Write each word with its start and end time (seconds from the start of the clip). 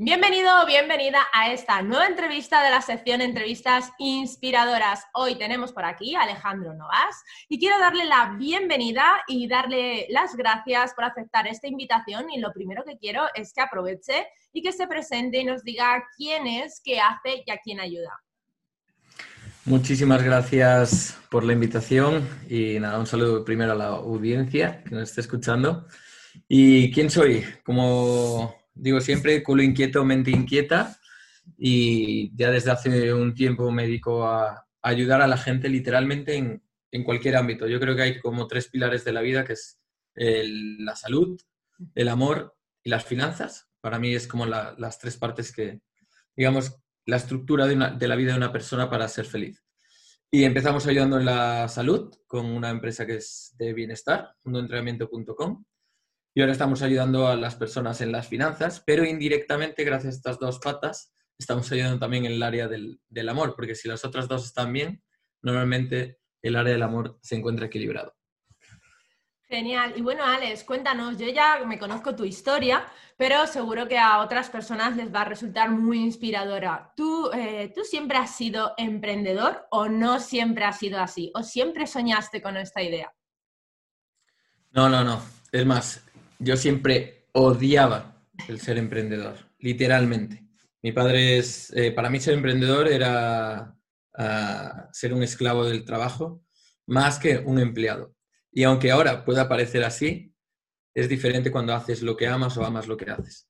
Bienvenido 0.00 0.62
o 0.62 0.64
bienvenida 0.64 1.18
a 1.34 1.52
esta 1.52 1.82
nueva 1.82 2.06
entrevista 2.06 2.62
de 2.62 2.70
la 2.70 2.80
sección 2.82 3.20
Entrevistas 3.20 3.90
Inspiradoras. 3.98 5.02
Hoy 5.12 5.36
tenemos 5.36 5.72
por 5.72 5.84
aquí 5.84 6.14
a 6.14 6.20
Alejandro 6.20 6.72
Novas 6.72 7.16
y 7.48 7.58
quiero 7.58 7.80
darle 7.80 8.04
la 8.04 8.36
bienvenida 8.38 9.02
y 9.26 9.48
darle 9.48 10.06
las 10.10 10.36
gracias 10.36 10.94
por 10.94 11.02
aceptar 11.02 11.48
esta 11.48 11.66
invitación 11.66 12.30
y 12.30 12.38
lo 12.38 12.52
primero 12.52 12.84
que 12.84 12.96
quiero 12.96 13.24
es 13.34 13.52
que 13.52 13.60
aproveche 13.60 14.28
y 14.52 14.62
que 14.62 14.70
se 14.70 14.86
presente 14.86 15.40
y 15.40 15.44
nos 15.44 15.64
diga 15.64 16.04
quién 16.16 16.46
es, 16.46 16.80
qué 16.84 17.00
hace 17.00 17.42
y 17.44 17.50
a 17.50 17.58
quién 17.58 17.80
ayuda. 17.80 18.20
Muchísimas 19.64 20.22
gracias 20.22 21.18
por 21.28 21.42
la 21.42 21.54
invitación 21.54 22.24
y 22.48 22.78
nada, 22.78 23.00
un 23.00 23.06
saludo 23.08 23.44
primero 23.44 23.72
a 23.72 23.74
la 23.74 23.86
audiencia 23.88 24.80
que 24.84 24.94
nos 24.94 25.08
esté 25.08 25.22
escuchando. 25.22 25.88
¿Y 26.46 26.92
quién 26.92 27.10
soy? 27.10 27.44
Como 27.64 28.54
digo 28.78 29.00
siempre, 29.00 29.42
culo 29.42 29.62
inquieto, 29.62 30.04
mente 30.04 30.30
inquieta 30.30 30.98
y 31.56 32.34
ya 32.36 32.50
desde 32.50 32.70
hace 32.70 33.12
un 33.12 33.34
tiempo 33.34 33.70
me 33.70 33.84
dedico 33.84 34.24
a, 34.26 34.64
ayudar 34.80 35.20
a 35.20 35.26
la 35.26 35.36
gente 35.36 35.68
literalmente 35.68 36.36
en, 36.36 36.62
en, 36.92 37.04
cualquier 37.04 37.36
ámbito. 37.36 37.66
Yo 37.66 37.80
creo 37.80 37.96
que 37.96 38.02
hay 38.02 38.20
como 38.20 38.46
tres 38.46 38.68
pilares 38.68 39.04
de 39.04 39.12
la 39.12 39.20
vida, 39.20 39.44
que 39.44 39.54
es 39.54 39.78
la 40.14 40.96
salud, 40.96 41.38
el 41.94 42.08
amor 42.08 42.56
y 42.82 42.90
las 42.90 43.04
finanzas. 43.04 43.68
Para 43.80 43.98
mí 43.98 44.14
es 44.14 44.26
como 44.26 44.46
las 44.46 44.98
tres 44.98 45.16
partes 45.16 45.52
que, 45.52 45.80
digamos, 46.36 46.76
la 47.06 47.16
estructura 47.16 47.66
de, 47.66 47.96
de, 47.98 48.08
la 48.08 48.16
vida 48.16 48.32
de 48.32 48.38
una 48.38 48.52
persona 48.52 48.88
para 48.88 49.08
ser 49.08 49.24
feliz. 49.24 49.62
Y 50.30 50.44
empezamos 50.44 50.86
ayudando 50.86 51.18
en 51.18 51.24
la 51.24 51.68
salud 51.68 52.14
con 52.26 52.46
una 52.46 52.70
empresa 52.70 53.04
que 53.04 53.16
es 53.16 53.54
de 53.58 53.72
bienestar, 53.72 54.34
mundoentrenamiento.com 54.44 55.64
y 56.38 56.40
ahora 56.40 56.52
estamos 56.52 56.82
ayudando 56.82 57.26
a 57.26 57.34
las 57.34 57.56
personas 57.56 58.00
en 58.00 58.12
las 58.12 58.28
finanzas, 58.28 58.80
pero 58.86 59.04
indirectamente, 59.04 59.82
gracias 59.82 60.14
a 60.14 60.16
estas 60.18 60.38
dos 60.38 60.60
patas, 60.60 61.12
estamos 61.36 61.72
ayudando 61.72 61.98
también 61.98 62.26
en 62.26 62.32
el 62.34 62.42
área 62.44 62.68
del, 62.68 63.00
del 63.08 63.28
amor, 63.28 63.56
porque 63.56 63.74
si 63.74 63.88
las 63.88 64.04
otras 64.04 64.28
dos 64.28 64.44
están 64.44 64.72
bien, 64.72 65.02
normalmente 65.42 66.20
el 66.40 66.54
área 66.54 66.74
del 66.74 66.84
amor 66.84 67.18
se 67.22 67.34
encuentra 67.34 67.66
equilibrado. 67.66 68.14
Genial. 69.48 69.94
Y 69.96 70.00
bueno, 70.00 70.22
Alex, 70.22 70.62
cuéntanos, 70.62 71.18
yo 71.18 71.26
ya 71.26 71.58
me 71.66 71.76
conozco 71.76 72.14
tu 72.14 72.24
historia, 72.24 72.86
pero 73.16 73.44
seguro 73.48 73.88
que 73.88 73.98
a 73.98 74.20
otras 74.20 74.48
personas 74.48 74.94
les 74.94 75.12
va 75.12 75.22
a 75.22 75.24
resultar 75.24 75.70
muy 75.70 75.98
inspiradora. 75.98 76.92
¿Tú, 76.94 77.32
eh, 77.34 77.72
¿Tú 77.74 77.82
siempre 77.82 78.16
has 78.16 78.36
sido 78.36 78.74
emprendedor 78.76 79.66
o 79.72 79.88
no 79.88 80.20
siempre 80.20 80.64
has 80.64 80.78
sido 80.78 81.00
así? 81.00 81.32
¿O 81.34 81.42
siempre 81.42 81.88
soñaste 81.88 82.40
con 82.40 82.56
esta 82.56 82.80
idea? 82.80 83.12
No, 84.70 84.88
no, 84.88 85.02
no. 85.02 85.20
Es 85.50 85.64
más, 85.64 86.04
yo 86.38 86.56
siempre 86.56 87.28
odiaba 87.32 88.24
el 88.48 88.60
ser 88.60 88.78
emprendedor, 88.78 89.36
literalmente. 89.58 90.44
Mi 90.82 90.92
padre 90.92 91.38
es, 91.38 91.72
eh, 91.76 91.92
para 91.92 92.08
mí 92.10 92.20
ser 92.20 92.34
emprendedor 92.34 92.88
era 92.88 93.76
uh, 94.16 94.88
ser 94.92 95.12
un 95.12 95.22
esclavo 95.22 95.64
del 95.64 95.84
trabajo 95.84 96.44
más 96.86 97.18
que 97.18 97.38
un 97.38 97.58
empleado. 97.58 98.14
Y 98.52 98.64
aunque 98.64 98.90
ahora 98.90 99.24
pueda 99.24 99.48
parecer 99.48 99.84
así, 99.84 100.34
es 100.94 101.08
diferente 101.08 101.50
cuando 101.50 101.74
haces 101.74 102.02
lo 102.02 102.16
que 102.16 102.26
amas 102.26 102.56
o 102.56 102.64
amas 102.64 102.86
lo 102.86 102.96
que 102.96 103.10
haces. 103.10 103.48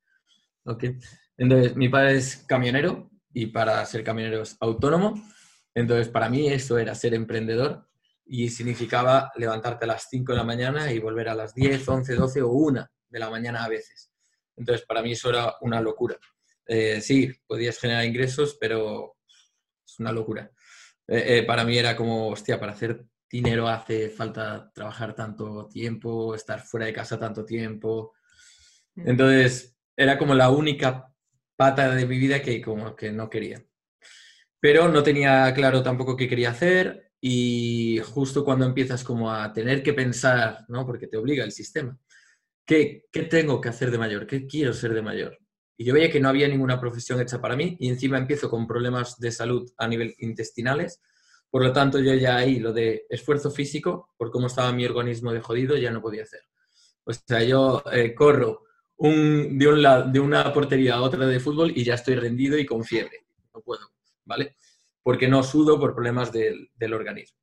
¿Okay? 0.65 0.99
Entonces, 1.37 1.77
mi 1.77 1.89
padre 1.89 2.17
es 2.17 2.45
camionero 2.49 3.11
y 3.33 3.47
para 3.47 3.85
ser 3.87 4.03
camionero 4.03 4.43
es 4.43 4.57
autónomo. 4.61 5.15
Entonces, 5.75 6.09
para 6.09 6.29
mí 6.29 6.49
eso 6.49 6.79
era 6.79 6.95
ser 6.95 7.15
emprendedor 7.15 7.88
y 8.29 8.51
significaba 8.51 9.33
levantarte 9.37 9.85
a 9.85 9.89
las 9.89 10.07
5 10.11 10.33
de 10.33 10.39
la 10.39 10.45
mañana 10.45 10.93
y 10.93 10.99
volver 10.99 11.31
a 11.31 11.35
las 11.35 11.55
10, 11.55 11.89
11, 11.89 12.15
12 12.15 12.43
o 12.43 12.49
1 12.51 12.87
de 13.09 13.19
la 13.19 13.31
mañana 13.31 13.65
a 13.65 13.69
veces. 13.69 14.13
Entonces, 14.55 14.85
para 14.87 15.03
mí 15.03 15.13
eso 15.13 15.31
era 15.31 15.55
una 15.63 15.81
locura. 15.81 16.17
Eh, 16.67 17.01
sí, 17.01 17.33
podías 17.47 17.79
generar 17.79 18.05
ingresos, 18.05 18.59
pero 18.61 19.17
es 19.87 19.99
una 19.99 20.13
locura. 20.13 20.51
Eh, 21.07 21.39
eh, 21.39 21.43
para 21.45 21.65
mí 21.65 21.79
era 21.79 21.97
como, 21.97 22.29
hostia, 22.29 22.61
para 22.61 22.73
hacer 22.73 23.07
dinero 23.31 23.69
hace 23.69 24.11
falta 24.11 24.71
trabajar 24.75 25.15
tanto 25.15 25.67
tiempo, 25.69 26.35
estar 26.35 26.61
fuera 26.61 26.87
de 26.87 26.93
casa 26.93 27.19
tanto 27.19 27.45
tiempo. 27.47 28.13
Mm. 28.95 29.09
Entonces, 29.09 29.79
era 29.97 30.19
como 30.19 30.35
la 30.35 30.51
única 30.51 31.15
pata 31.57 31.95
de 31.95 32.07
mi 32.07 32.19
vida 32.19 32.43
que 32.43 32.61
como 32.61 32.95
que 32.95 33.11
no 33.11 33.31
quería. 33.31 33.65
Pero 34.61 34.89
no 34.89 35.03
tenía 35.03 35.53
claro 35.55 35.83
tampoco 35.83 36.17
qué 36.17 36.29
quería 36.29 36.51
hacer 36.51 37.08
y 37.21 38.01
justo 38.13 38.45
cuando 38.45 38.65
empiezas 38.65 39.03
como 39.03 39.33
a 39.33 39.53
tener 39.53 39.83
que 39.83 39.93
pensar, 39.93 40.65
¿no? 40.69 40.87
Porque 40.87 41.09
te 41.09 41.17
obliga 41.17 41.45
el 41.45 41.53
sistema. 41.53 41.99
¿Qué, 42.65 43.07
¿Qué 43.11 43.23
tengo 43.23 43.61
que 43.61 43.69
hacer 43.71 43.91
de 43.91 43.99
mayor? 43.99 44.27
¿Qué 44.27 44.47
quiero 44.47 44.73
ser 44.73 44.95
de 44.95 45.03
mayor? 45.03 45.39
Y 45.77 45.85
yo 45.85 45.95
veía 45.95 46.11
que 46.11 46.21
no 46.21 46.29
había 46.29 46.49
ninguna 46.49 46.81
profesión 46.81 47.21
hecha 47.21 47.41
para 47.41 47.57
mí 47.57 47.77
y 47.79 47.89
encima 47.89 48.19
empiezo 48.19 48.51
con 48.51 48.67
problemas 48.67 49.19
de 49.19 49.31
salud 49.31 49.71
a 49.79 49.87
nivel 49.87 50.15
intestinales. 50.19 51.01
Por 51.51 51.63
lo 51.63 51.73
tanto, 51.73 51.99
yo 52.01 52.15
ya 52.15 52.37
ahí 52.37 52.59
lo 52.59 52.73
de 52.73 53.07
esfuerzo 53.09 53.51
físico, 53.51 54.13
por 54.17 54.31
cómo 54.31 54.49
estaba 54.49 54.73
mi 54.73 54.85
organismo 54.85 55.33
de 55.33 55.41
jodido, 55.41 55.77
ya 55.77 55.91
no 55.91 56.03
podía 56.03 56.25
hacer. 56.25 56.43
O 57.05 57.13
sea, 57.13 57.43
yo 57.43 57.83
eh, 57.93 58.15
corro 58.15 58.65
un, 58.97 59.59
de, 59.59 59.69
un 59.69 60.13
de 60.13 60.21
una 60.21 60.53
portería 60.53 60.97
a 60.97 61.03
otra 61.03 61.27
de 61.27 61.41
fútbol 61.41 61.73
y 61.75 61.85
ya 61.85 61.95
estoy 61.95 62.17
rendido 62.17 62.59
y 62.59 62.67
con 62.67 62.85
fiebre. 62.85 63.25
No 63.55 63.61
puedo, 63.61 63.93
¿vale? 64.25 64.57
Porque 65.09 65.27
no 65.27 65.43
sudo 65.43 65.81
por 65.81 65.95
problemas 65.95 66.31
del, 66.31 66.93
organismo. 66.93 67.39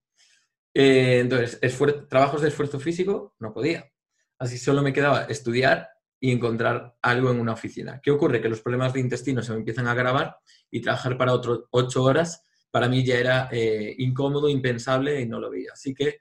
Eh, 0.72 1.18
entonces, 1.20 1.60
trabajos 2.08 2.44
de 2.44 2.50
esfuerzo 2.50 2.80
físico 2.80 3.34
no 3.40 3.52
podía. 3.52 3.92
Así 4.38 4.60
solo 4.60 4.84
me 4.84 4.94
quedaba 4.94 5.24
estudiar 5.24 5.90
y 6.20 6.32
encontrar 6.32 6.96
algo 7.02 7.32
en 7.32 7.40
una 7.40 7.54
oficina. 7.54 8.00
¿Qué 8.04 8.12
ocurre? 8.12 8.40
Que 8.40 8.50
los 8.50 8.62
problemas 8.62 8.94
de 8.94 9.00
intestino 9.00 9.42
se 9.42 9.52
me 9.52 9.58
empiezan 9.58 9.88
a 9.88 9.94
agravar 9.94 10.38
y 10.70 10.80
trabajar 10.80 11.18
para 11.18 11.34
otras 11.34 11.62
ocho 11.72 12.04
horas 12.04 12.46
para 12.70 12.88
mí 12.88 13.04
ya 13.04 13.16
era 13.16 13.50
eh, 13.52 13.96
incómodo, 13.98 14.48
impensable 14.48 15.20
y 15.20 15.26
no 15.26 15.40
lo 15.40 15.50
veía. 15.50 15.72
Así 15.74 15.96
que 15.96 16.20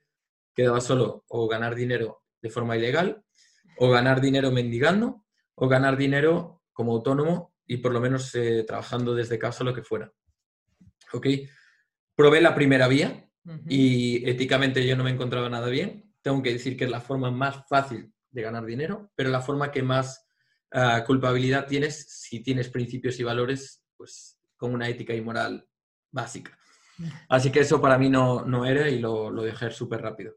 quedaba 0.55 0.81
solo 0.81 1.27
o 1.29 1.47
ganar 1.47 1.75
dinero 1.75 2.23
de 2.41 2.49
forma 2.49 2.75
ilegal, 2.75 3.23
o 3.77 3.91
ganar 3.91 4.23
dinero 4.23 4.51
mendigando, 4.51 5.27
o 5.57 5.69
ganar 5.69 5.99
dinero 5.99 6.63
como 6.73 6.93
autónomo 6.93 7.53
y 7.67 7.77
por 7.77 7.93
lo 7.93 8.01
menos 8.01 8.35
eh, 8.35 8.65
trabajando 8.67 9.15
desde 9.15 9.39
casa 9.39 9.63
lo 9.63 9.75
que 9.75 9.83
fuera. 9.83 10.11
¿Ok? 11.15 11.27
Probé 12.15 12.41
la 12.41 12.55
primera 12.55 12.89
vía 12.89 13.29
y 13.69 14.29
éticamente 14.29 14.87
yo 14.87 14.97
no 14.97 15.05
me 15.05 15.11
encontraba 15.11 15.49
nada 15.49 15.69
bien. 15.69 16.13
Tengo 16.23 16.43
que 16.43 16.53
decir 16.53 16.77
que 16.77 16.85
es 16.85 16.91
la 16.91 17.01
forma 17.01 17.31
más 17.31 17.67
fácil 17.69 18.13
de 18.31 18.43
ganar 18.43 18.65
dinero, 18.65 19.13
pero 19.15 19.31
la 19.31 19.41
forma 19.41 19.71
que 19.71 19.83
más 19.83 20.27
ah, 20.73 21.05
culpabilidad 21.07 21.67
tienes 21.67 22.07
si 22.09 22.41
tienes 22.43 22.69
principios 22.69 23.19
y 23.21 23.23
valores, 23.23 23.85
pues 23.97 24.39
con 24.57 24.73
una 24.73 24.89
ética 24.89 25.15
y 25.15 25.21
moral 25.21 25.67
básica. 26.11 26.59
Así 27.29 27.51
que 27.51 27.61
eso 27.61 27.81
para 27.81 27.99
mí 27.99 28.09
no, 28.09 28.45
no 28.45 28.65
era 28.65 28.89
y 28.89 28.99
lo, 28.99 29.31
lo 29.31 29.43
dejé 29.43 29.71
súper 29.71 30.01
rápido. 30.01 30.37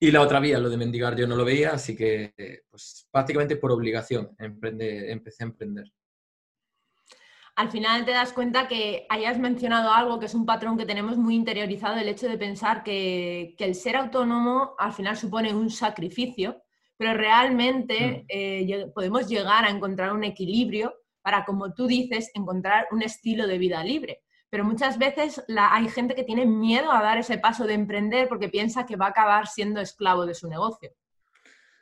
Y 0.00 0.10
la 0.10 0.22
otra 0.22 0.38
vía, 0.38 0.58
lo 0.58 0.70
de 0.70 0.76
mendigar, 0.76 1.16
yo 1.16 1.26
no 1.26 1.34
lo 1.34 1.44
veía, 1.44 1.72
así 1.72 1.96
que 1.96 2.62
pues 2.70 3.08
prácticamente 3.10 3.56
por 3.56 3.72
obligación 3.72 4.30
empecé 4.38 5.42
a 5.42 5.46
emprender 5.46 5.92
al 7.58 7.72
final 7.72 8.04
te 8.04 8.12
das 8.12 8.32
cuenta 8.32 8.68
que 8.68 9.04
hayas 9.08 9.36
mencionado 9.36 9.90
algo 9.92 10.20
que 10.20 10.26
es 10.26 10.34
un 10.34 10.46
patrón 10.46 10.78
que 10.78 10.86
tenemos 10.86 11.16
muy 11.16 11.34
interiorizado, 11.34 11.96
el 11.96 12.08
hecho 12.08 12.28
de 12.28 12.38
pensar 12.38 12.84
que, 12.84 13.56
el 13.58 13.74
ser 13.74 13.96
autónomo 13.96 14.76
al 14.78 14.92
final 14.92 15.16
supone 15.16 15.52
un 15.52 15.68
sacrificio, 15.68 16.62
pero 16.96 17.14
realmente 17.14 18.24
eh, 18.28 18.86
podemos 18.94 19.26
llegar 19.28 19.64
a 19.64 19.70
encontrar 19.70 20.12
un 20.12 20.22
equilibrio 20.22 20.94
para, 21.20 21.44
como 21.44 21.74
tú 21.74 21.88
dices, 21.88 22.30
encontrar 22.32 22.86
un 22.92 23.02
estilo 23.02 23.48
de 23.48 23.58
vida 23.58 23.82
libre. 23.82 24.20
Pero 24.50 24.62
muchas 24.64 24.96
veces 24.96 25.42
hay 25.48 25.88
gente 25.88 26.14
que 26.14 26.22
tiene 26.22 26.46
miedo 26.46 26.92
a 26.92 27.02
dar 27.02 27.18
ese 27.18 27.38
paso 27.38 27.66
de 27.66 27.74
emprender 27.74 28.28
porque 28.28 28.48
piensa 28.48 28.86
que 28.86 28.94
va 28.94 29.06
a 29.06 29.10
acabar 29.10 29.48
siendo 29.48 29.80
esclavo 29.80 30.26
de 30.26 30.34
su 30.34 30.48
negocio. 30.48 30.92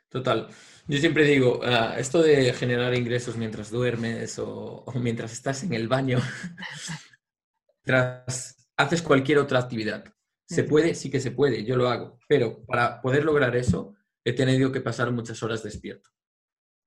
Total. 0.09 0.47
Yo 0.87 0.99
siempre 0.99 1.25
digo, 1.25 1.59
ah, 1.63 1.95
esto 1.97 2.21
de 2.21 2.53
generar 2.53 2.95
ingresos 2.95 3.35
mientras 3.35 3.69
duermes 3.69 4.39
o, 4.39 4.85
mientras 4.95 5.33
estás 5.33 5.63
en 5.63 5.73
el 5.73 5.89
baño, 5.89 6.19
mientras 7.85 8.69
haces 8.77 9.01
cualquier 9.01 9.39
otra 9.39 9.59
actividad. 9.59 10.05
Se 10.47 10.63
puede, 10.63 10.95
sí 10.95 11.09
que 11.09 11.19
se 11.19 11.31
puede, 11.31 11.65
yo 11.65 11.75
lo 11.75 11.89
hago, 11.89 12.19
pero 12.29 12.65
para 12.65 13.01
poder 13.01 13.25
lograr 13.25 13.55
eso 13.57 13.95
he 14.23 14.31
tenido 14.31 14.71
que 14.71 14.79
pasar 14.79 15.11
muchas 15.11 15.43
horas 15.43 15.61
despierto. 15.61 16.09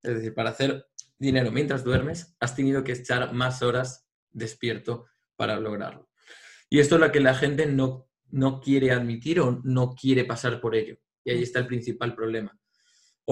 Es 0.03 0.15
decir, 0.15 0.35
para 0.35 0.51
hacer 0.51 0.87
dinero 1.19 1.51
mientras 1.51 1.85
duermes, 1.85 2.35
has 2.41 2.57
tenido 2.57 2.83
que 2.83 2.93
echar 2.93 3.35
más 3.35 3.61
horas 3.63 4.09
despierto 4.31 5.07
para 5.37 5.61
lograrlo. 5.61 6.09
Y 6.71 6.79
esto 6.79 6.95
es 6.95 7.03
lo 7.03 7.13
que 7.13 7.21
la 7.21 7.35
gente 7.35 7.67
no, 7.67 8.09
no 8.31 8.61
quiere 8.61 8.93
admitir 8.93 9.41
o 9.41 9.61
no 9.63 9.95
quiere 9.95 10.25
pasar 10.25 10.59
por 10.59 10.75
ello. 10.75 10.97
Y 11.23 11.33
ahí 11.33 11.43
está 11.43 11.59
el 11.59 11.67
principal 11.67 12.15
problema. 12.15 12.59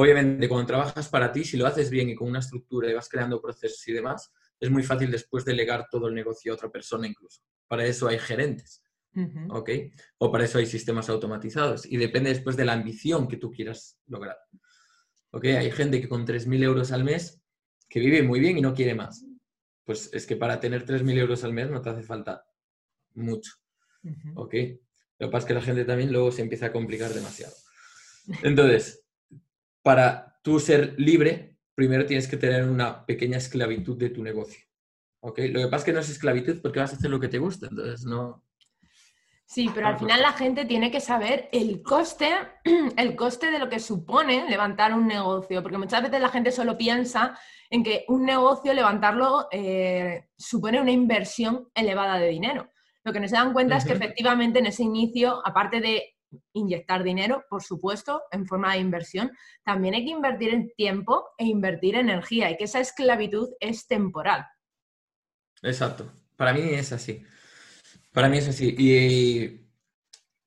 Obviamente, 0.00 0.48
cuando 0.48 0.64
trabajas 0.64 1.08
para 1.08 1.32
ti, 1.32 1.42
si 1.42 1.56
lo 1.56 1.66
haces 1.66 1.90
bien 1.90 2.08
y 2.08 2.14
con 2.14 2.28
una 2.28 2.38
estructura 2.38 2.88
y 2.88 2.94
vas 2.94 3.08
creando 3.08 3.42
procesos 3.42 3.88
y 3.88 3.92
demás, 3.92 4.32
es 4.60 4.70
muy 4.70 4.84
fácil 4.84 5.10
después 5.10 5.44
delegar 5.44 5.88
todo 5.90 6.06
el 6.06 6.14
negocio 6.14 6.52
a 6.52 6.54
otra 6.54 6.70
persona 6.70 7.08
incluso. 7.08 7.42
Para 7.66 7.84
eso 7.84 8.06
hay 8.06 8.20
gerentes, 8.20 8.80
¿ok? 9.50 9.70
O 10.18 10.30
para 10.30 10.44
eso 10.44 10.58
hay 10.58 10.66
sistemas 10.66 11.08
automatizados. 11.08 11.84
Y 11.84 11.96
depende 11.96 12.30
después 12.30 12.56
de 12.56 12.64
la 12.64 12.74
ambición 12.74 13.26
que 13.26 13.38
tú 13.38 13.50
quieras 13.50 13.98
lograr. 14.06 14.36
¿Ok? 15.32 15.46
Hay 15.46 15.72
gente 15.72 16.00
que 16.00 16.08
con 16.08 16.24
3.000 16.24 16.62
euros 16.62 16.92
al 16.92 17.02
mes, 17.02 17.42
que 17.88 17.98
vive 17.98 18.22
muy 18.22 18.38
bien 18.38 18.56
y 18.56 18.60
no 18.60 18.74
quiere 18.74 18.94
más. 18.94 19.26
Pues 19.82 20.10
es 20.12 20.26
que 20.26 20.36
para 20.36 20.60
tener 20.60 20.86
3.000 20.86 21.18
euros 21.18 21.42
al 21.42 21.52
mes 21.52 21.70
no 21.70 21.82
te 21.82 21.90
hace 21.90 22.04
falta 22.04 22.44
mucho. 23.14 23.50
¿Ok? 24.36 24.54
Lo 25.18 25.26
que 25.26 25.32
pasa 25.32 25.38
es 25.38 25.44
que 25.46 25.54
la 25.54 25.62
gente 25.62 25.84
también 25.84 26.12
luego 26.12 26.30
se 26.30 26.42
empieza 26.42 26.66
a 26.66 26.72
complicar 26.72 27.12
demasiado. 27.12 27.54
Entonces, 28.44 29.04
para 29.88 30.38
tú 30.42 30.60
ser 30.60 30.96
libre, 30.98 31.56
primero 31.74 32.04
tienes 32.04 32.28
que 32.28 32.36
tener 32.36 32.68
una 32.68 33.06
pequeña 33.06 33.38
esclavitud 33.38 33.96
de 33.96 34.10
tu 34.10 34.22
negocio. 34.22 34.60
¿Ok? 35.20 35.38
Lo 35.50 35.60
que 35.60 35.68
pasa 35.68 35.76
es 35.76 35.84
que 35.84 35.92
no 35.94 36.00
es 36.00 36.10
esclavitud 36.10 36.60
porque 36.60 36.80
vas 36.80 36.92
a 36.92 36.96
hacer 36.96 37.08
lo 37.08 37.18
que 37.18 37.28
te 37.28 37.38
gusta, 37.38 37.68
entonces 37.70 38.04
no... 38.04 38.44
Sí, 39.46 39.70
pero 39.74 39.86
al 39.86 39.98
final 39.98 40.20
la 40.20 40.34
gente 40.34 40.66
tiene 40.66 40.90
que 40.90 41.00
saber 41.00 41.48
el 41.52 41.82
coste, 41.82 42.28
el 42.98 43.16
coste 43.16 43.50
de 43.50 43.58
lo 43.58 43.70
que 43.70 43.80
supone 43.80 44.44
levantar 44.50 44.92
un 44.92 45.06
negocio, 45.06 45.62
porque 45.62 45.78
muchas 45.78 46.02
veces 46.02 46.20
la 46.20 46.28
gente 46.28 46.52
solo 46.52 46.76
piensa 46.76 47.38
en 47.70 47.82
que 47.82 48.04
un 48.08 48.26
negocio, 48.26 48.74
levantarlo, 48.74 49.48
eh, 49.50 50.28
supone 50.36 50.82
una 50.82 50.92
inversión 50.92 51.70
elevada 51.74 52.18
de 52.18 52.28
dinero. 52.28 52.70
Lo 53.04 53.12
que 53.14 53.20
no 53.20 53.26
se 53.26 53.36
dan 53.36 53.54
cuenta 53.54 53.78
es 53.78 53.86
que 53.86 53.94
efectivamente 53.94 54.58
en 54.58 54.66
ese 54.66 54.82
inicio, 54.82 55.40
aparte 55.46 55.80
de 55.80 56.17
inyectar 56.52 57.02
dinero, 57.02 57.44
por 57.48 57.62
supuesto, 57.62 58.22
en 58.30 58.46
forma 58.46 58.72
de 58.72 58.80
inversión, 58.80 59.30
también 59.64 59.94
hay 59.94 60.04
que 60.04 60.10
invertir 60.10 60.50
en 60.50 60.70
tiempo 60.76 61.28
e 61.38 61.44
invertir 61.44 61.94
energía 61.94 62.50
y 62.50 62.56
que 62.56 62.64
esa 62.64 62.80
esclavitud 62.80 63.50
es 63.60 63.86
temporal. 63.86 64.46
Exacto. 65.62 66.12
Para 66.36 66.52
mí 66.52 66.60
es 66.62 66.92
así. 66.92 67.22
Para 68.12 68.28
mí 68.28 68.38
es 68.38 68.48
así. 68.48 68.74
Y 68.78 69.68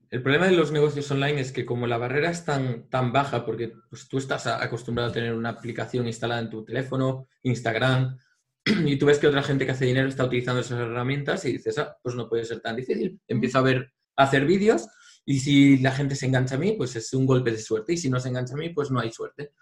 el 0.10 0.22
problema 0.22 0.48
de 0.48 0.54
los 0.54 0.72
negocios 0.72 1.10
online 1.12 1.42
es 1.42 1.52
que 1.52 1.66
como 1.66 1.88
la 1.88 1.98
barrera 1.98 2.30
es 2.30 2.46
tan, 2.46 2.90
tan 2.90 3.12
baja, 3.12 3.46
porque 3.46 3.74
pues, 3.90 4.08
tú 4.08 4.18
estás 4.18 4.48
acostumbrado 4.48 5.10
a 5.10 5.14
tener 5.14 5.34
una 5.34 5.50
aplicación 5.50 6.08
instalada 6.08 6.42
en 6.42 6.50
tu 6.50 6.64
teléfono, 6.64 7.28
Instagram, 7.44 8.18
y 8.86 8.98
tú 8.98 9.06
ves 9.06 9.20
que 9.20 9.28
otra 9.28 9.44
gente 9.44 9.66
que 9.66 9.72
hace 9.72 9.86
dinero 9.86 10.08
está 10.08 10.26
utilizando 10.26 10.62
esas 10.62 10.80
herramientas 10.80 11.46
y 11.46 11.54
dices, 11.54 11.78
ah, 11.78 11.98
pues 12.02 12.16
no 12.16 12.30
puede 12.30 12.46
ser 12.46 12.62
tan 12.62 12.76
difícil. 12.76 13.20
Empiezo 13.28 13.60
a 13.60 13.64
ver, 13.64 13.94
a 14.16 14.24
hacer 14.24 14.46
vídeos 14.46 14.88
y 15.26 15.40
si 15.40 15.78
la 15.78 15.92
gente 15.92 16.16
se 16.16 16.26
engancha 16.26 16.56
a 16.56 16.60
mí, 16.60 16.74
pues 16.74 16.96
es 16.96 17.14
un 17.14 17.26
golpe 17.26 17.52
de 17.52 17.60
suerte 17.60 17.94
y 17.94 17.98
si 17.98 18.10
no 18.10 18.20
se 18.20 18.30
engancha 18.30 18.54
a 18.54 18.58
mí, 18.58 18.70
pues 18.70 18.92
no 18.92 19.00
hay 19.00 19.12
suerte. 19.12 19.54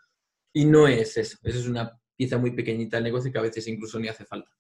Y 0.54 0.66
no 0.66 0.88
es 0.88 1.18
eso, 1.18 1.38
eso 1.44 1.60
es 1.60 1.68
una 1.68 2.00
pieza 2.16 2.38
muy 2.38 2.52
pequeñita 2.52 2.98
del 2.98 3.04
negocio 3.06 3.32
que 3.32 3.38
a 3.38 3.44
veces 3.44 3.68
incluso 3.68 4.00
ni 4.00 4.08
hace 4.08 4.26
falta. 4.26 4.52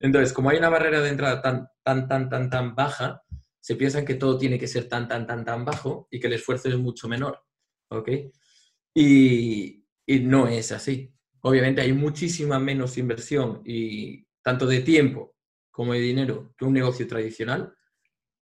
Entonces, 0.00 0.32
como 0.32 0.50
hay 0.50 0.58
una 0.58 0.68
barrera 0.68 1.00
de 1.00 1.08
entrada 1.08 1.42
tan, 1.42 1.68
tan, 1.82 2.08
tan, 2.08 2.28
tan, 2.28 2.50
tan 2.50 2.74
baja, 2.74 3.22
se 3.60 3.76
piensan 3.76 4.04
que 4.04 4.14
todo 4.14 4.38
tiene 4.38 4.58
que 4.58 4.68
ser 4.68 4.88
tan, 4.88 5.08
tan, 5.08 5.26
tan, 5.26 5.44
tan 5.44 5.64
bajo 5.64 6.08
y 6.10 6.20
que 6.20 6.28
el 6.28 6.34
esfuerzo 6.34 6.68
es 6.68 6.76
mucho 6.76 7.08
menor. 7.08 7.40
¿Ok? 7.90 8.08
Y, 8.94 9.84
y 10.06 10.20
no 10.20 10.46
es 10.48 10.72
así. 10.72 11.12
Obviamente 11.42 11.80
hay 11.80 11.92
muchísima 11.92 12.58
menos 12.58 12.96
inversión 12.96 13.62
y 13.64 14.26
tanto 14.42 14.66
de 14.66 14.80
tiempo 14.80 15.36
como 15.70 15.92
de 15.92 16.00
dinero 16.00 16.54
que 16.56 16.64
un 16.64 16.72
negocio 16.72 17.06
tradicional, 17.06 17.74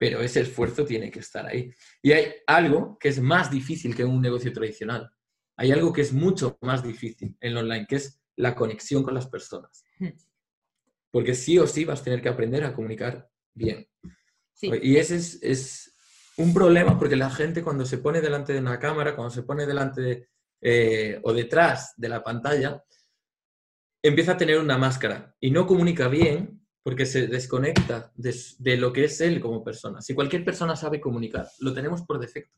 pero 0.02 0.20
ese 0.20 0.42
esfuerzo 0.42 0.84
tiene 0.84 1.12
que 1.12 1.20
estar 1.20 1.46
ahí. 1.46 1.72
Y 2.02 2.12
hay 2.12 2.34
algo 2.48 2.98
que 3.00 3.10
es 3.10 3.22
más 3.22 3.52
difícil 3.52 3.96
que 3.96 4.04
un 4.04 4.20
negocio 4.20 4.52
tradicional. 4.52 5.12
Hay 5.56 5.72
algo 5.72 5.94
que 5.94 6.02
es 6.02 6.12
mucho 6.12 6.58
más 6.62 6.84
difícil 6.84 7.38
en 7.40 7.56
online, 7.56 7.86
que 7.88 7.98
es 7.98 8.20
la 8.36 8.56
conexión 8.56 9.04
con 9.04 9.14
las 9.14 9.28
personas. 9.28 9.86
Hmm. 10.00 10.08
Porque 11.12 11.36
sí 11.36 11.60
o 11.60 11.68
sí 11.68 11.86
vas 11.86 12.02
a 12.02 12.04
tener 12.04 12.20
que 12.20 12.30
aprender 12.30 12.64
a 12.64 12.74
comunicar 12.74 13.30
bien. 13.54 13.88
Y 14.60 14.96
ese 14.96 15.18
es, 15.18 15.96
un 16.36 16.52
problema 16.52 16.98
porque 16.98 17.16
la 17.16 17.30
gente 17.30 17.62
cuando 17.62 17.86
se 17.86 18.00
pone 18.00 18.22
delante 18.22 18.54
de 18.54 18.60
una 18.60 18.80
cámara, 18.80 19.16
cuando 19.16 19.30
se 19.30 19.44
pone 19.44 19.68
delante 19.68 20.02
de, 20.02 20.30
eh, 20.62 21.20
o 21.22 21.32
detrás 21.32 21.94
de 21.96 22.10
la 22.10 22.24
pantalla, 22.24 22.84
empieza 24.02 24.32
a 24.32 24.38
tener 24.38 24.58
una 24.58 24.80
máscara 24.80 25.36
y 25.40 25.52
no 25.52 25.68
comunica 25.68 26.08
bien 26.08 26.61
porque 26.84 27.06
se 27.06 27.28
desconecta 27.28 28.12
de, 28.16 28.78
lo 28.78 28.92
que 28.92 29.06
es 29.06 29.22
él 29.22 29.40
como 29.40 29.64
persona. 29.64 30.02
Si 30.02 30.16
cualquier 30.16 30.44
persona 30.44 30.76
sabe 30.76 31.00
comunicar, 31.00 31.48
lo 31.60 31.74
tenemos 31.74 32.02
por 32.02 32.20
defecto. 32.20 32.56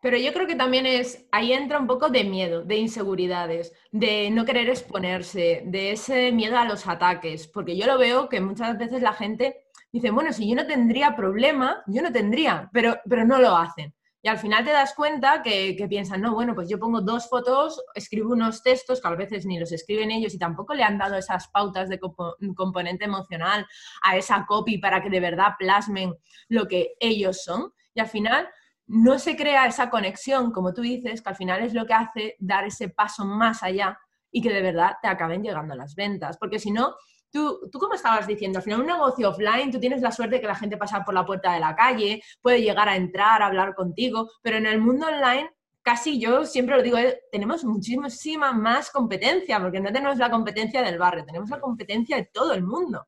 Pero 0.00 0.16
yo 0.18 0.32
creo 0.32 0.48
que 0.48 0.56
también 0.56 0.84
es, 0.84 1.26
ahí 1.30 1.52
entra 1.52 1.78
un 1.78 1.86
poco 1.86 2.08
de 2.08 2.24
miedo, 2.24 2.64
de 2.64 2.76
inseguridades, 2.76 3.72
de 3.92 4.30
no 4.30 4.44
querer 4.44 4.68
exponerse, 4.68 5.62
de 5.64 5.92
ese 5.92 6.32
miedo 6.32 6.58
a 6.58 6.64
los 6.64 6.88
ataques, 6.88 7.46
porque 7.46 7.76
yo 7.76 7.86
lo 7.86 7.98
veo 7.98 8.28
que 8.28 8.40
muchas 8.40 8.76
veces 8.78 9.00
la 9.00 9.12
gente 9.12 9.62
dice, 9.92 10.10
bueno, 10.10 10.32
si 10.32 10.48
yo 10.48 10.56
no 10.56 10.66
tendría 10.66 11.14
problema, 11.14 11.84
yo 11.86 12.02
no 12.02 12.10
tendría, 12.10 12.68
pero, 12.72 12.98
pero 13.08 13.24
no 13.24 13.38
lo 13.38 13.56
hacen. 13.56 13.94
Y 14.24 14.28
al 14.28 14.38
final 14.38 14.64
te 14.64 14.70
das 14.70 14.94
cuenta 14.94 15.42
que, 15.42 15.76
piensan, 15.88 16.20
no, 16.20 16.32
bueno, 16.32 16.54
pues 16.54 16.68
yo 16.68 16.78
pongo 16.78 17.00
dos 17.00 17.28
fotos, 17.28 17.82
escribo 17.94 18.32
unos 18.32 18.62
textos 18.62 19.00
que 19.00 19.08
a 19.08 19.16
veces 19.16 19.44
ni 19.46 19.58
los 19.58 19.72
escriben 19.72 20.12
ellos 20.12 20.32
y 20.32 20.38
tampoco 20.38 20.74
le 20.74 20.84
han 20.84 20.96
dado 20.96 21.16
esas 21.16 21.48
pautas 21.48 21.88
de 21.88 21.98
componente 21.98 23.04
emocional 23.04 23.66
a 24.02 24.16
esa 24.16 24.46
copy 24.46 24.78
para 24.78 25.02
que 25.02 25.10
de 25.10 25.18
verdad 25.18 25.54
plasmen 25.58 26.14
lo 26.48 26.68
que 26.68 26.94
ellos 27.00 27.42
son. 27.42 27.72
Y 27.94 28.00
al 28.00 28.06
final 28.06 28.48
no 28.86 29.18
se 29.18 29.36
crea 29.36 29.66
esa 29.66 29.90
conexión, 29.90 30.52
como 30.52 30.72
tú 30.72 30.82
dices, 30.82 31.20
que 31.20 31.28
al 31.28 31.36
final 31.36 31.60
es 31.60 31.74
lo 31.74 31.84
que 31.84 31.94
hace 31.94 32.36
dar 32.38 32.64
ese 32.64 32.90
paso 32.90 33.24
más 33.24 33.64
allá 33.64 33.98
y 34.30 34.40
que 34.40 34.52
de 34.52 34.62
verdad 34.62 34.98
te 35.02 35.08
acaben 35.08 35.42
llegando 35.42 35.74
las 35.74 35.96
ventas. 35.96 36.38
Porque 36.38 36.60
si 36.60 36.70
no, 36.70 36.94
Tú, 37.32 37.60
tú, 37.72 37.78
como 37.78 37.94
estabas 37.94 38.26
diciendo, 38.26 38.58
al 38.58 38.62
final 38.62 38.80
un 38.80 38.86
negocio 38.86 39.30
offline, 39.30 39.72
tú 39.72 39.80
tienes 39.80 40.02
la 40.02 40.12
suerte 40.12 40.36
de 40.36 40.40
que 40.42 40.46
la 40.46 40.54
gente 40.54 40.76
pasa 40.76 41.02
por 41.02 41.14
la 41.14 41.24
puerta 41.24 41.54
de 41.54 41.60
la 41.60 41.74
calle, 41.74 42.22
puede 42.42 42.60
llegar 42.60 42.88
a 42.88 42.96
entrar, 42.96 43.42
a 43.42 43.46
hablar 43.46 43.74
contigo, 43.74 44.30
pero 44.42 44.58
en 44.58 44.66
el 44.66 44.80
mundo 44.80 45.06
online 45.06 45.50
casi 45.82 46.20
yo 46.20 46.44
siempre 46.44 46.76
lo 46.76 46.82
digo, 46.82 46.98
eh, 46.98 47.22
tenemos 47.30 47.64
muchísima 47.64 48.52
más 48.52 48.90
competencia, 48.90 49.60
porque 49.60 49.80
no 49.80 49.92
tenemos 49.92 50.18
la 50.18 50.30
competencia 50.30 50.82
del 50.82 50.98
barrio, 50.98 51.24
tenemos 51.24 51.50
la 51.50 51.60
competencia 51.60 52.16
de 52.16 52.28
todo 52.32 52.52
el 52.52 52.62
mundo. 52.62 53.06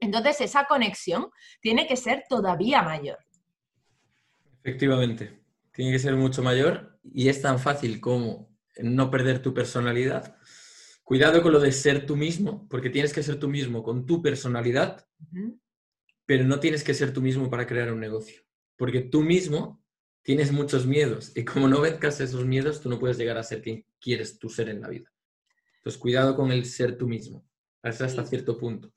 Entonces, 0.00 0.40
esa 0.40 0.64
conexión 0.64 1.30
tiene 1.60 1.86
que 1.86 1.96
ser 1.96 2.24
todavía 2.28 2.82
mayor. 2.82 3.18
Efectivamente, 4.62 5.42
tiene 5.72 5.92
que 5.92 5.98
ser 5.98 6.16
mucho 6.16 6.42
mayor 6.42 6.98
y 7.04 7.28
es 7.28 7.40
tan 7.40 7.58
fácil 7.58 8.00
como 8.00 8.50
no 8.82 9.10
perder 9.10 9.40
tu 9.40 9.54
personalidad 9.54 10.36
Cuidado 11.10 11.42
con 11.42 11.50
lo 11.50 11.58
de 11.58 11.72
ser 11.72 12.06
tú 12.06 12.14
mismo, 12.14 12.68
porque 12.68 12.88
tienes 12.88 13.12
que 13.12 13.24
ser 13.24 13.36
tú 13.36 13.48
mismo 13.48 13.82
con 13.82 14.06
tu 14.06 14.22
personalidad, 14.22 15.08
pero 16.24 16.44
no 16.44 16.60
tienes 16.60 16.84
que 16.84 16.94
ser 16.94 17.12
tú 17.12 17.20
mismo 17.20 17.50
para 17.50 17.66
crear 17.66 17.92
un 17.92 17.98
negocio, 17.98 18.42
porque 18.76 19.00
tú 19.00 19.20
mismo 19.20 19.82
tienes 20.22 20.52
muchos 20.52 20.86
miedos 20.86 21.32
y 21.34 21.44
como 21.44 21.66
no 21.66 21.80
venzcas 21.80 22.20
esos 22.20 22.44
miedos, 22.44 22.80
tú 22.80 22.88
no 22.88 23.00
puedes 23.00 23.18
llegar 23.18 23.38
a 23.38 23.42
ser 23.42 23.60
quien 23.60 23.84
quieres 24.00 24.38
tú 24.38 24.48
ser 24.48 24.68
en 24.68 24.82
la 24.82 24.88
vida. 24.88 25.12
Entonces, 25.78 26.00
cuidado 26.00 26.36
con 26.36 26.52
el 26.52 26.64
ser 26.64 26.96
tú 26.96 27.08
mismo, 27.08 27.44
hasta 27.82 28.24
cierto 28.24 28.56
punto. 28.56 28.92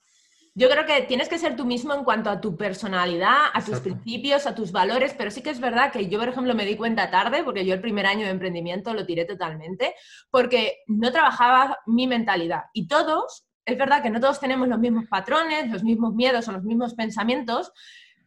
Yo 0.55 0.69
creo 0.69 0.85
que 0.85 1.01
tienes 1.01 1.29
que 1.29 1.39
ser 1.39 1.55
tú 1.55 1.65
mismo 1.65 1.95
en 1.95 2.03
cuanto 2.03 2.29
a 2.29 2.39
tu 2.39 2.55
personalidad, 2.55 3.47
a 3.51 3.65
tus 3.65 3.79
principios, 3.79 4.45
a 4.45 4.53
tus 4.53 4.71
valores, 4.71 5.15
pero 5.17 5.31
sí 5.31 5.41
que 5.41 5.49
es 5.49 5.59
verdad 5.59 5.91
que 5.91 6.07
yo, 6.07 6.19
por 6.19 6.29
ejemplo, 6.29 6.53
me 6.53 6.65
di 6.65 6.77
cuenta 6.77 7.09
tarde, 7.09 7.43
porque 7.43 7.65
yo 7.65 7.73
el 7.73 7.81
primer 7.81 8.05
año 8.05 8.25
de 8.25 8.31
emprendimiento 8.31 8.93
lo 8.93 9.03
tiré 9.03 9.25
totalmente, 9.25 9.95
porque 10.29 10.83
no 10.85 11.11
trabajaba 11.11 11.79
mi 11.87 12.05
mentalidad. 12.05 12.65
Y 12.71 12.87
todos, 12.87 13.47
es 13.65 13.77
verdad 13.79 14.03
que 14.03 14.11
no 14.11 14.19
todos 14.19 14.39
tenemos 14.39 14.67
los 14.67 14.77
mismos 14.77 15.05
patrones, 15.09 15.71
los 15.71 15.83
mismos 15.83 16.13
miedos 16.13 16.47
o 16.47 16.51
los 16.51 16.63
mismos 16.63 16.93
pensamientos, 16.93 17.71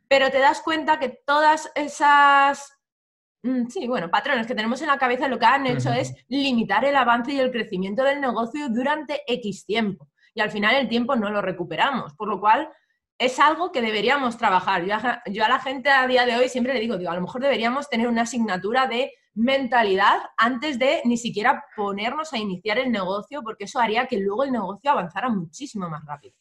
pero 0.09 0.29
te 0.29 0.41
das 0.41 0.63
cuenta 0.63 0.99
que 0.99 1.21
todas 1.25 1.71
esas 1.77 2.73
mm, 3.45 3.69
Sí, 3.69 3.87
bueno, 3.87 4.11
patrones 4.11 4.49
que 4.49 4.55
tenemos 4.57 4.83
en 4.83 4.89
la 4.89 4.99
cabeza 4.99 5.29
lo 5.29 5.39
que 5.39 5.47
han 5.47 5.65
hecho 5.67 5.93
es 5.93 6.13
limitar 6.27 6.85
el 6.85 6.97
avance 6.97 7.33
y 7.33 7.39
el 7.39 7.53
crecimiento 7.53 8.03
del 8.03 8.21
negocio 8.21 8.69
durante 8.69 9.23
X 9.29 9.65
tiempo 9.65 10.09
y 10.37 10.43
al 10.43 10.51
final 10.51 10.77
el 10.77 10.89
tiempo 10.89 11.17
no 11.17 11.31
lo 11.31 11.41
recuperamos, 11.41 12.13
por 12.13 12.29
lo 12.29 12.39
cual 12.39 12.69
es 13.19 13.41
algo 13.41 13.73
que 13.73 13.81
deberíamos 13.81 14.37
trabajar. 14.37 14.85
Yo 14.85 15.45
a, 15.45 15.49
la 15.49 15.59
gente 15.59 15.89
a 15.89 16.07
día 16.07 16.27
de 16.27 16.37
hoy 16.37 16.51
siempre 16.51 16.75
le 16.75 16.81
digo, 16.81 16.95
a 16.95 17.15
lo 17.15 17.21
mejor 17.23 17.41
deberíamos 17.41 17.89
tener 17.89 18.07
una 18.07 18.23
asignatura 18.23 18.87
de 18.87 19.13
mentalidad 19.33 20.19
antes 20.37 20.79
de 20.79 21.01
ni 21.07 21.17
siquiera 21.17 21.65
ponernos 21.75 22.35
a 22.35 22.39
iniciar 22.39 22.79
el 22.79 22.93
negocio, 22.93 23.43
porque 23.43 23.65
eso 23.65 23.79
haría 23.79 24.07
que 24.07 24.19
luego 24.19 24.45
el 24.45 24.53
negocio 24.53 24.91
avanzara 24.91 25.31
muchísimo 25.31 25.89
más 25.89 26.05
rápido. 26.05 26.35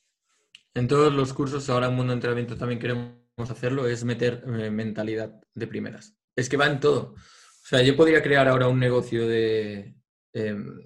En 0.74 0.90
todos 0.90 1.14
los 1.14 1.34
cursos, 1.34 1.70
ahora 1.70 1.88
en 1.88 1.96
Mundo 1.96 2.12
de 2.12 2.16
Entrenamiento 2.16 2.58
también 2.58 2.82
queremos 2.82 3.16
hacerlo, 3.50 3.88
es 3.88 4.04
meter 4.04 4.44
eh, 4.46 4.70
mentalidad 4.70 5.42
de 5.54 5.68
primeras. 5.68 6.18
Es 6.36 6.50
que 6.50 6.58
va 6.58 6.68
en 6.68 6.82
todo. 6.82 7.14
O 7.14 7.68
sea, 7.68 7.82
yo 7.82 7.96
podría 7.96 8.22
crear 8.22 8.50
ahora 8.50 8.68
un 8.68 8.78
negocio 8.78 9.25
de... 9.25 9.96
Em, 10.34 10.82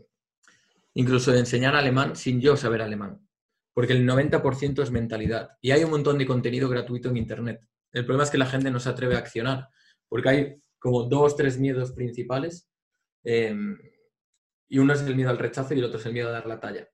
incluso 1.00 1.32
de 1.32 1.40
enseñar 1.40 1.78
alemán 1.78 2.18
sin 2.18 2.42
yo 2.42 2.58
saber 2.58 2.82
alemán, 2.82 3.26
porque 3.74 3.94
el 3.94 4.06
90% 4.06 4.84
es 4.84 4.92
mentalidad. 4.92 5.52
Y 5.62 5.72
hay 5.72 5.82
un 5.86 5.92
montón 5.92 6.18
de 6.18 6.26
contenido 6.26 6.68
gratuito 6.68 7.08
en 7.08 7.16
Internet 7.16 7.62
El 7.94 8.04
problema 8.04 8.26
es 8.26 8.30
que 8.30 8.38
la 8.38 8.46
gente 8.46 8.70
no 8.70 8.82
se 8.82 8.90
atreve 8.90 9.16
a 9.16 9.20
accionar, 9.20 9.70
porque 10.10 10.30
hay 10.30 10.56
como 10.78 11.04
dos, 11.04 11.38
tres 11.38 11.58
miedos 11.58 11.94
principales. 11.94 12.70
Em, 13.24 13.80
y 14.68 14.78
uno 14.78 14.92
es 14.92 15.02
el 15.02 15.16
miedo 15.16 15.30
al 15.30 15.38
rechazo 15.38 15.74
y 15.74 15.80
el 15.80 15.86
otro 15.86 16.00
es 16.00 16.06
el 16.06 16.12
miedo 16.12 16.28
a 16.28 16.34
dar 16.34 16.48
la 16.48 16.60
talla. 16.60 16.90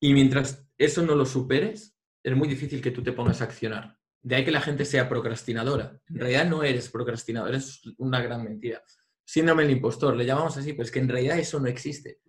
Y 0.00 0.14
mientras 0.14 0.66
eso 0.78 1.02
no 1.02 1.14
lo 1.14 1.26
superes, 1.26 1.98
es 2.22 2.34
muy 2.34 2.48
difícil 2.48 2.80
que 2.80 2.92
tú 2.92 3.02
te 3.02 3.12
pongas 3.12 3.42
a 3.42 3.44
accionar. 3.44 3.98
De 4.22 4.36
ahí 4.36 4.44
que 4.44 4.50
la 4.50 4.62
gente 4.62 4.86
sea 4.86 5.06
procrastinadora. 5.06 6.00
En 6.08 6.18
realidad 6.18 6.46
no 6.46 6.62
eres 6.62 6.88
procrastinador, 6.88 7.54
es 7.54 7.82
una 7.98 8.22
gran 8.22 8.42
mentira. 8.42 8.82
Síndrome 9.22 9.64
del 9.64 9.72
impostor, 9.72 10.16
le 10.16 10.24
llamamos 10.24 10.56
así, 10.56 10.72
pero 10.72 10.84
es 10.84 10.90
que 10.90 11.00
en 11.00 11.10
realidad 11.10 11.38
eso 11.38 11.60
no 11.60 11.66
existe. 11.66 12.20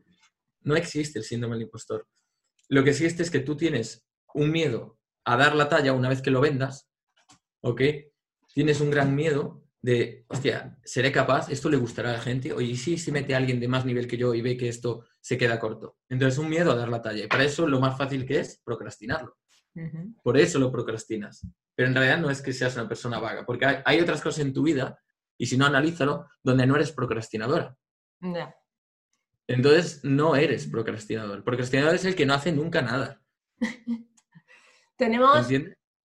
No 0.61 0.75
existe 0.75 1.19
el 1.19 1.25
síndrome 1.25 1.55
del 1.55 1.63
impostor. 1.63 2.07
Lo 2.67 2.83
que 2.83 2.91
existe 2.91 3.23
es 3.23 3.31
que 3.31 3.39
tú 3.39 3.55
tienes 3.57 4.05
un 4.33 4.51
miedo 4.51 4.99
a 5.25 5.37
dar 5.37 5.55
la 5.55 5.69
talla 5.69 5.93
una 5.93 6.09
vez 6.09 6.21
que 6.21 6.31
lo 6.31 6.41
vendas, 6.41 6.89
¿ok? 7.61 7.81
Tienes 8.53 8.81
un 8.81 8.91
gran 8.91 9.15
miedo 9.15 9.63
de, 9.81 10.25
hostia, 10.27 10.77
¿seré 10.83 11.11
capaz? 11.11 11.49
¿Esto 11.49 11.69
le 11.69 11.77
gustará 11.77 12.09
a 12.09 12.13
la 12.13 12.21
gente? 12.21 12.51
Oye, 12.53 12.75
sí, 12.75 12.97
si 12.97 13.11
mete 13.11 13.33
a 13.33 13.37
alguien 13.37 13.59
de 13.59 13.67
más 13.67 13.85
nivel 13.85 14.07
que 14.07 14.17
yo 14.17 14.33
y 14.33 14.41
ve 14.41 14.57
que 14.57 14.67
esto 14.67 15.05
se 15.21 15.37
queda 15.37 15.59
corto. 15.59 15.97
Entonces, 16.09 16.37
un 16.37 16.49
miedo 16.49 16.71
a 16.71 16.75
dar 16.75 16.89
la 16.89 17.01
talla. 17.01 17.23
Y 17.23 17.27
para 17.27 17.43
eso 17.43 17.67
lo 17.67 17.79
más 17.79 17.97
fácil 17.97 18.25
que 18.25 18.39
es 18.39 18.61
procrastinarlo. 18.63 19.37
Por 20.23 20.37
eso 20.37 20.59
lo 20.59 20.71
procrastinas. 20.71 21.47
Pero 21.75 21.87
en 21.87 21.95
realidad 21.95 22.19
no 22.19 22.29
es 22.29 22.41
que 22.41 22.51
seas 22.51 22.75
una 22.75 22.87
persona 22.87 23.19
vaga, 23.19 23.45
porque 23.45 23.65
hay, 23.85 24.01
otras 24.01 24.21
cosas 24.21 24.43
en 24.45 24.53
tu 24.53 24.63
vida, 24.63 24.99
y 25.37 25.45
si 25.45 25.57
no, 25.57 25.65
analízalo, 25.65 26.27
donde 26.43 26.67
no 26.67 26.75
eres 26.75 26.91
procrastinadora. 26.91 27.75
Entonces, 29.49 30.01
no 30.03 30.35
eres 30.35 30.67
procrastinador. 30.67 31.43
Procrastinador 31.43 31.95
es 31.95 32.05
el 32.05 32.15
que 32.15 32.27
no 32.27 32.35
hace 32.35 32.51
nunca 32.51 32.83
nada. 32.83 33.19
Tenemos... 34.95 35.47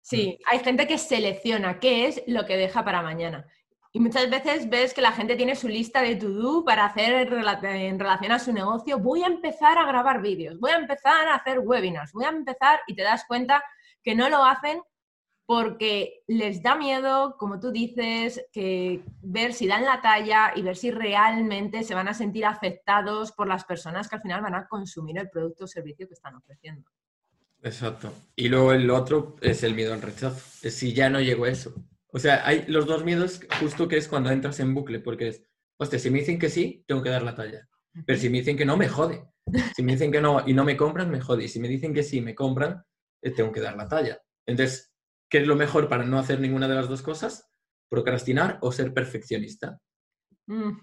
Sí, 0.01 0.37
hay 0.45 0.59
gente 0.59 0.85
que 0.85 0.97
selecciona 0.97 1.79
qué 1.79 2.07
es 2.07 2.23
lo 2.27 2.45
que 2.45 2.57
deja 2.57 2.83
para 2.83 3.01
mañana. 3.01 3.47
Y 3.93 4.01
muchas 4.01 4.29
veces 4.29 4.69
ves 4.69 4.93
que 4.93 5.01
la 5.01 5.13
gente 5.13 5.37
tiene 5.37 5.55
su 5.55 5.69
lista 5.69 6.01
de 6.01 6.17
to-do 6.17 6.65
para 6.65 6.85
hacer 6.85 7.31
en 7.31 7.99
relación 7.99 8.31
a 8.33 8.39
su 8.39 8.51
negocio. 8.51 8.99
Voy 8.99 9.23
a 9.23 9.27
empezar 9.27 9.77
a 9.77 9.85
grabar 9.85 10.21
vídeos, 10.21 10.59
voy 10.59 10.71
a 10.71 10.77
empezar 10.77 11.27
a 11.27 11.35
hacer 11.35 11.59
webinars, 11.59 12.11
voy 12.11 12.25
a 12.25 12.29
empezar 12.29 12.81
y 12.87 12.95
te 12.95 13.03
das 13.03 13.23
cuenta 13.25 13.63
que 14.03 14.13
no 14.13 14.27
lo 14.27 14.43
hacen 14.43 14.81
porque 15.51 16.23
les 16.27 16.63
da 16.63 16.77
miedo, 16.77 17.35
como 17.37 17.59
tú 17.59 17.73
dices, 17.73 18.41
que 18.53 19.03
ver 19.21 19.51
si 19.51 19.67
dan 19.67 19.83
la 19.83 20.01
talla 20.01 20.53
y 20.55 20.61
ver 20.61 20.77
si 20.77 20.91
realmente 20.91 21.83
se 21.83 21.93
van 21.93 22.07
a 22.07 22.13
sentir 22.13 22.45
afectados 22.45 23.33
por 23.33 23.49
las 23.49 23.65
personas 23.65 24.07
que 24.07 24.15
al 24.15 24.21
final 24.21 24.41
van 24.41 24.55
a 24.55 24.65
consumir 24.69 25.17
el 25.17 25.29
producto 25.29 25.65
o 25.65 25.67
servicio 25.67 26.07
que 26.07 26.13
están 26.13 26.35
ofreciendo. 26.35 26.89
Exacto. 27.63 28.13
Y 28.33 28.47
luego 28.47 28.71
el 28.71 28.89
otro 28.89 29.35
es 29.41 29.61
el 29.63 29.75
miedo 29.75 29.93
al 29.93 30.01
rechazo. 30.01 30.41
Es 30.61 30.73
si 30.73 30.93
ya 30.93 31.09
no 31.09 31.19
llego 31.19 31.43
a 31.43 31.49
eso. 31.49 31.75
O 32.13 32.17
sea, 32.17 32.47
hay 32.47 32.63
los 32.69 32.85
dos 32.85 33.03
miedos 33.03 33.41
justo 33.59 33.89
que 33.89 33.97
es 33.97 34.07
cuando 34.07 34.31
entras 34.31 34.61
en 34.61 34.73
bucle, 34.73 35.01
porque 35.01 35.27
es, 35.27 35.43
hostia, 35.75 35.99
si 35.99 36.09
me 36.11 36.19
dicen 36.19 36.39
que 36.39 36.49
sí, 36.49 36.85
tengo 36.87 37.03
que 37.03 37.09
dar 37.09 37.23
la 37.23 37.35
talla. 37.35 37.67
Pero 38.05 38.17
si 38.17 38.29
me 38.29 38.37
dicen 38.37 38.55
que 38.55 38.63
no, 38.63 38.77
me 38.77 38.87
jode. 38.87 39.25
Si 39.75 39.83
me 39.83 39.91
dicen 39.91 40.13
que 40.13 40.21
no 40.21 40.47
y 40.47 40.53
no 40.53 40.63
me 40.63 40.77
compran, 40.77 41.11
me 41.11 41.19
jode. 41.19 41.43
Y 41.43 41.49
si 41.49 41.59
me 41.59 41.67
dicen 41.67 41.93
que 41.93 42.03
sí, 42.03 42.21
me 42.21 42.35
compran, 42.35 42.81
eh, 43.21 43.31
tengo 43.31 43.51
que 43.51 43.59
dar 43.59 43.75
la 43.75 43.89
talla. 43.89 44.17
Entonces, 44.45 44.90
¿qué 45.31 45.39
es 45.39 45.47
lo 45.47 45.55
mejor 45.55 45.87
para 45.87 46.03
no 46.03 46.19
hacer 46.19 46.39
ninguna 46.39 46.67
de 46.67 46.75
las 46.75 46.89
dos 46.89 47.01
cosas? 47.01 47.49
Procrastinar 47.89 48.59
o 48.61 48.71
ser 48.71 48.93
perfeccionista. 48.93 49.79
Mm. 50.45 50.73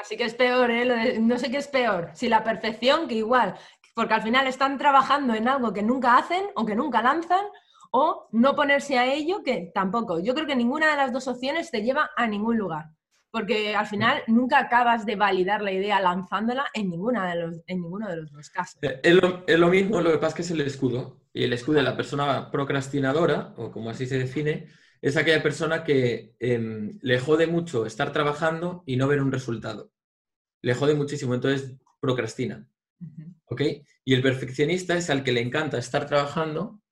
Así 0.00 0.16
que 0.16 0.24
es 0.24 0.34
peor, 0.34 0.70
¿eh? 0.70 1.18
No 1.20 1.36
sé 1.38 1.50
qué 1.50 1.58
es 1.58 1.68
peor. 1.68 2.10
Si 2.14 2.28
la 2.28 2.42
perfección, 2.42 3.06
que 3.08 3.16
igual, 3.16 3.56
porque 3.94 4.14
al 4.14 4.22
final 4.22 4.46
están 4.46 4.78
trabajando 4.78 5.34
en 5.34 5.48
algo 5.48 5.74
que 5.74 5.82
nunca 5.82 6.16
hacen 6.16 6.44
o 6.54 6.64
que 6.64 6.76
nunca 6.76 7.02
lanzan, 7.02 7.44
o 7.90 8.28
no 8.32 8.54
ponerse 8.54 8.98
a 8.98 9.12
ello, 9.12 9.42
que 9.42 9.70
tampoco. 9.74 10.20
Yo 10.20 10.34
creo 10.34 10.46
que 10.46 10.56
ninguna 10.56 10.90
de 10.90 10.96
las 10.96 11.12
dos 11.12 11.26
opciones 11.26 11.70
te 11.70 11.82
lleva 11.82 12.10
a 12.16 12.26
ningún 12.26 12.56
lugar, 12.56 12.86
porque 13.30 13.74
al 13.74 13.86
final 13.86 14.22
nunca 14.28 14.58
acabas 14.58 15.04
de 15.04 15.16
validar 15.16 15.62
la 15.62 15.72
idea 15.72 16.00
lanzándola 16.00 16.66
en, 16.74 16.90
ninguna 16.90 17.28
de 17.28 17.42
los, 17.42 17.60
en 17.66 17.82
ninguno 17.82 18.08
de 18.08 18.16
los 18.16 18.30
dos 18.30 18.50
casos. 18.50 18.78
Eh, 18.82 19.00
es 19.02 19.14
lo, 19.14 19.44
es 19.46 19.58
lo 19.58 19.68
mismo, 19.68 20.00
lo 20.00 20.12
que 20.12 20.18
pasa 20.18 20.28
es 20.28 20.34
que 20.34 20.42
es 20.42 20.50
el 20.52 20.60
escudo. 20.60 21.18
Y 21.38 21.44
el 21.44 21.52
escudo 21.52 21.76
de 21.76 21.84
la 21.84 21.96
persona 21.96 22.50
procrastinadora, 22.50 23.54
o 23.58 23.70
como 23.70 23.90
así 23.90 24.06
se 24.06 24.18
define, 24.18 24.66
es 25.00 25.16
aquella 25.16 25.40
persona 25.40 25.84
que 25.84 26.34
em, 26.40 26.98
le 27.00 27.20
jode 27.20 27.46
mucho 27.46 27.86
estar 27.86 28.12
trabajando 28.12 28.82
y 28.86 28.96
no 28.96 29.06
ver 29.06 29.22
un 29.22 29.30
resultado. 29.30 29.92
Le 30.62 30.74
jode 30.74 30.96
muchísimo, 30.96 31.36
entonces 31.36 31.76
procrastina. 32.00 32.68
¿Ok? 33.44 33.62
Y 34.04 34.14
el 34.14 34.20
perfeccionista 34.20 34.96
es 34.96 35.10
al 35.10 35.22
que 35.22 35.30
le 35.30 35.40
encanta 35.40 35.78
estar 35.78 36.06
trabajando 36.06 36.82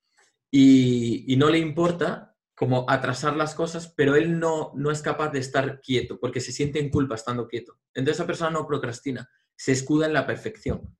y, 0.49 1.35
no 1.37 1.49
le 1.49 1.57
importa 1.57 2.33
como 2.55 2.89
atrasar 2.89 3.35
las 3.35 3.53
cosas, 3.53 3.93
pero 3.97 4.15
él 4.15 4.39
no, 4.39 4.71
no 4.75 4.91
es 4.91 5.01
capaz 5.01 5.29
de 5.31 5.39
estar 5.39 5.81
quieto 5.81 6.21
porque 6.21 6.39
se 6.39 6.53
siente 6.53 6.79
en 6.79 6.89
culpa 6.89 7.15
estando 7.15 7.49
quieto. 7.49 7.81
Entonces 7.93 8.15
esa 8.15 8.27
persona 8.27 8.51
no 8.51 8.65
procrastina, 8.65 9.29
se 9.57 9.73
escuda 9.73 10.05
en 10.05 10.13
la 10.13 10.25
perfección. 10.25 10.96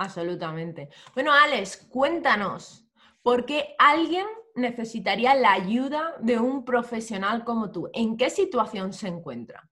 Absolutamente. 0.00 0.88
Bueno, 1.12 1.30
Alex, 1.30 1.76
cuéntanos, 1.90 2.86
¿por 3.22 3.44
qué 3.44 3.74
alguien 3.78 4.24
necesitaría 4.54 5.34
la 5.34 5.52
ayuda 5.52 6.14
de 6.20 6.38
un 6.38 6.64
profesional 6.64 7.44
como 7.44 7.70
tú? 7.70 7.90
¿En 7.92 8.16
qué 8.16 8.30
situación 8.30 8.94
se 8.94 9.08
encuentra? 9.08 9.68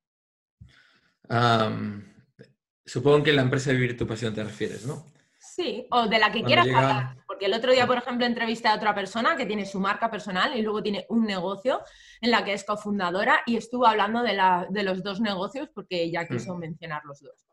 supongo 2.87 3.23
que 3.23 3.31
en 3.31 3.37
la 3.37 3.43
empresa 3.43 3.71
de 3.71 3.77
Vivir 3.77 3.97
tu 3.99 4.07
Pasión 4.07 4.35
te 4.35 4.43
refieres, 4.43 4.87
¿no? 4.87 5.05
Sí, 5.39 5.87
o 5.91 6.07
de 6.07 6.19
la 6.19 6.33
que 6.33 6.43
quieras 6.43 6.67
hablar. 6.67 7.17
Porque 7.27 7.47
el 7.47 7.55
otro 7.55 7.73
día, 7.73 7.87
por 7.87 7.99
ejemplo, 7.99 8.25
entrevisté 8.25 8.69
a 8.69 8.77
otra 8.77 8.95
persona 8.95 9.37
que 9.37 9.45
tiene 9.45 9.67
su 9.67 9.81
marca 9.81 10.11
personal 10.11 10.57
y 10.57 10.63
luego 10.63 10.83
tiene 10.83 11.05
un 11.09 11.25
negocio 11.25 11.83
en 12.21 12.31
la 12.31 12.45
que 12.45 12.53
es 12.53 12.65
cofundadora 12.65 13.41
y 13.47 13.57
estuvo 13.57 13.87
hablando 13.87 14.23
de, 14.23 14.35
la, 14.35 14.67
de 14.71 14.83
los 14.83 15.03
dos 15.03 15.21
negocios 15.21 15.69
porque 15.75 16.03
ella 16.03 16.25
mm. 16.25 16.29
quiso 16.29 16.55
mencionar 16.57 17.03
los 17.05 17.21
dos. 17.21 17.48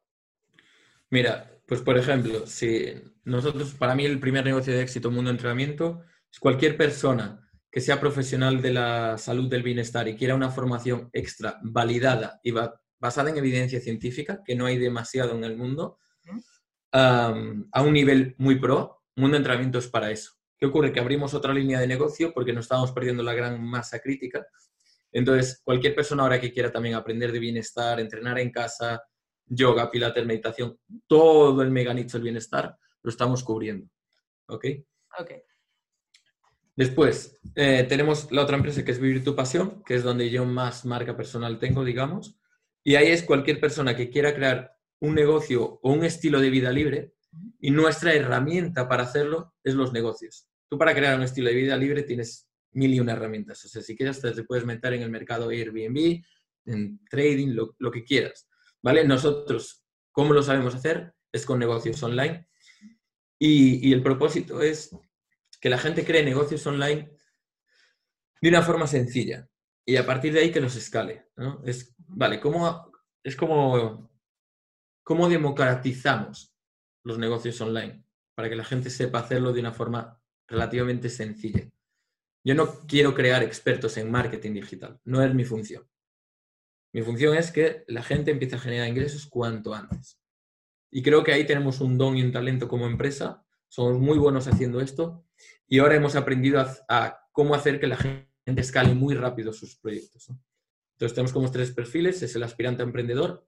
Mira, 1.10 1.52
pues 1.68 1.82
por 1.82 1.98
ejemplo, 1.98 2.46
si 2.46 2.94
nosotros, 3.24 3.74
para 3.74 3.96
mí 3.96 4.06
el 4.06 4.20
primer 4.20 4.46
negocio 4.46 4.74
de 4.74 4.82
éxito 4.82 5.12
Mundo 5.12 5.32
Entrenamiento 5.32 6.04
es 6.32 6.40
cualquier 6.40 6.78
persona 6.78 7.42
que 7.72 7.82
sea 7.82 8.00
profesional 8.00 8.62
de 8.62 8.72
la 8.72 9.18
salud 9.18 9.50
del 9.50 9.64
bienestar 9.64 10.08
y 10.08 10.16
quiera 10.16 10.36
una 10.36 10.50
formación 10.50 11.10
extra 11.12 11.60
validada 11.62 12.40
y 12.42 12.52
basada 13.00 13.30
en 13.30 13.38
evidencia 13.38 13.82
científica, 13.82 14.42
que 14.46 14.56
no 14.56 14.66
hay 14.66 14.78
demasiado 14.78 15.36
en 15.36 15.44
el 15.44 15.58
mundo, 15.58 16.00
a 16.92 17.34
un 17.82 17.94
nivel 17.94 18.36
muy 18.38 18.56
pro, 18.58 19.04
Mundo 19.18 19.36
Entrenamiento 19.38 19.80
es 19.80 19.88
para 19.88 20.12
eso. 20.12 20.32
¿Qué 20.58 20.66
ocurre? 20.66 20.94
Que 20.94 21.02
abrimos 21.02 21.34
otra 21.34 21.54
línea 21.54 21.80
de 21.80 21.88
negocio 21.88 22.34
porque 22.34 22.54
nos 22.54 22.66
estamos 22.66 22.92
perdiendo 22.94 23.24
la 23.24 23.34
gran 23.34 23.62
masa 23.62 24.00
crítica. 24.00 24.46
Entonces, 25.12 25.62
cualquier 25.64 25.96
persona 25.96 26.24
ahora 26.24 26.40
que 26.40 26.52
quiera 26.54 26.72
también 26.72 26.96
aprender 26.96 27.32
de 27.32 27.40
bienestar, 27.40 28.00
entrenar 28.00 28.40
en 28.40 28.52
casa, 28.52 29.04
yoga, 29.48 29.92
pilates, 29.92 30.26
meditación, 30.26 30.80
todo 31.08 31.62
el 31.62 31.72
mega 31.72 31.94
nicho 31.94 32.18
del 32.18 32.24
bienestar, 32.24 32.78
lo 33.04 33.10
estamos 33.10 33.44
cubriendo. 33.44 33.88
¿Ok? 34.48 34.66
Ok. 35.20 35.32
Después, 36.76 37.40
eh, 37.56 37.86
tenemos 37.88 38.32
la 38.32 38.44
otra 38.44 38.58
empresa 38.58 38.84
que 38.84 38.92
es 38.92 39.00
Vivir 39.00 39.24
tu 39.24 39.36
Pasión, 39.36 39.82
que 39.86 39.96
es 39.96 40.04
donde 40.04 40.30
yo 40.30 40.46
más 40.46 40.86
marca 40.86 41.16
personal 41.16 41.58
tengo, 41.58 41.86
digamos. 41.86 42.38
Y 42.84 42.96
ahí 42.96 43.08
es 43.08 43.24
cualquier 43.24 43.60
persona 43.60 43.96
que 43.96 44.10
quiera 44.10 44.36
crear 44.36 44.76
un 45.00 45.16
negocio 45.16 45.80
o 45.82 45.92
un 45.92 46.04
estilo 46.04 46.40
de 46.40 46.50
vida 46.50 46.72
libre 46.72 47.14
y 47.60 47.72
nuestra 47.72 48.14
herramienta 48.14 48.88
para 48.88 49.04
hacerlo 49.04 49.56
es 49.64 49.74
los 49.74 49.94
negocios. 49.94 50.48
Tú 50.70 50.78
para 50.78 50.94
crear 50.94 51.18
un 51.18 51.24
estilo 51.24 51.50
de 51.50 51.56
vida 51.56 51.78
libre 51.78 52.04
tienes 52.04 52.48
mil 52.72 52.94
y 52.94 53.00
una 53.00 53.14
herramientas. 53.14 53.64
O 53.66 53.68
sea, 53.68 53.82
si 53.82 53.96
quieres 53.96 54.22
te 54.22 54.44
puedes 54.44 54.66
meter 54.66 54.94
en 54.94 55.02
el 55.02 55.10
mercado 55.10 55.50
Airbnb, 55.50 56.22
en 56.66 57.00
trading, 57.10 57.56
lo, 57.56 57.92
que 57.92 58.04
quieras. 58.04 58.48
¿Vale? 58.86 59.04
Nosotros, 59.04 59.84
¿cómo 60.12 60.32
lo 60.32 60.44
sabemos 60.44 60.76
hacer? 60.76 61.12
Es 61.32 61.44
con 61.44 61.58
negocios 61.58 62.04
online. 62.04 62.48
Y, 63.40 63.92
el 63.92 64.04
propósito 64.04 64.62
es 64.62 64.96
que 65.60 65.72
la 65.72 65.80
gente 65.80 66.06
cree 66.06 66.24
negocios 66.24 66.66
online 66.68 67.12
de 68.40 68.50
una 68.50 68.62
forma 68.62 68.86
sencilla 68.86 69.50
y 69.84 69.96
a 69.96 70.06
partir 70.06 70.34
de 70.34 70.42
ahí 70.42 70.52
que 70.52 70.62
los 70.62 70.76
escale. 70.76 71.30
Es, 71.64 71.96
vale, 71.98 72.40
¿cómo, 72.40 72.92
es 73.24 73.36
como 73.36 74.12
¿Cómo 75.04 75.30
democratizamos 75.30 76.56
los 77.04 77.18
negocios 77.18 77.60
online? 77.62 78.04
Para 78.36 78.50
que 78.50 78.56
la 78.56 78.64
gente 78.64 78.92
sepa 78.92 79.20
hacerlo 79.20 79.52
de 79.52 79.62
una 79.62 79.72
forma 79.72 80.22
relativamente 80.48 81.10
sencilla. 81.10 81.72
Yo 82.44 82.54
no 82.54 82.82
quiero 82.88 83.16
crear 83.16 83.42
expertos 83.42 83.98
en 83.98 84.12
marketing 84.12 84.54
digital, 84.54 85.00
no 85.06 85.24
es 85.24 85.34
mi 85.34 85.44
función. 85.44 85.88
Mi 86.96 87.02
función 87.02 87.36
es 87.36 87.52
que 87.52 87.84
la 87.90 88.02
gente 88.02 88.32
empiece 88.32 88.56
a 88.56 88.60
generar 88.60 88.88
ingresos 88.88 89.26
cuanto 89.26 89.74
antes. 89.74 90.18
Y 90.90 91.04
creo 91.04 91.26
que 91.26 91.34
ahí 91.34 91.46
tenemos 91.46 91.82
un 91.82 91.98
don 91.98 92.16
y 92.16 92.24
un 92.24 92.32
talento 92.32 92.70
como 92.70 92.86
empresa, 92.86 93.44
somos 93.68 94.00
muy 94.00 94.18
buenos 94.18 94.48
haciendo 94.48 94.80
esto 94.80 95.26
y 95.68 95.80
ahora 95.80 95.96
hemos 95.96 96.16
aprendido 96.16 96.66
a, 96.88 97.20
cómo 97.34 97.54
hacer 97.54 97.82
que 97.82 97.88
la 97.88 97.98
gente 97.98 98.30
escale 98.62 98.94
muy 98.94 99.14
rápido 99.14 99.52
sus 99.52 99.76
proyectos. 99.76 100.30
Entonces 100.94 101.14
tenemos 101.14 101.34
como 101.34 101.52
tres 101.52 101.72
perfiles, 101.72 102.24
es 102.24 102.34
el 102.38 102.44
aspirante 102.44 102.84
emprendedor, 102.84 103.46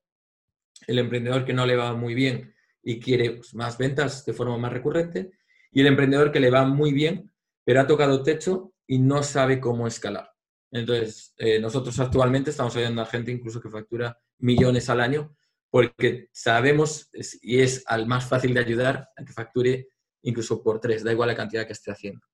el 0.85 0.99
emprendedor 0.99 1.45
que 1.45 1.53
no 1.53 1.65
le 1.65 1.77
va 1.77 1.93
muy 1.93 2.15
bien 2.15 2.53
y 2.83 2.99
quiere 2.99 3.31
pues, 3.31 3.55
más 3.55 3.77
ventas 3.77 4.25
de 4.25 4.33
forma 4.33 4.57
más 4.57 4.73
recurrente, 4.73 5.31
y 5.71 5.79
el 5.79 5.87
emprendedor 5.87 6.33
que 6.33 6.41
le 6.41 6.49
va 6.49 6.65
muy 6.65 6.91
bien, 6.91 7.31
pero 7.63 7.79
ha 7.79 7.87
tocado 7.87 8.23
techo 8.23 8.73
y 8.85 8.99
no 8.99 9.23
sabe 9.23 9.61
cómo 9.61 9.87
escalar. 9.87 10.36
Entonces, 10.71 11.33
eh, 11.37 11.59
nosotros 11.59 11.99
actualmente 11.99 12.49
estamos 12.49 12.75
ayudando 12.75 13.01
a 13.01 13.05
gente 13.05 13.31
incluso 13.31 13.61
que 13.61 13.69
factura 13.69 14.19
millones 14.39 14.89
al 14.89 15.01
año 15.01 15.35
porque 15.69 16.29
sabemos 16.31 17.09
y 17.41 17.59
es 17.59 17.83
al 17.87 18.07
más 18.07 18.25
fácil 18.27 18.53
de 18.53 18.59
ayudar 18.59 19.09
a 19.15 19.25
que 19.25 19.33
facture 19.33 19.89
incluso 20.23 20.63
por 20.63 20.79
tres, 20.79 21.03
da 21.03 21.11
igual 21.11 21.29
la 21.29 21.35
cantidad 21.35 21.65
que 21.65 21.73
esté 21.73 21.91
haciendo. 21.91 22.25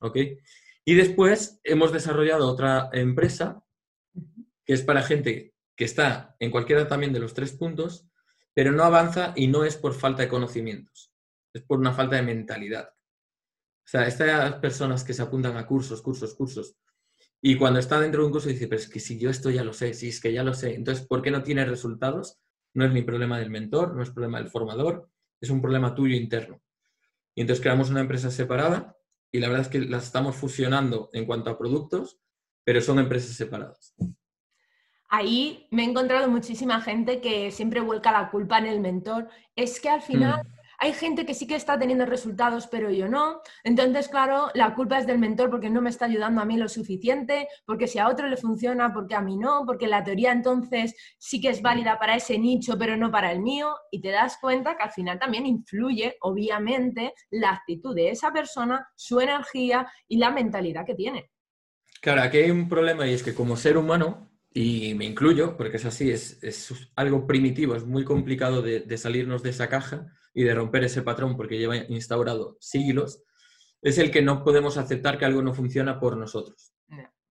¿Ok? 0.00 0.16
Y 0.84 0.94
después 0.94 1.60
hemos 1.64 1.92
desarrollado 1.92 2.48
otra 2.48 2.88
empresa 2.92 3.62
que 4.64 4.72
es 4.72 4.82
para 4.82 5.02
gente 5.02 5.54
que 5.76 5.84
está 5.84 6.36
en 6.38 6.50
cualquiera 6.50 6.88
también 6.88 7.12
de 7.12 7.20
los 7.20 7.34
tres 7.34 7.52
puntos, 7.52 8.06
pero 8.54 8.72
no 8.72 8.84
avanza 8.84 9.32
y 9.36 9.48
no 9.48 9.64
es 9.64 9.76
por 9.76 9.94
falta 9.94 10.22
de 10.22 10.28
conocimientos, 10.28 11.12
es 11.52 11.62
por 11.62 11.78
una 11.78 11.92
falta 11.92 12.16
de 12.16 12.22
mentalidad. 12.22 12.88
O 12.88 13.88
sea, 13.90 14.06
estas 14.06 14.54
personas 14.56 15.02
que 15.02 15.14
se 15.14 15.22
apuntan 15.22 15.56
a 15.56 15.66
cursos, 15.66 16.02
cursos, 16.02 16.34
cursos, 16.34 16.76
y 17.42 17.56
cuando 17.56 17.78
está 17.78 17.98
dentro 18.00 18.20
de 18.20 18.26
un 18.26 18.32
curso 18.32 18.48
dice, 18.48 18.68
pero 18.68 18.80
es 18.80 18.88
que 18.88 19.00
si 19.00 19.18
yo 19.18 19.30
esto 19.30 19.50
ya 19.50 19.64
lo 19.64 19.72
sé, 19.72 19.94
si 19.94 20.08
es 20.08 20.20
que 20.20 20.32
ya 20.32 20.42
lo 20.42 20.52
sé, 20.52 20.74
entonces, 20.74 21.06
¿por 21.06 21.22
qué 21.22 21.30
no 21.30 21.42
tiene 21.42 21.64
resultados? 21.64 22.38
No 22.74 22.84
es 22.84 22.92
ni 22.92 23.02
problema 23.02 23.38
del 23.38 23.50
mentor, 23.50 23.94
no 23.94 24.02
es 24.02 24.10
problema 24.10 24.38
del 24.38 24.50
formador, 24.50 25.08
es 25.40 25.48
un 25.48 25.62
problema 25.62 25.94
tuyo 25.94 26.16
interno. 26.16 26.60
Y 27.34 27.40
entonces 27.40 27.62
creamos 27.62 27.88
una 27.90 28.00
empresa 28.00 28.30
separada 28.30 28.94
y 29.32 29.40
la 29.40 29.48
verdad 29.48 29.66
es 29.66 29.68
que 29.68 29.80
las 29.80 30.04
estamos 30.04 30.36
fusionando 30.36 31.08
en 31.12 31.24
cuanto 31.24 31.50
a 31.50 31.58
productos, 31.58 32.20
pero 32.62 32.82
son 32.82 32.98
empresas 32.98 33.34
separadas. 33.34 33.94
Ahí 35.08 35.66
me 35.70 35.82
he 35.82 35.88
encontrado 35.88 36.28
muchísima 36.28 36.82
gente 36.82 37.20
que 37.20 37.50
siempre 37.50 37.80
vuelca 37.80 38.12
la 38.12 38.30
culpa 38.30 38.58
en 38.58 38.66
el 38.66 38.80
mentor. 38.80 39.28
Es 39.56 39.80
que 39.80 39.88
al 39.88 40.02
final... 40.02 40.42
Mm 40.44 40.59
hay 40.82 40.94
gente 40.94 41.26
que 41.26 41.34
sí 41.34 41.46
que 41.46 41.56
está 41.56 41.78
teniendo 41.78 42.06
resultados, 42.06 42.66
pero 42.66 42.90
yo 42.90 43.06
no. 43.06 43.42
Entonces, 43.64 44.08
claro, 44.08 44.48
la 44.54 44.74
culpa 44.74 44.98
es 44.98 45.06
del 45.06 45.18
mentor 45.18 45.50
porque 45.50 45.68
no 45.68 45.82
me 45.82 45.90
está 45.90 46.06
ayudando 46.06 46.40
a 46.40 46.46
mí 46.46 46.56
lo 46.56 46.70
suficiente, 46.70 47.48
porque 47.66 47.86
si 47.86 47.98
a 47.98 48.08
otro 48.08 48.28
le 48.28 48.38
funciona, 48.38 48.90
porque 48.90 49.14
a 49.14 49.20
mí 49.20 49.36
no, 49.36 49.64
porque 49.66 49.86
la 49.86 50.02
teoría 50.02 50.32
entonces 50.32 50.94
sí 51.18 51.38
que 51.38 51.50
es 51.50 51.60
válida 51.60 51.98
para 51.98 52.16
ese 52.16 52.38
nicho, 52.38 52.78
pero 52.78 52.96
no 52.96 53.10
para 53.10 53.30
el 53.30 53.40
mío. 53.40 53.76
Y 53.90 54.00
te 54.00 54.08
das 54.08 54.38
cuenta 54.40 54.74
que 54.78 54.84
al 54.84 54.90
final 54.90 55.18
también 55.18 55.44
influye, 55.44 56.16
obviamente, 56.22 57.12
la 57.28 57.50
actitud 57.50 57.94
de 57.94 58.08
esa 58.08 58.32
persona, 58.32 58.88
su 58.96 59.20
energía 59.20 59.86
y 60.08 60.16
la 60.16 60.30
mentalidad 60.30 60.86
que 60.86 60.94
tiene. 60.94 61.30
Claro, 62.00 62.22
aquí 62.22 62.38
hay 62.38 62.50
un 62.50 62.70
problema 62.70 63.06
y 63.06 63.12
es 63.12 63.22
que 63.22 63.34
como 63.34 63.58
ser 63.58 63.76
humano, 63.76 64.30
y 64.50 64.94
me 64.94 65.04
incluyo, 65.04 65.58
porque 65.58 65.76
es 65.76 65.84
así, 65.84 66.10
es, 66.10 66.40
algo 66.96 67.26
primitivo, 67.26 67.76
es 67.76 67.84
muy 67.84 68.04
complicado 68.04 68.62
de 68.62 68.96
salirnos 68.96 69.42
de 69.42 69.50
esa 69.50 69.68
caja 69.68 70.10
y 70.32 70.44
de 70.44 70.54
romper 70.54 70.84
ese 70.84 71.02
patrón 71.02 71.36
porque 71.36 71.58
lleva 71.58 71.76
instaurado 71.76 72.56
siglos, 72.60 73.22
es 73.82 73.98
el 73.98 74.10
que 74.10 74.22
no 74.22 74.44
podemos 74.44 74.76
aceptar 74.76 75.18
que 75.18 75.24
algo 75.24 75.42
no 75.42 75.54
funciona 75.54 75.98
por 75.98 76.16
nosotros. 76.16 76.74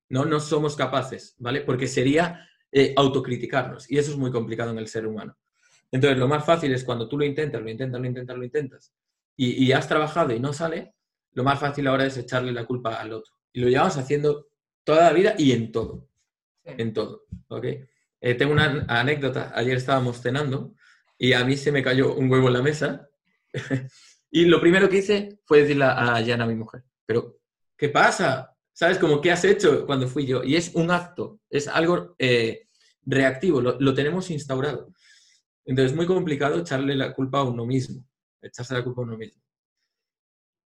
No, 0.09 0.25
no 0.25 0.39
somos 0.39 0.75
capaces, 0.75 1.35
¿vale? 1.37 1.61
Porque 1.61 1.85
sería 1.85 2.49
eh, 2.71 2.93
autocriticarnos 2.97 3.89
y 3.91 3.99
eso 3.99 4.11
es 4.11 4.17
muy 4.17 4.31
complicado 4.31 4.71
en 4.71 4.79
el 4.79 4.87
ser 4.87 5.05
humano. 5.05 5.37
Entonces, 5.91 6.17
lo 6.17 6.27
más 6.27 6.43
fácil 6.45 6.73
es 6.73 6.83
cuando 6.83 7.07
tú 7.07 7.17
lo 7.17 7.25
intentas, 7.25 7.61
lo 7.61 7.69
intentas, 7.69 8.01
lo 8.01 8.07
intentas, 8.07 8.37
lo 8.37 8.43
intentas 8.43 8.93
y, 9.41 9.71
has 9.71 9.87
trabajado 9.87 10.33
y 10.33 10.39
no 10.39 10.51
sale, 10.51 10.95
lo 11.31 11.45
más 11.45 11.59
fácil 11.59 11.87
ahora 11.87 12.05
es 12.05 12.17
echarle 12.17 12.51
la 12.51 12.65
culpa 12.65 12.95
al 12.95 13.13
otro. 13.13 13.33
Y 13.53 13.61
lo 13.61 13.69
llevamos 13.69 13.95
haciendo 13.95 14.49
toda 14.83 15.03
la 15.03 15.13
vida 15.13 15.35
y 15.37 15.53
en 15.53 15.71
todo. 15.71 16.09
En 16.65 16.93
todo, 16.93 17.23
¿ok? 17.47 17.65
Eh, 18.19 18.35
tengo 18.35 18.51
una 18.51 18.85
anécdota. 18.89 19.53
Ayer 19.55 19.77
estábamos 19.77 20.21
cenando 20.21 20.73
y 21.19 21.33
a 21.33 21.43
mí 21.43 21.57
se 21.57 21.71
me 21.71 21.83
cayó 21.83 22.15
un 22.15 22.31
huevo 22.31 22.47
en 22.47 22.53
la 22.53 22.61
mesa. 22.63 23.09
y 24.31 24.45
lo 24.45 24.59
primero 24.61 24.89
que 24.89 24.97
hice 24.97 25.39
fue 25.45 25.61
decirle 25.61 25.83
a 25.83 26.19
Yana, 26.21 26.47
mi 26.47 26.55
mujer, 26.55 26.83
pero 27.05 27.39
¿qué 27.77 27.89
pasa? 27.89 28.55
¿Sabes? 28.71 28.97
Como, 28.97 29.19
¿qué 29.19 29.31
has 29.31 29.43
hecho 29.43 29.85
cuando 29.85 30.07
fui 30.07 30.25
yo? 30.25 30.41
Y 30.41 30.55
es 30.55 30.73
un 30.73 30.89
acto, 30.89 31.41
es 31.49 31.67
algo 31.67 32.15
eh, 32.17 32.67
reactivo, 33.05 33.59
lo, 33.61 33.93
tenemos 33.93 34.31
instaurado. 34.31 34.93
Entonces 35.65 35.91
es 35.91 35.97
muy 35.97 36.05
complicado 36.05 36.59
echarle 36.59 36.95
la 36.95 37.13
culpa 37.13 37.39
a 37.39 37.43
uno 37.43 37.65
mismo, 37.65 38.05
echarse 38.41 38.73
la 38.73 38.83
culpa 38.83 39.01
a 39.01 39.03
uno 39.03 39.17
mismo. 39.17 39.43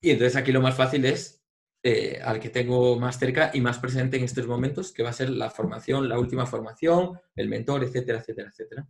Y 0.02 0.10
entonces 0.10 0.36
aquí 0.36 0.52
lo 0.52 0.60
más 0.60 0.76
fácil 0.76 1.06
es 1.06 1.42
eh, 1.82 2.20
al 2.22 2.38
que 2.38 2.50
tengo 2.50 2.98
más 2.98 3.18
cerca 3.18 3.50
y 3.54 3.62
más 3.62 3.78
presente 3.78 4.18
en 4.18 4.24
estos 4.24 4.46
momentos, 4.46 4.92
que 4.92 5.02
va 5.02 5.08
a 5.08 5.14
ser 5.14 5.30
la 5.30 5.48
formación, 5.48 6.06
la 6.06 6.18
última 6.18 6.44
formación, 6.44 7.18
el 7.34 7.48
mentor, 7.48 7.84
etcétera, 7.84 8.18
etcétera, 8.18 8.50
etcétera. 8.50 8.86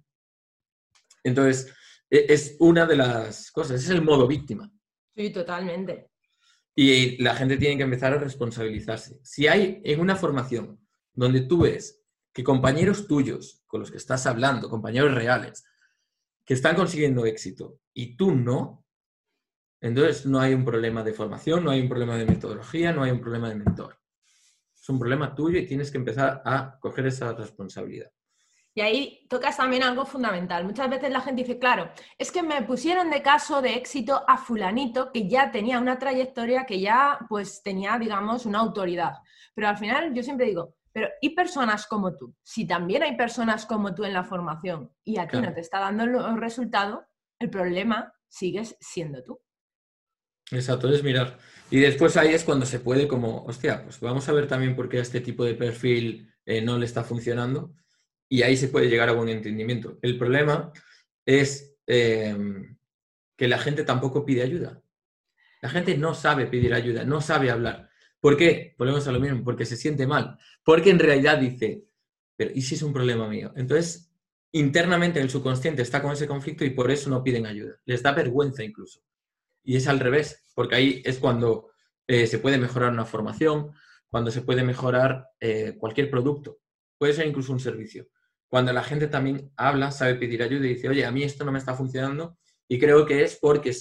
Entonces, 1.24 1.74
e, 2.08 2.26
es 2.28 2.56
una 2.60 2.86
de 2.86 2.96
las 2.96 3.50
cosas, 3.50 3.82
es 3.82 3.90
el 3.90 4.02
modo 4.02 4.28
víctima. 4.28 4.70
Sí, 5.16 5.30
totalmente. 5.30 6.10
Y 6.76 7.22
la 7.22 7.34
gente 7.34 7.56
tiene 7.56 7.76
que 7.76 7.84
empezar 7.84 8.12
a 8.12 8.18
responsabilizarse. 8.18 9.18
Si 9.22 9.48
hay 9.48 9.80
en 9.84 10.00
una 10.00 10.16
formación 10.16 10.80
donde 11.12 11.42
tú 11.42 11.62
ves 11.62 12.02
que 12.32 12.44
compañeros 12.44 13.06
tuyos 13.06 13.62
con 13.66 13.80
los 13.80 13.90
que 13.90 13.96
estás 13.96 14.26
hablando, 14.26 14.68
compañeros 14.68 15.14
reales, 15.14 15.64
que 16.44 16.54
están 16.54 16.76
consiguiendo 16.76 17.26
éxito 17.26 17.80
y 17.94 18.16
tú 18.16 18.34
no, 18.34 18.84
entonces 19.80 20.26
no 20.26 20.40
hay 20.40 20.52
un 20.52 20.64
problema 20.64 21.02
de 21.02 21.12
formación, 21.12 21.64
no 21.64 21.70
hay 21.70 21.80
un 21.80 21.88
problema 21.88 22.16
de 22.16 22.26
metodología, 22.26 22.92
no 22.92 23.02
hay 23.02 23.12
un 23.12 23.20
problema 23.20 23.48
de 23.48 23.54
mentor. 23.54 23.98
Es 24.74 24.88
un 24.88 24.98
problema 24.98 25.34
tuyo 25.34 25.58
y 25.58 25.66
tienes 25.66 25.90
que 25.90 25.98
empezar 25.98 26.42
a 26.44 26.78
coger 26.80 27.06
esa 27.06 27.32
responsabilidad. 27.34 28.10
Y 28.76 28.80
ahí 28.80 29.24
tocas 29.28 29.56
también 29.56 29.84
algo 29.84 30.04
fundamental. 30.04 30.64
Muchas 30.64 30.90
veces 30.90 31.10
la 31.10 31.20
gente 31.20 31.42
dice, 31.42 31.60
claro, 31.60 31.92
es 32.18 32.32
que 32.32 32.42
me 32.42 32.60
pusieron 32.62 33.08
de 33.08 33.22
caso 33.22 33.62
de 33.62 33.74
éxito 33.74 34.24
a 34.26 34.36
fulanito 34.36 35.12
que 35.12 35.28
ya 35.28 35.52
tenía 35.52 35.78
una 35.78 35.98
trayectoria, 35.98 36.66
que 36.66 36.80
ya 36.80 37.20
pues 37.28 37.62
tenía, 37.62 37.96
digamos, 37.98 38.46
una 38.46 38.58
autoridad. 38.58 39.12
Pero 39.54 39.68
al 39.68 39.78
final 39.78 40.12
yo 40.12 40.24
siempre 40.24 40.46
digo, 40.46 40.74
pero 40.92 41.08
¿y 41.20 41.30
personas 41.30 41.86
como 41.86 42.16
tú? 42.16 42.34
Si 42.42 42.66
también 42.66 43.04
hay 43.04 43.16
personas 43.16 43.64
como 43.64 43.94
tú 43.94 44.04
en 44.04 44.12
la 44.12 44.24
formación 44.24 44.90
y 45.04 45.18
a 45.18 45.28
ti 45.28 45.38
no 45.40 45.54
te 45.54 45.60
está 45.60 45.78
dando 45.78 46.04
el 46.04 46.40
resultado, 46.40 47.06
el 47.38 47.50
problema 47.50 48.12
sigues 48.26 48.76
siendo 48.80 49.22
tú. 49.22 49.40
Exacto, 50.50 50.92
es 50.92 51.02
mirar. 51.04 51.38
Y 51.70 51.78
después 51.78 52.16
ahí 52.16 52.34
es 52.34 52.42
cuando 52.42 52.66
se 52.66 52.80
puede 52.80 53.06
como, 53.06 53.44
hostia, 53.44 53.84
pues 53.84 54.00
vamos 54.00 54.28
a 54.28 54.32
ver 54.32 54.48
también 54.48 54.74
por 54.74 54.88
qué 54.88 54.98
a 54.98 55.02
este 55.02 55.20
tipo 55.20 55.44
de 55.44 55.54
perfil 55.54 56.32
eh, 56.44 56.60
no 56.60 56.76
le 56.76 56.86
está 56.86 57.04
funcionando 57.04 57.72
y 58.28 58.42
ahí 58.42 58.56
se 58.56 58.68
puede 58.68 58.88
llegar 58.88 59.08
a 59.08 59.12
buen 59.12 59.28
entendimiento. 59.28 59.98
El 60.02 60.18
problema 60.18 60.72
es 61.26 61.76
eh, 61.86 62.36
que 63.36 63.48
la 63.48 63.58
gente 63.58 63.84
tampoco 63.84 64.24
pide 64.24 64.42
ayuda. 64.42 64.82
La 65.60 65.68
gente 65.68 65.96
no 65.96 66.14
sabe 66.14 66.46
pedir 66.46 66.74
ayuda, 66.74 67.04
no 67.04 67.20
sabe 67.20 67.50
hablar. 67.50 67.88
¿Por 68.20 68.36
qué? 68.36 68.74
Volvemos 68.78 69.06
a 69.06 69.12
lo 69.12 69.20
mismo, 69.20 69.44
porque 69.44 69.66
se 69.66 69.76
siente 69.76 70.06
mal. 70.06 70.38
Porque 70.62 70.90
en 70.90 70.98
realidad 70.98 71.38
dice, 71.38 71.84
pero 72.36 72.50
¿y 72.54 72.62
si 72.62 72.74
es 72.74 72.82
un 72.82 72.92
problema 72.92 73.28
mío? 73.28 73.52
Entonces, 73.56 74.10
internamente 74.52 75.20
el 75.20 75.30
subconsciente 75.30 75.82
está 75.82 76.02
con 76.02 76.12
ese 76.12 76.26
conflicto 76.26 76.64
y 76.64 76.70
por 76.70 76.90
eso 76.90 77.10
no 77.10 77.22
piden 77.22 77.46
ayuda. 77.46 77.76
Les 77.84 78.02
da 78.02 78.12
vergüenza 78.12 78.62
incluso. 78.62 79.00
Y 79.62 79.76
es 79.76 79.88
al 79.88 80.00
revés, 80.00 80.50
porque 80.54 80.74
ahí 80.74 81.02
es 81.04 81.18
cuando 81.18 81.70
eh, 82.06 82.26
se 82.26 82.38
puede 82.38 82.58
mejorar 82.58 82.92
una 82.92 83.06
formación, 83.06 83.72
cuando 84.08 84.30
se 84.30 84.42
puede 84.42 84.62
mejorar 84.62 85.28
eh, 85.40 85.76
cualquier 85.78 86.10
producto 86.10 86.58
puede 86.98 87.12
ser 87.12 87.26
incluso 87.26 87.52
un 87.52 87.60
servicio. 87.60 88.08
Cuando 88.48 88.72
la 88.72 88.82
gente 88.82 89.08
también 89.08 89.50
habla, 89.56 89.90
sabe 89.90 90.14
pedir 90.14 90.42
ayuda 90.42 90.66
y 90.66 90.74
dice, 90.74 90.88
oye, 90.88 91.04
a 91.04 91.10
mí 91.10 91.22
esto 91.22 91.44
no 91.44 91.52
me 91.52 91.58
está 91.58 91.74
funcionando 91.74 92.38
y 92.68 92.78
creo 92.78 93.04
que 93.04 93.22
es 93.22 93.36
porque 93.36 93.74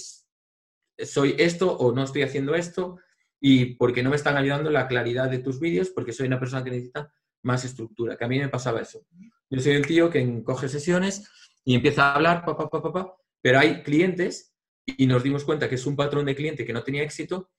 soy 0.98 1.36
esto 1.38 1.72
o 1.78 1.94
no 1.94 2.04
estoy 2.04 2.24
haciendo 2.24 2.56
esto 2.56 2.98
y 3.40 3.76
porque 3.76 4.04
no 4.04 4.10
me 4.10 4.16
están 4.16 4.38
ayudando 4.38 4.70
la 4.70 4.88
claridad 4.88 5.30
de 5.30 5.40
tus 5.40 5.60
vídeos 5.60 5.90
porque 5.90 6.14
soy 6.14 6.28
una 6.28 6.40
persona 6.40 6.64
que 6.64 6.72
necesita 6.72 7.14
más 7.44 7.66
estructura, 7.66 8.18
que 8.18 8.26
a 8.26 8.28
mí 8.28 8.40
me 8.40 8.50
pasaba 8.50 8.82
eso. 8.82 9.06
Yo 9.50 9.60
soy 9.60 9.74
el 9.74 9.86
tío 9.86 10.10
que 10.10 10.44
coge 10.44 10.70
sesiones 10.70 11.30
y 11.66 11.76
empieza 11.76 12.12
a 12.12 12.16
hablar, 12.16 12.46
pa, 12.46 12.58
pa, 12.58 12.70
pa, 12.70 13.16
pero 13.42 13.60
hay 13.60 13.84
clientes 13.84 14.56
y 14.86 15.06
nos 15.06 15.24
dimos 15.24 15.44
cuenta 15.44 15.70
que 15.70 15.76
es 15.76 15.86
un 15.86 15.96
patrón 15.96 16.26
de 16.26 16.36
cliente 16.36 16.66
que 16.66 16.74
no 16.74 16.84
tenía 16.84 17.04
éxito 17.04 17.52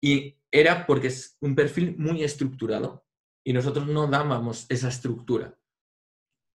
y 0.00 0.38
era 0.50 0.86
porque 0.86 1.08
es 1.08 1.36
un 1.40 1.54
perfil 1.54 1.96
muy 1.98 2.24
estructurado 2.24 3.04
y 3.48 3.54
nosotros 3.54 3.86
no 3.86 4.06
dábamos 4.06 4.66
esa 4.68 4.88
estructura. 4.88 5.58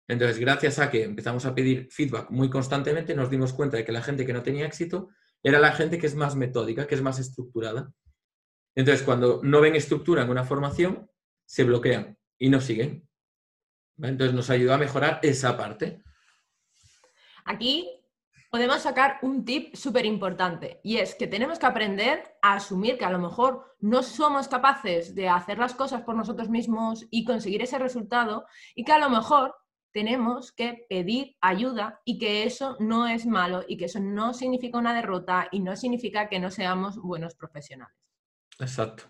Entonces, 0.08 0.40
gracias 0.40 0.80
a 0.80 0.90
que 0.90 1.04
empezamos 1.04 1.46
a 1.46 1.54
pedir 1.54 1.88
feedback 1.92 2.32
muy 2.32 2.50
constantemente, 2.50 3.14
nos 3.14 3.30
dimos 3.30 3.54
cuenta 3.54 3.78
de 3.78 3.86
que 3.86 3.92
la 3.92 4.02
gente 4.02 4.26
que 4.26 4.34
no 4.34 4.42
tenía 4.42 4.66
éxito 4.66 5.10
era 5.44 5.60
la 5.60 5.72
gente 5.72 6.00
que 6.00 6.08
es 6.08 6.16
más 6.16 6.36
metódica, 6.36 6.88
que 6.88 6.96
es 6.96 7.04
más 7.04 7.20
estructurada. 7.20 7.94
Entonces, 8.74 9.06
cuando 9.06 9.40
no 9.44 9.62
ven 9.62 9.76
estructura 9.76 10.24
en 10.24 10.32
una 10.32 10.46
formación, 10.46 11.08
se 11.46 11.64
bloquean 11.64 12.18
y 12.40 12.50
no 12.50 12.60
siguen. 12.60 13.08
Entonces, 14.00 14.36
nos 14.36 14.50
ayudó 14.50 14.74
a 14.74 14.80
mejorar 14.80 15.20
esa 15.22 15.56
parte. 15.56 16.02
Aquí 17.46 17.99
podemos 18.50 18.82
sacar 18.82 19.20
un 19.22 19.46
tip 19.46 19.76
súper 19.76 20.06
importante 20.06 20.80
y 20.84 20.98
es 20.98 21.16
que 21.16 21.28
tenemos 21.28 21.60
que 21.60 21.68
aprender 21.68 22.36
a 22.42 22.56
asumir 22.56 22.98
que 22.98 23.06
a 23.06 23.12
lo 23.12 23.20
mejor 23.20 23.76
no 23.80 24.02
somos 24.02 24.48
capaces 24.48 25.14
de 25.14 25.30
hacer 25.30 25.60
las 25.60 25.76
cosas 25.76 26.02
por 26.02 26.16
nosotros 26.16 26.50
mismos 26.50 27.06
y 27.12 27.26
conseguir 27.26 27.62
ese 27.62 27.78
resultado 27.78 28.46
y 28.76 28.84
que 28.84 28.92
a 28.92 29.00
lo 29.00 29.10
mejor 29.10 29.56
tenemos 29.92 30.52
que 30.52 30.86
pedir 30.90 31.36
ayuda 31.42 32.02
y 32.06 32.18
que 32.18 32.44
eso 32.44 32.76
no 32.80 33.08
es 33.08 33.26
malo 33.26 33.64
y 33.68 33.78
que 33.78 33.86
eso 33.86 34.00
no 34.00 34.34
significa 34.34 34.78
una 34.78 34.94
derrota 34.94 35.48
y 35.52 35.60
no 35.60 35.76
significa 35.76 36.28
que 36.28 36.40
no 36.40 36.52
seamos 36.52 36.98
buenos 36.98 37.36
profesionales. 37.36 37.96
Exacto. 38.60 39.04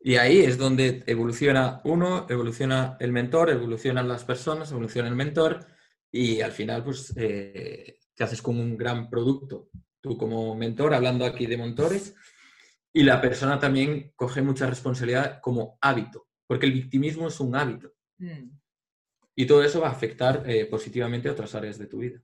Y 0.00 0.16
ahí 0.16 0.40
es 0.40 0.58
donde 0.58 1.04
evoluciona 1.06 1.80
uno, 1.84 2.26
evoluciona 2.28 2.96
el 2.98 3.12
mentor, 3.12 3.50
evolucionan 3.50 4.08
las 4.08 4.24
personas, 4.24 4.72
evoluciona 4.72 5.08
el 5.08 5.14
mentor 5.14 5.64
y 6.12 6.42
al 6.42 6.52
final 6.52 6.84
pues 6.84 7.12
eh, 7.16 7.98
te 8.14 8.22
haces 8.22 8.42
con 8.42 8.60
un 8.60 8.76
gran 8.76 9.08
producto. 9.08 9.70
Tú 10.00 10.16
como 10.18 10.54
mentor, 10.54 10.94
hablando 10.94 11.24
aquí 11.24 11.46
de 11.46 11.56
montores, 11.56 12.14
y 12.92 13.02
la 13.02 13.20
persona 13.20 13.58
también 13.58 14.12
coge 14.14 14.42
mucha 14.42 14.66
responsabilidad 14.66 15.40
como 15.40 15.78
hábito, 15.80 16.28
porque 16.46 16.66
el 16.66 16.72
victimismo 16.72 17.28
es 17.28 17.40
un 17.40 17.56
hábito. 17.56 17.92
Mm. 18.18 18.50
Y 19.34 19.46
todo 19.46 19.64
eso 19.64 19.80
va 19.80 19.88
a 19.88 19.92
afectar 19.92 20.42
eh, 20.46 20.66
positivamente 20.66 21.28
a 21.28 21.32
otras 21.32 21.54
áreas 21.54 21.78
de 21.78 21.86
tu 21.86 21.98
vida. 21.98 22.22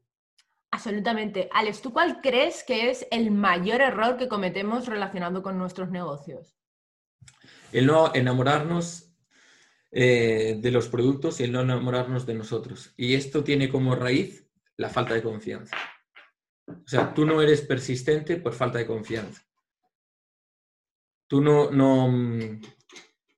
Absolutamente. 0.71 1.49
Alex, 1.55 1.81
¿tú 1.81 1.95
cuál 1.95 2.21
crees 2.21 2.63
que 2.63 2.91
es 2.91 3.07
el 3.11 3.31
mayor 3.31 3.81
error 3.81 4.19
que 4.19 4.29
cometemos 4.29 4.87
relacionado 4.87 5.43
con 5.43 5.57
nuestros 5.57 5.91
negocios? 5.91 6.59
El 7.73 7.87
no 7.87 8.15
enamorarnos 8.15 9.08
eh, 9.91 10.59
de 10.61 10.71
los 10.71 10.89
productos 10.89 11.41
y 11.41 11.45
el 11.45 11.53
no 11.53 11.61
enamorarnos 11.61 12.27
de 12.27 12.35
nosotros. 12.35 12.93
Y 12.97 13.15
esto 13.15 13.45
tiene 13.45 13.69
como 13.69 13.95
raíz 13.95 14.47
la 14.77 14.89
falta 14.89 15.15
de 15.15 15.23
confianza. 15.23 15.77
O 16.67 16.87
sea, 16.87 17.15
tú 17.15 17.25
no 17.25 17.41
eres 17.41 17.63
persistente 17.63 18.37
por 18.37 18.53
falta 18.53 18.79
de 18.79 18.87
confianza. 18.87 19.43
Tú 21.27 21.41
no, 21.41 21.71
no, 21.71 22.13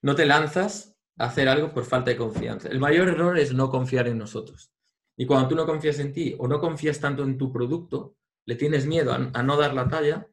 no 0.03 0.15
te 0.15 0.27
lanzas 0.27 0.97
a 1.17 1.27
hacer 1.27 1.49
algo 1.49 1.73
por 1.73 1.85
falta 1.85 2.11
de 2.11 2.17
confianza. 2.17 2.69
El 2.69 2.81
mayor 2.81 3.09
error 3.09 3.39
es 3.39 3.53
no 3.53 3.71
confiar 3.71 4.09
en 4.09 4.19
nosotros. 4.19 4.73
Y 5.17 5.27
cuando 5.27 5.49
tú 5.49 5.55
no 5.55 5.67
confías 5.67 5.99
en 5.99 6.13
ti 6.13 6.35
o 6.39 6.49
no 6.49 6.61
confías 6.61 6.99
tanto 6.99 7.23
en 7.23 7.37
tu 7.37 7.53
producto, 7.53 8.17
le 8.47 8.57
tienes 8.57 8.87
miedo 8.87 9.13
a, 9.13 9.43
no 9.43 9.57
dar 9.57 9.75
la 9.75 9.89
talla, 9.89 10.27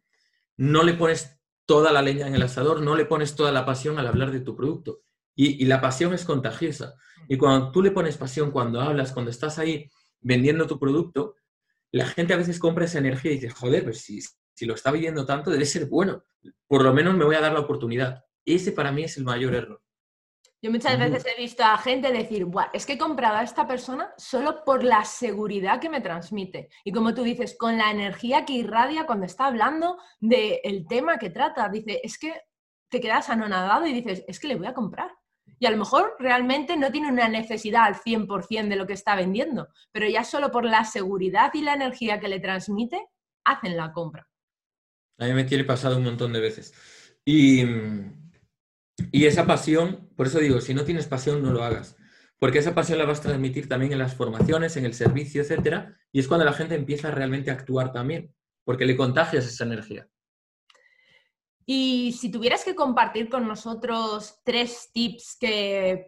no 0.56 0.84
le 0.84 0.94
pones 0.94 1.42
toda 1.66 1.92
la 1.92 2.02
leña 2.02 2.28
en 2.28 2.36
el 2.36 2.42
asador, 2.42 2.82
no 2.82 2.96
le 2.96 3.06
pones 3.06 3.36
toda 3.36 3.52
la 3.52 3.66
pasión 3.66 4.00
al 4.00 4.08
hablar 4.08 4.32
de 4.32 4.40
tu 4.40 4.56
producto. 4.56 5.02
Y, 5.40 5.64
la 5.66 5.80
pasión 5.80 6.14
es 6.16 6.26
contagiosa. 6.26 6.96
Y 7.30 7.38
cuando 7.38 7.72
tú 7.72 7.84
le 7.84 7.92
pones 7.92 8.18
pasión, 8.18 8.50
cuando 8.50 8.82
hablas, 8.82 9.14
cuando 9.14 9.30
estás 9.30 9.60
ahí 9.60 9.88
vendiendo 10.20 10.66
tu 10.66 10.80
producto, 10.80 11.36
la 11.92 12.08
gente 12.08 12.34
a 12.34 12.38
veces 12.38 12.60
compra 12.60 12.86
esa 12.86 12.98
energía 12.98 13.32
y 13.32 13.36
dice, 13.36 13.52
joder, 13.52 13.84
pues 13.84 14.02
si, 14.02 14.20
si 14.54 14.66
lo 14.66 14.74
está 14.74 14.92
viviendo 14.92 15.26
tanto, 15.26 15.52
debe 15.52 15.66
ser 15.66 15.86
bueno. 15.86 16.24
Por 16.66 16.84
lo 16.84 16.92
menos 16.92 17.16
me 17.16 17.24
voy 17.24 17.36
a 17.36 17.42
dar 17.42 17.54
la 17.54 17.60
oportunidad. 17.60 18.24
Ese 18.44 18.72
para 18.72 18.92
mí 18.92 19.04
es 19.04 19.16
el 19.18 19.26
mayor 19.26 19.54
error. 19.54 19.80
Yo 20.60 20.72
muchas 20.72 20.98
veces 20.98 21.24
he 21.28 21.40
visto 21.40 21.64
a 21.64 21.78
gente 21.78 22.12
decir, 22.12 22.48
es 22.74 22.88
que 22.88 22.94
he 22.94 22.98
comprado 22.98 23.38
a 23.38 23.44
esta 23.44 23.68
persona 23.68 24.12
solo 24.18 24.64
por 24.66 24.84
la 24.84 25.06
seguridad 25.06 25.80
que 25.80 25.90
me 25.90 26.02
transmite. 26.02 26.70
Y 26.84 26.92
como 26.92 27.14
tú 27.14 27.22
dices, 27.22 27.56
con 27.56 27.78
la 27.78 27.92
energía 27.92 28.44
que 28.44 28.54
irradia 28.54 29.06
cuando 29.06 29.28
está 29.28 29.46
hablando 29.46 30.00
del 30.20 30.88
tema 30.88 31.20
que 31.20 31.30
trata. 31.30 31.70
Dice, 31.70 32.02
es 32.04 32.18
que 32.18 32.42
te 32.90 33.00
quedas 33.00 33.30
anonadado 33.30 33.86
y 33.86 33.94
dices, 33.94 34.24
es 34.28 34.40
que 34.40 34.48
le 34.48 34.56
voy 34.56 34.66
a 34.66 34.74
comprar. 34.74 35.12
Y 35.60 35.66
a 35.66 35.72
lo 35.72 35.78
mejor 35.78 36.16
realmente 36.20 36.78
no 36.78 36.92
tiene 36.92 37.12
una 37.12 37.28
necesidad 37.28 37.84
al 37.86 37.96
100% 37.96 38.68
de 38.68 38.76
lo 38.76 38.88
que 38.88 38.94
está 38.94 39.16
vendiendo, 39.16 39.68
pero 39.92 40.08
ya 40.08 40.24
solo 40.24 40.52
por 40.52 40.66
la 40.66 40.86
seguridad 40.86 41.52
y 41.54 41.62
la 41.62 41.74
energía 41.74 42.20
que 42.20 42.28
le 42.28 42.40
transmite, 42.40 43.08
hacen 43.44 43.76
la 43.76 43.92
compra. 43.92 44.28
A 45.20 45.26
mí 45.26 45.34
me 45.34 45.46
tiene 45.46 45.64
pasado 45.64 45.98
un 45.98 46.04
montón 46.04 46.34
de 46.34 46.40
veces. 46.40 46.74
Y 47.26 47.64
y 49.12 49.26
esa 49.26 49.46
pasión, 49.46 50.10
por 50.16 50.28
eso 50.28 50.40
digo, 50.40 50.60
si 50.62 50.74
no 50.74 50.84
tienes 50.84 51.08
pasión, 51.08 51.44
no 51.44 51.52
lo 51.52 51.64
hagas. 51.64 51.96
Porque 52.40 52.60
esa 52.60 52.76
pasión 52.76 52.98
la 52.98 53.06
vas 53.06 53.20
a 53.20 53.24
transmitir 53.24 53.68
también 53.68 53.94
en 53.94 54.00
las 54.00 54.16
formaciones, 54.16 54.78
en 54.78 54.86
el 54.86 54.94
servicio, 54.94 55.42
etcétera. 55.42 55.98
Y 56.12 56.20
es 56.20 56.28
cuando 56.28 56.46
la 56.46 56.54
gente 56.54 56.76
empieza 56.76 57.12
realmente 57.12 57.50
a 57.50 57.54
actuar 57.54 57.92
también, 57.92 58.34
porque 58.64 58.86
le 58.86 58.96
contagias 58.96 59.46
esa 59.46 59.64
energía. 59.64 60.08
Y 61.70 62.14
si 62.14 62.32
tuvieras 62.32 62.64
que 62.64 62.74
compartir 62.74 63.30
con 63.30 63.48
nosotros 63.48 64.40
tres 64.44 64.90
tips 64.94 65.38
que 65.40 66.08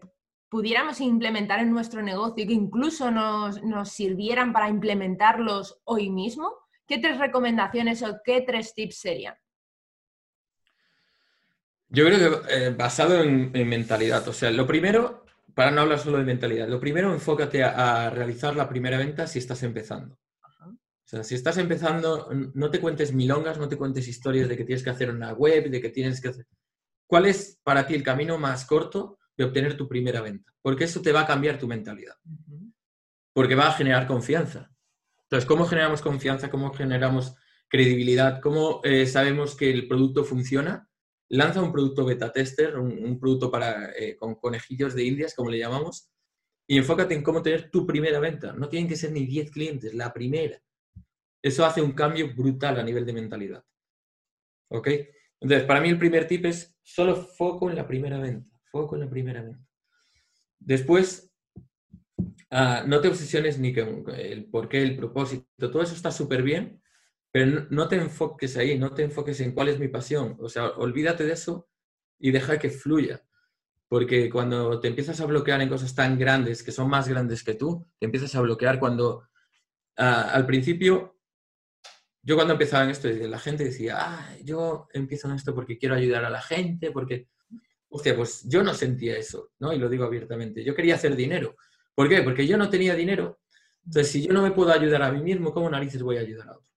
pudiéramos 0.50 1.02
implementar 1.02 1.60
en 1.60 1.72
nuestro 1.72 2.02
negocio 2.02 2.44
y 2.44 2.48
que 2.48 2.54
incluso 2.54 3.12
nos, 3.12 3.62
nos 3.62 3.90
sirvieran 3.90 4.54
para 4.54 4.70
implementarlos 4.70 5.82
hoy 5.84 6.10
mismo, 6.10 6.52
¿qué 6.88 6.98
tres 6.98 7.20
recomendaciones 7.20 8.02
o 8.02 8.22
qué 8.24 8.42
tres 8.42 8.74
tips 8.74 8.98
serían? 9.00 9.36
Yo 11.90 12.06
creo 12.06 12.44
que 12.44 12.56
eh, 12.56 12.70
basado 12.70 13.22
en, 13.22 13.52
mentalidad. 13.68 14.28
O 14.28 14.34
sea, 14.34 14.52
lo 14.52 14.68
primero, 14.68 15.26
para 15.56 15.72
no 15.72 15.82
hablar 15.82 16.00
solo 16.00 16.20
de 16.20 16.24
mentalidad, 16.24 16.68
lo 16.68 16.80
primero, 16.80 17.12
enfócate 17.12 17.64
a, 17.64 18.10
realizar 18.12 18.56
la 18.56 18.70
primera 18.70 18.98
venta 18.98 19.28
si 19.28 19.40
estás 19.40 19.64
empezando. 19.64 20.16
O 21.10 21.12
sea, 21.12 21.24
si 21.24 21.34
estás 21.34 21.58
empezando, 21.58 22.30
no 22.54 22.70
te 22.70 22.80
cuentes 22.80 23.12
milongas, 23.14 23.58
no 23.58 23.68
te 23.68 23.78
cuentes 23.78 24.08
historias 24.08 24.48
de 24.48 24.56
que 24.56 24.64
tienes 24.64 24.84
que 24.84 24.92
hacer 24.92 25.10
una 25.10 25.34
web, 25.34 25.72
de 25.72 25.82
que 25.82 25.90
tienes 25.90 26.22
que 26.22 26.28
hacer... 26.28 26.46
¿Cuál 27.08 27.26
es 27.26 27.60
para 27.64 27.88
ti 27.88 27.96
el 27.96 28.04
camino 28.04 28.38
más 28.38 28.64
corto 28.64 29.18
de 29.36 29.46
obtener 29.46 29.76
tu 29.76 29.88
primera 29.88 30.22
venta? 30.22 30.54
Porque 30.62 30.84
eso 30.84 31.02
te 31.02 31.12
va 31.12 31.22
a 31.22 31.26
cambiar 31.26 31.58
tu 31.58 31.66
mentalidad. 31.66 32.14
Porque 33.34 33.56
va 33.56 33.70
a 33.70 33.74
generar 33.74 34.06
confianza. 34.06 34.72
Entonces, 35.24 35.48
¿cómo 35.48 35.66
generamos 35.66 36.04
confianza? 36.04 36.52
¿Cómo 36.52 36.72
generamos 36.74 37.34
credibilidad? 37.70 38.40
¿Cómo 38.40 38.82
eh, 38.84 39.08
sabemos 39.08 39.56
que 39.56 39.72
el 39.72 39.88
producto 39.88 40.24
funciona? 40.24 40.90
lanza 41.30 41.62
un 41.62 41.72
producto 41.72 42.06
beta 42.06 42.32
tester, 42.32 42.78
un, 42.78 43.20
producto 43.20 43.52
para, 43.52 43.92
eh, 43.96 44.16
con 44.16 44.36
conejillos 44.36 44.96
de 44.96 45.04
indias, 45.04 45.36
como 45.36 45.50
le 45.50 45.60
llamamos, 45.60 46.10
y 46.68 46.78
enfócate 46.78 47.16
en 47.16 47.24
cómo 47.24 47.42
tener 47.42 47.72
tu 47.72 47.86
primera 47.86 48.20
venta. 48.20 48.54
No 48.54 48.68
tienen 48.70 48.90
que 48.90 48.96
ser 48.96 49.12
ni 49.12 49.26
10 49.26 49.52
clientes, 49.52 49.94
la 49.94 50.14
primera. 50.14 50.62
Eso 51.42 51.66
hace 51.66 51.82
un 51.82 51.94
cambio 51.94 52.34
brutal 52.36 52.80
a 52.80 52.84
nivel 52.84 53.06
de 53.06 53.14
mentalidad. 53.14 53.64
¿Ok? 54.70 54.90
Entonces, 55.40 55.66
para 55.66 55.82
mí 55.82 55.90
el 55.90 55.98
primer 55.98 56.28
tip 56.28 56.46
es 56.46 56.76
solo 56.84 57.16
foco 57.16 57.70
en 57.70 57.76
la 57.76 57.88
primera 57.88 58.20
venta. 58.20 58.50
Foco 58.72 58.96
en 58.96 59.02
la 59.02 59.10
primera 59.10 59.42
venta. 59.42 59.66
Después, 60.60 61.34
ah, 62.52 62.84
no 62.86 63.00
te 63.00 63.08
obsesiones 63.08 63.58
ni 63.58 63.74
con 63.74 64.04
el 64.16 64.46
por 64.46 64.68
qué, 64.68 64.82
el 64.82 64.98
propósito. 64.98 65.72
Todo 65.72 65.82
eso 65.82 65.96
está 65.96 66.12
súper 66.12 66.44
bien, 66.44 66.82
pero 67.32 67.68
no 67.70 67.88
te 67.88 67.96
enfoques 67.96 68.58
ahí, 68.58 68.78
no 68.78 68.94
te 68.94 69.04
enfoques 69.04 69.40
en 69.40 69.54
cuál 69.54 69.70
es 69.70 69.80
mi 69.80 69.88
pasión. 69.88 70.36
O 70.40 70.50
sea, 70.50 70.68
olvídate 70.72 71.26
de 71.26 71.34
eso 71.34 71.70
y 72.20 72.32
deja 72.32 72.60
que 72.60 72.70
fluya. 72.70 73.24
Porque 73.88 74.30
cuando 74.30 74.80
te 74.80 74.88
empiezas 74.88 75.20
a 75.22 75.26
bloquear 75.26 75.62
en 75.62 75.70
cosas 75.70 75.96
tan 75.96 76.20
grandes, 76.20 76.62
que 76.62 76.72
son 76.72 76.90
más 76.90 77.08
grandes 77.08 77.44
que 77.44 77.56
tú, 77.56 77.88
te 77.98 78.06
empiezas 78.06 78.36
a 78.36 78.42
bloquear 78.42 78.80
cuando 78.80 79.24
ah, 79.98 80.30
al 80.34 80.46
principio, 80.46 81.19
yo 82.30 82.36
cuando 82.36 82.54
empezaba 82.54 82.84
en 82.84 82.92
esto, 82.92 83.10
la 83.10 83.40
gente 83.40 83.64
decía, 83.64 83.96
ah, 83.98 84.38
yo 84.44 84.88
empiezo 84.94 85.28
en 85.28 85.34
esto 85.34 85.56
porque 85.56 85.80
quiero 85.80 85.96
ayudar 85.96 86.26
a 86.26 86.30
la 86.30 86.44
gente, 86.44 86.92
porque, 86.92 87.28
hostia, 87.88 88.16
pues 88.16 88.48
yo 88.48 88.62
no 88.62 88.76
sentía 88.76 89.18
eso, 89.18 89.50
¿no? 89.58 89.74
Y 89.74 89.80
lo 89.80 89.90
digo 89.90 90.04
abiertamente, 90.04 90.64
yo 90.64 90.76
quería 90.76 90.94
hacer 90.94 91.16
dinero. 91.16 91.56
¿Por 91.96 92.08
qué? 92.08 92.22
Porque 92.22 92.46
yo 92.46 92.56
no 92.56 92.70
tenía 92.70 92.94
dinero. 92.94 93.40
Entonces, 93.84 94.12
si 94.12 94.28
yo 94.28 94.32
no 94.32 94.44
me 94.44 94.52
puedo 94.52 94.72
ayudar 94.72 95.02
a 95.02 95.12
mí 95.12 95.24
mismo, 95.24 95.52
¿cómo 95.52 95.72
narices 95.72 96.04
voy 96.04 96.18
a 96.18 96.20
ayudar 96.20 96.50
a 96.50 96.52
otros? 96.52 96.70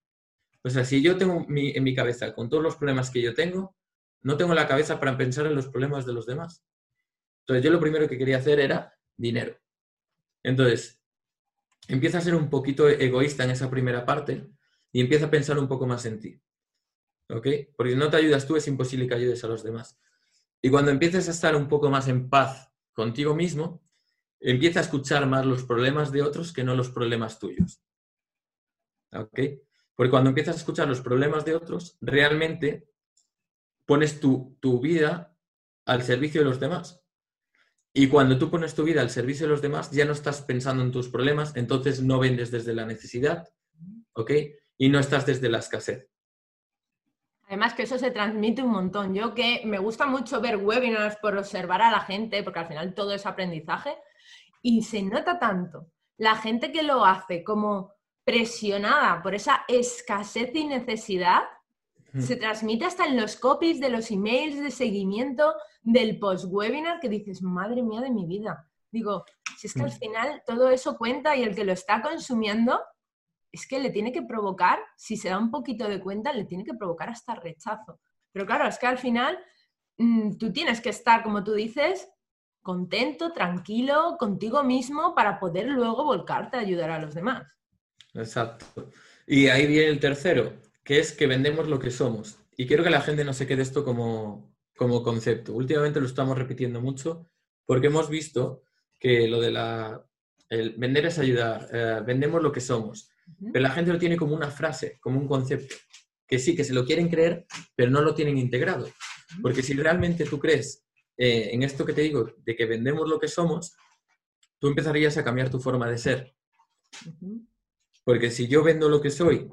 O 0.63 0.71
sea, 0.71 0.83
si 0.85 1.03
yo 1.03 1.17
tengo 1.17 1.45
en 1.47 1.83
mi 1.83 1.93
cabeza 1.93 2.33
con 2.33 2.49
todos 2.49 2.63
los 2.63 2.75
problemas 2.75 3.11
que 3.11 3.21
yo 3.21 3.35
tengo, 3.35 3.75
no 4.23 4.37
tengo 4.37 4.55
la 4.55 4.67
cabeza 4.67 4.99
para 4.99 5.15
pensar 5.17 5.45
en 5.45 5.53
los 5.53 5.67
problemas 5.67 6.07
de 6.07 6.13
los 6.13 6.25
demás. 6.25 6.63
Entonces, 7.41 7.63
yo 7.63 7.69
lo 7.69 7.79
primero 7.79 8.09
que 8.09 8.17
quería 8.17 8.37
hacer 8.37 8.59
era 8.59 8.91
dinero. 9.15 9.55
Entonces, 10.41 10.99
empieza 11.87 12.17
a 12.17 12.21
ser 12.21 12.33
un 12.33 12.49
poquito 12.49 12.89
egoísta 12.89 13.43
en 13.43 13.51
esa 13.51 13.69
primera 13.69 14.03
parte 14.03 14.49
y 14.93 15.01
empieza 15.01 15.25
a 15.25 15.31
pensar 15.31 15.59
un 15.59 15.67
poco 15.67 15.85
más 15.85 16.05
en 16.05 16.19
ti. 16.19 16.41
¿Ok? 17.29 17.47
Porque 17.75 17.91
si 17.91 17.97
no 17.97 18.09
te 18.09 18.17
ayudas 18.17 18.47
tú, 18.47 18.55
es 18.55 18.67
imposible 18.67 19.07
que 19.07 19.15
ayudes 19.15 19.43
a 19.43 19.47
los 19.47 19.63
demás. 19.63 19.99
Y 20.61 20.69
cuando 20.69 20.91
empieces 20.91 21.27
a 21.27 21.31
estar 21.31 21.55
un 21.55 21.67
poco 21.67 21.89
más 21.89 22.07
en 22.07 22.29
paz 22.29 22.71
contigo 22.93 23.35
mismo, 23.35 23.83
empieza 24.39 24.79
a 24.79 24.83
escuchar 24.83 25.25
más 25.25 25.45
los 25.45 25.63
problemas 25.63 26.11
de 26.11 26.21
otros 26.21 26.53
que 26.53 26.63
no 26.63 26.75
los 26.75 26.89
problemas 26.91 27.39
tuyos. 27.39 27.81
¿Ok? 29.11 29.39
Porque 29.95 30.09
cuando 30.11 30.29
empiezas 30.29 30.55
a 30.55 30.59
escuchar 30.59 30.87
los 30.87 31.01
problemas 31.01 31.43
de 31.43 31.55
otros, 31.55 31.97
realmente 31.99 32.87
pones 33.85 34.19
tu, 34.19 34.57
vida 34.81 35.35
al 35.85 36.03
servicio 36.03 36.41
de 36.41 36.45
los 36.45 36.59
demás. 36.59 37.03
Y 37.93 38.07
cuando 38.07 38.37
tú 38.37 38.49
pones 38.49 38.73
tu 38.73 38.83
vida 38.83 39.01
al 39.01 39.09
servicio 39.09 39.47
de 39.47 39.51
los 39.51 39.61
demás, 39.61 39.91
ya 39.91 40.05
no 40.05 40.13
estás 40.13 40.41
pensando 40.41 40.83
en 40.83 40.91
tus 40.91 41.09
problemas, 41.09 41.55
entonces 41.55 42.01
no 42.01 42.19
vendes 42.19 42.51
desde 42.51 42.73
la 42.73 42.85
necesidad, 42.85 43.47
¿ok? 44.13 44.31
Y 44.83 44.89
no 44.89 44.99
estás 44.99 45.25
desde 45.25 45.47
la 45.47 45.59
escasez. 45.59 46.09
Además 47.47 47.73
que 47.73 47.83
eso 47.83 47.97
se 47.97 48.11
transmite 48.11 48.61
un 48.61 48.71
montón. 48.71 49.15
Yo 49.15 49.33
que 49.33 49.61
me 49.63 49.79
gusta 49.79 50.07
mucho 50.07 50.41
ver 50.41 50.57
webinars 50.57 51.15
por 51.21 51.37
observar 51.37 51.81
a 51.81 51.89
la 51.89 52.01
gente, 52.01 52.43
porque 52.43 52.59
al 52.59 52.67
final 52.67 52.93
todo 52.93 53.13
es 53.13 53.25
aprendizaje, 53.25 53.95
y 54.61 54.83
se 54.83 55.01
nota 55.01 55.39
tanto 55.39 55.87
la 56.17 56.35
gente 56.35 56.73
que 56.73 56.83
lo 56.83 57.05
hace 57.05 57.45
como 57.45 57.93
presionada 58.25 59.21
por 59.23 59.35
esa 59.35 59.63
escasez 59.69 60.51
y 60.53 60.65
necesidad, 60.65 61.43
hmm. 62.11 62.19
se 62.19 62.35
transmite 62.35 62.83
hasta 62.83 63.05
en 63.05 63.15
los 63.15 63.37
copies 63.37 63.79
de 63.79 63.89
los 63.89 64.11
emails 64.11 64.61
de 64.61 64.69
seguimiento 64.69 65.55
del 65.81 66.19
post-webinar 66.19 66.99
que 66.99 67.07
dices, 67.07 67.41
madre 67.41 67.83
mía 67.83 68.01
de 68.01 68.11
mi 68.11 68.25
vida. 68.25 68.69
Digo, 68.91 69.23
si 69.57 69.67
es 69.67 69.73
que 69.75 69.83
al 69.83 69.91
hmm. 69.91 69.99
final 69.99 70.43
todo 70.45 70.69
eso 70.71 70.97
cuenta 70.97 71.37
y 71.37 71.43
el 71.43 71.55
que 71.55 71.63
lo 71.63 71.71
está 71.71 72.01
consumiendo 72.01 72.81
es 73.53 73.67
que 73.67 73.79
le 73.79 73.91
tiene 73.91 74.11
que 74.11 74.23
provocar, 74.23 74.79
si 74.97 75.15
se 75.15 75.29
da 75.29 75.37
un 75.37 75.51
poquito 75.51 75.87
de 75.87 76.01
cuenta, 76.01 76.33
le 76.33 76.43
tiene 76.43 76.65
que 76.65 76.73
provocar 76.73 77.09
hasta 77.09 77.35
rechazo. 77.35 78.01
Pero 78.31 78.47
claro, 78.47 78.67
es 78.67 78.79
que 78.79 78.87
al 78.87 78.97
final 78.97 79.37
mm, 79.97 80.37
tú 80.37 80.51
tienes 80.51 80.81
que 80.81 80.89
estar, 80.89 81.21
como 81.21 81.43
tú 81.43 81.53
dices, 81.53 82.09
contento, 82.63 83.31
tranquilo, 83.31 84.17
contigo 84.17 84.63
mismo 84.63 85.13
para 85.13 85.39
poder 85.39 85.67
luego 85.67 86.03
volcarte 86.03 86.57
a 86.57 86.61
ayudar 86.61 86.89
a 86.89 86.99
los 86.99 87.13
demás. 87.13 87.43
Exacto. 88.15 88.89
Y 89.27 89.47
ahí 89.47 89.67
viene 89.67 89.89
el 89.89 89.99
tercero, 89.99 90.53
que 90.83 90.99
es 90.99 91.11
que 91.11 91.27
vendemos 91.27 91.67
lo 91.67 91.77
que 91.77 91.91
somos. 91.91 92.39
Y 92.57 92.65
quiero 92.65 92.83
que 92.83 92.89
la 92.89 93.01
gente 93.01 93.23
no 93.23 93.33
se 93.33 93.45
quede 93.45 93.61
esto 93.61 93.85
como, 93.85 94.51
como 94.75 95.03
concepto. 95.03 95.53
Últimamente 95.53 95.99
lo 95.99 96.07
estamos 96.07 96.37
repitiendo 96.37 96.81
mucho 96.81 97.29
porque 97.65 97.87
hemos 97.87 98.09
visto 98.09 98.63
que 98.99 99.27
lo 99.27 99.39
de 99.39 99.51
la... 99.51 100.03
El 100.49 100.75
vender 100.77 101.05
es 101.05 101.19
ayudar, 101.19 101.67
eh, 101.71 102.01
vendemos 102.05 102.41
lo 102.41 102.51
que 102.51 102.61
somos. 102.61 103.09
Pero 103.51 103.63
la 103.63 103.71
gente 103.71 103.91
lo 103.91 103.99
tiene 103.99 104.17
como 104.17 104.35
una 104.35 104.51
frase, 104.51 104.97
como 104.99 105.19
un 105.19 105.27
concepto, 105.27 105.75
que 106.27 106.39
sí, 106.39 106.55
que 106.55 106.63
se 106.63 106.73
lo 106.73 106.85
quieren 106.85 107.09
creer, 107.09 107.45
pero 107.75 107.91
no 107.91 108.01
lo 108.01 108.15
tienen 108.15 108.37
integrado. 108.37 108.89
Porque 109.41 109.63
si 109.63 109.73
realmente 109.73 110.25
tú 110.25 110.39
crees 110.39 110.83
eh, 111.17 111.49
en 111.51 111.63
esto 111.63 111.85
que 111.85 111.93
te 111.93 112.01
digo, 112.01 112.33
de 112.37 112.55
que 112.55 112.65
vendemos 112.65 113.07
lo 113.07 113.19
que 113.19 113.27
somos, 113.27 113.75
tú 114.59 114.67
empezarías 114.67 115.17
a 115.17 115.23
cambiar 115.23 115.49
tu 115.49 115.59
forma 115.59 115.89
de 115.89 115.97
ser. 115.97 116.35
Porque 118.03 118.31
si 118.31 118.47
yo 118.47 118.63
vendo 118.63 118.89
lo 118.89 119.01
que 119.01 119.09
soy 119.09 119.49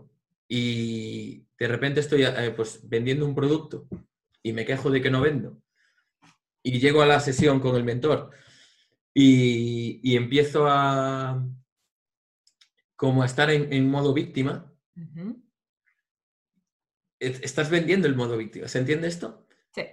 y 0.49 1.47
de 1.59 1.69
repente 1.69 2.01
estoy 2.01 2.25
eh, 2.25 2.53
pues, 2.57 2.81
vendiendo 2.89 3.27
un 3.27 3.35
producto 3.35 3.89
y 4.43 4.53
me 4.53 4.65
quejo 4.65 4.91
de 4.91 5.01
que 5.01 5.11
no 5.11 5.21
vendo 5.21 5.61
y 6.63 6.79
llego 6.79 7.03
a 7.03 7.07
la 7.07 7.21
sesión 7.21 7.61
con 7.61 7.77
el 7.77 7.85
mentor 7.85 8.31
y, 9.15 10.17
empiezo 10.17 10.67
a 10.69 11.45
como 13.01 13.23
a 13.23 13.27
estar 13.27 13.51
en, 13.51 13.89
modo 13.89 14.13
víctima, 14.13 14.71
estás 17.19 17.71
vendiendo 17.71 18.07
el 18.07 18.15
modo 18.15 18.37
víctima. 18.37 18.69
¿Se 18.69 18.79
entiende 18.79 19.09
esto? 19.09 19.47
Sí. 19.75 19.85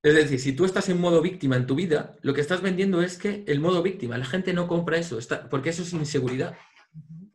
Es 0.00 0.14
decir, 0.14 0.38
si 0.38 0.52
tú 0.52 0.64
estás 0.64 0.88
en 0.88 1.00
modo 1.00 1.20
víctima 1.20 1.56
en 1.56 1.66
tu 1.66 1.74
vida, 1.74 2.16
lo 2.22 2.32
que 2.32 2.40
estás 2.40 2.62
vendiendo 2.62 3.02
es 3.02 3.18
que 3.18 3.42
el 3.48 3.58
modo 3.58 3.82
víctima, 3.82 4.16
la 4.18 4.24
gente 4.24 4.52
no 4.52 4.68
compra 4.68 4.98
eso, 4.98 5.18
está, 5.18 5.48
porque 5.48 5.70
eso 5.70 5.82
es 5.82 5.92
inseguridad. 5.94 6.56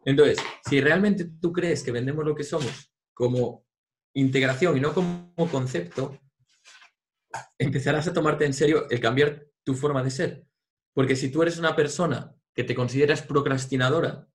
Entonces, 0.06 0.38
si 0.66 0.80
realmente 0.80 1.26
tú 1.26 1.52
crees 1.52 1.84
que 1.84 1.92
vendemos 1.92 2.24
lo 2.24 2.34
que 2.34 2.46
somos 2.46 2.90
como 3.14 3.66
integración 4.14 4.78
y 4.78 4.80
no 4.80 4.94
como 4.94 5.34
concepto, 5.52 6.18
empezarás 7.58 8.08
a 8.08 8.14
tomarte 8.14 8.46
en 8.46 8.54
serio 8.54 8.90
el 8.90 9.02
cambiar 9.02 9.48
tu 9.66 9.74
forma 9.74 10.02
de 10.02 10.12
ser. 10.12 10.46
Porque 10.94 11.18
si 11.18 11.30
tú 11.30 11.42
eres 11.42 11.60
una 11.60 11.76
persona 11.76 12.34
que 12.56 12.64
te 12.64 12.74
consideras 12.74 13.22
procrastinadora, 13.22 14.30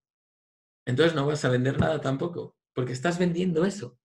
entonces 0.85 1.15
no 1.15 1.25
vas 1.25 1.43
a 1.45 1.49
vender 1.49 1.79
nada 1.79 1.99
tampoco, 2.01 2.55
porque 2.73 2.93
estás 2.93 3.17
vendiendo 3.19 3.65
eso. 3.65 3.97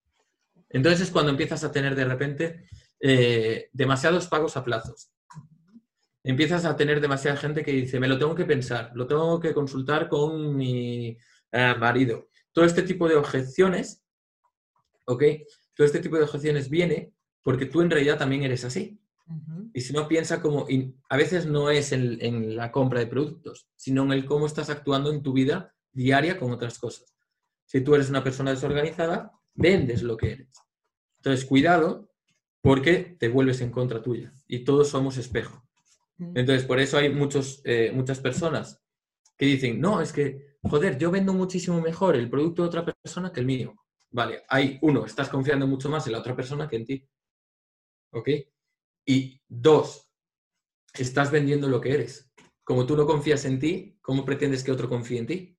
Entonces 0.69 1.03
es 1.03 1.11
cuando 1.11 1.31
empiezas 1.31 1.65
a 1.65 1.73
tener 1.73 1.95
de 1.95 2.05
repente 2.05 2.69
eh, 3.01 3.69
demasiados 3.73 4.29
pagos 4.29 4.57
a 4.57 4.65
plazos. 4.65 5.13
Empiezas 6.23 6.65
a 6.65 6.77
tener 6.77 7.01
demasiada 7.01 7.37
gente 7.37 7.65
que 7.65 7.73
dice, 7.73 7.99
me 7.99 8.09
lo 8.09 8.19
tengo 8.19 8.35
que 8.35 8.45
pensar, 8.45 8.93
lo 8.95 9.07
tengo 9.07 9.41
que 9.41 9.55
consultar 9.55 10.09
con 10.09 10.57
mi 10.57 11.17
eh, 11.53 11.75
marido. 11.79 12.29
Todo 12.53 12.65
este 12.65 12.83
tipo 12.83 13.09
de 13.09 13.17
objeciones, 13.17 14.05
¿ok? 15.07 15.25
Todo 15.75 15.87
este 15.87 16.01
tipo 16.01 16.17
de 16.17 16.25
objeciones 16.25 16.69
viene 16.69 17.13
porque 17.43 17.67
tú 17.67 17.81
en 17.81 17.91
realidad 17.91 18.19
también 18.19 18.43
eres 18.43 18.65
así. 18.65 18.99
Y 19.73 19.81
si 19.81 19.93
no 19.93 20.09
piensa 20.09 20.43
como, 20.43 20.67
a 21.09 21.17
veces 21.17 21.47
no 21.47 21.71
es 21.71 21.93
en, 21.93 22.57
la 22.57 22.73
compra 22.73 22.99
de 22.99 23.07
productos, 23.07 23.69
sino 23.77 24.03
en 24.03 24.13
el 24.13 24.25
cómo 24.25 24.47
estás 24.47 24.71
actuando 24.71 25.13
en 25.13 25.23
tu 25.23 25.33
vida 25.33 25.73
diaria 25.93 26.39
con 26.39 26.51
otras 26.53 26.79
cosas. 26.79 27.15
Si 27.65 27.81
tú 27.83 27.95
eres 27.95 28.11
una 28.11 28.25
persona 28.25 28.51
desorganizada, 28.51 29.33
vendes 29.55 30.03
lo 30.03 30.17
que 30.17 30.33
eres. 30.33 30.49
Entonces, 31.19 31.45
cuidado 31.45 32.11
porque 32.61 33.17
te 33.19 33.29
vuelves 33.29 33.61
en 33.61 33.71
contra 33.71 34.03
tuya 34.03 34.33
y 34.47 34.65
todos 34.65 34.89
somos 34.89 35.17
espejo. 35.17 35.63
Entonces, 36.35 36.65
por 36.65 36.79
eso 36.81 36.99
hay 36.99 37.09
muchos, 37.09 37.63
eh, 37.65 37.93
muchas 37.95 38.21
personas 38.21 38.83
que 39.39 39.47
dicen, 39.47 39.81
no, 39.81 40.03
es 40.03 40.13
que, 40.13 40.59
joder, 40.63 40.99
yo 40.99 41.11
vendo 41.11 41.33
muchísimo 41.33 41.81
mejor 41.81 42.15
el 42.15 42.29
producto 42.29 42.63
de 42.63 42.69
otra 42.69 42.85
persona 42.85 43.33
que 43.33 43.41
el 43.41 43.47
mío. 43.47 43.75
Vale, 44.11 44.43
hay 44.49 44.79
uno, 44.83 45.07
estás 45.07 45.29
confiando 45.29 45.67
mucho 45.67 45.89
más 45.89 46.07
en 46.07 46.13
la 46.13 46.19
otra 46.19 46.37
persona 46.37 46.69
que 46.69 46.77
en 46.77 46.85
ti. 46.85 47.09
¿Ok? 48.13 48.29
Y 49.07 49.41
dos, 49.49 50.11
estás 50.93 51.31
vendiendo 51.31 51.69
lo 51.69 51.81
que 51.81 51.95
eres. 51.95 52.31
Como 52.65 52.85
tú 52.85 52.97
no 52.97 53.07
confías 53.07 53.45
en 53.47 53.59
ti, 53.59 53.99
¿cómo 54.03 54.25
pretendes 54.25 54.63
que 54.63 54.73
otro 54.73 54.89
confíe 54.89 55.19
en 55.21 55.27
ti? 55.27 55.59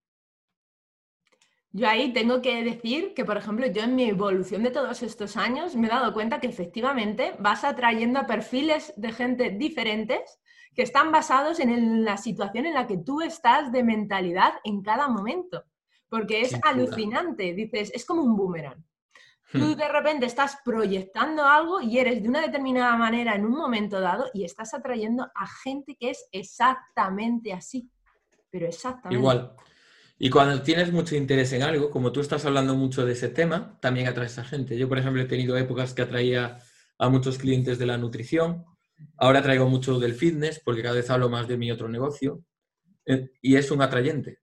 Yo 1.73 1.87
ahí 1.87 2.11
tengo 2.11 2.41
que 2.41 2.63
decir 2.63 3.13
que, 3.13 3.23
por 3.23 3.37
ejemplo, 3.37 3.65
yo 3.65 3.83
en 3.83 3.95
mi 3.95 4.03
evolución 4.03 4.61
de 4.61 4.71
todos 4.71 5.01
estos 5.03 5.37
años 5.37 5.75
me 5.75 5.87
he 5.87 5.89
dado 5.89 6.13
cuenta 6.13 6.41
que 6.41 6.47
efectivamente 6.47 7.33
vas 7.39 7.63
atrayendo 7.63 8.19
a 8.19 8.27
perfiles 8.27 8.93
de 8.97 9.13
gente 9.13 9.51
diferentes 9.51 10.39
que 10.75 10.81
están 10.81 11.13
basados 11.13 11.59
en 11.61 12.03
la 12.03 12.17
situación 12.17 12.65
en 12.65 12.73
la 12.73 12.87
que 12.87 12.97
tú 12.97 13.21
estás 13.21 13.71
de 13.71 13.83
mentalidad 13.83 14.53
en 14.65 14.81
cada 14.81 15.07
momento. 15.07 15.63
Porque 16.09 16.41
es 16.41 16.59
alucinante, 16.63 17.53
dices, 17.53 17.89
es 17.93 18.05
como 18.05 18.21
un 18.21 18.35
boomerang. 18.35 18.83
Tú 19.53 19.59
hmm. 19.59 19.75
de 19.75 19.87
repente 19.87 20.25
estás 20.25 20.57
proyectando 20.65 21.45
algo 21.45 21.79
y 21.79 21.99
eres 21.99 22.21
de 22.21 22.27
una 22.27 22.41
determinada 22.41 22.97
manera 22.97 23.33
en 23.35 23.45
un 23.45 23.53
momento 23.53 24.01
dado 24.01 24.25
y 24.33 24.43
estás 24.43 24.73
atrayendo 24.73 25.29
a 25.33 25.47
gente 25.63 25.95
que 25.97 26.09
es 26.09 26.27
exactamente 26.33 27.53
así. 27.53 27.89
Pero 28.49 28.67
exactamente. 28.67 29.19
Igual. 29.19 29.55
Y 30.23 30.29
cuando 30.29 30.61
tienes 30.61 30.91
mucho 30.91 31.15
interés 31.15 31.51
en 31.53 31.63
algo, 31.63 31.89
como 31.89 32.11
tú 32.11 32.19
estás 32.19 32.45
hablando 32.45 32.75
mucho 32.75 33.03
de 33.03 33.13
ese 33.13 33.29
tema, 33.29 33.79
también 33.81 34.07
atraes 34.07 34.37
a 34.37 34.43
gente. 34.43 34.77
Yo, 34.77 34.87
por 34.87 34.99
ejemplo, 34.99 35.19
he 35.19 35.25
tenido 35.25 35.57
épocas 35.57 35.95
que 35.95 36.03
atraía 36.03 36.59
a 36.99 37.09
muchos 37.09 37.39
clientes 37.39 37.79
de 37.79 37.87
la 37.87 37.97
nutrición. 37.97 38.63
Ahora 39.17 39.41
traigo 39.41 39.67
mucho 39.67 39.97
del 39.97 40.13
fitness 40.13 40.61
porque 40.63 40.83
cada 40.83 40.93
vez 40.93 41.09
hablo 41.09 41.27
más 41.27 41.47
de 41.47 41.57
mi 41.57 41.71
otro 41.71 41.89
negocio. 41.89 42.45
Eh, 43.07 43.31
y 43.41 43.55
es 43.55 43.71
un 43.71 43.81
atrayente. 43.81 44.37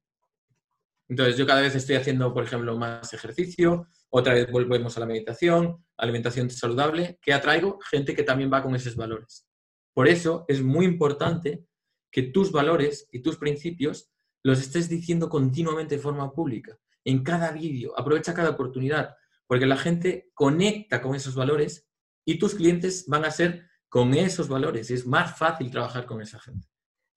Entonces, 1.09 1.37
yo 1.37 1.47
cada 1.47 1.61
vez 1.61 1.77
estoy 1.77 1.95
haciendo, 1.95 2.35
por 2.35 2.43
ejemplo, 2.43 2.77
más 2.77 3.15
ejercicio, 3.15 3.87
otra 4.11 4.35
vez 4.35 4.51
volvemos 4.51 4.97
a 4.97 5.01
la 5.01 5.07
meditación, 5.07 5.85
alimentación 5.97 6.51
saludable, 6.51 7.21
que 7.23 7.33
atraigo 7.33 7.79
gente 7.89 8.17
que 8.17 8.25
también 8.25 8.53
va 8.53 8.65
con 8.65 8.75
esos 8.75 8.97
valores. 8.97 9.47
Por 9.95 10.09
eso 10.09 10.45
es 10.49 10.61
muy 10.61 10.87
importante 10.87 11.63
que 12.11 12.25
tus 12.25 12.51
valores 12.51 13.07
y 13.13 13.21
tus 13.21 13.37
principios 13.37 14.11
los 14.43 14.61
estés 14.61 14.89
diciendo 14.89 15.29
continuamente 15.29 15.97
de 15.97 16.03
forma 16.03 16.33
pública, 16.33 16.79
en 17.05 17.23
cada 17.23 17.51
vídeo, 17.53 17.99
aprovecha 17.99 18.35
cada 18.35 18.51
oportunidad, 18.51 19.17
porque 19.47 19.67
la 19.67 19.77
gente 19.77 20.31
conecta 20.35 21.01
con 21.01 21.15
esos 21.15 21.35
valores 21.35 21.89
y 22.25 22.39
tus 22.39 22.55
clientes 22.55 23.07
van 23.09 23.25
a 23.25 23.31
ser 23.31 23.69
con 23.89 24.15
esos 24.15 24.49
valores. 24.49 24.91
Es 24.91 25.07
más 25.07 25.39
fácil 25.39 25.71
trabajar 25.71 26.05
con 26.05 26.21
esa 26.21 26.39
gente. 26.39 26.69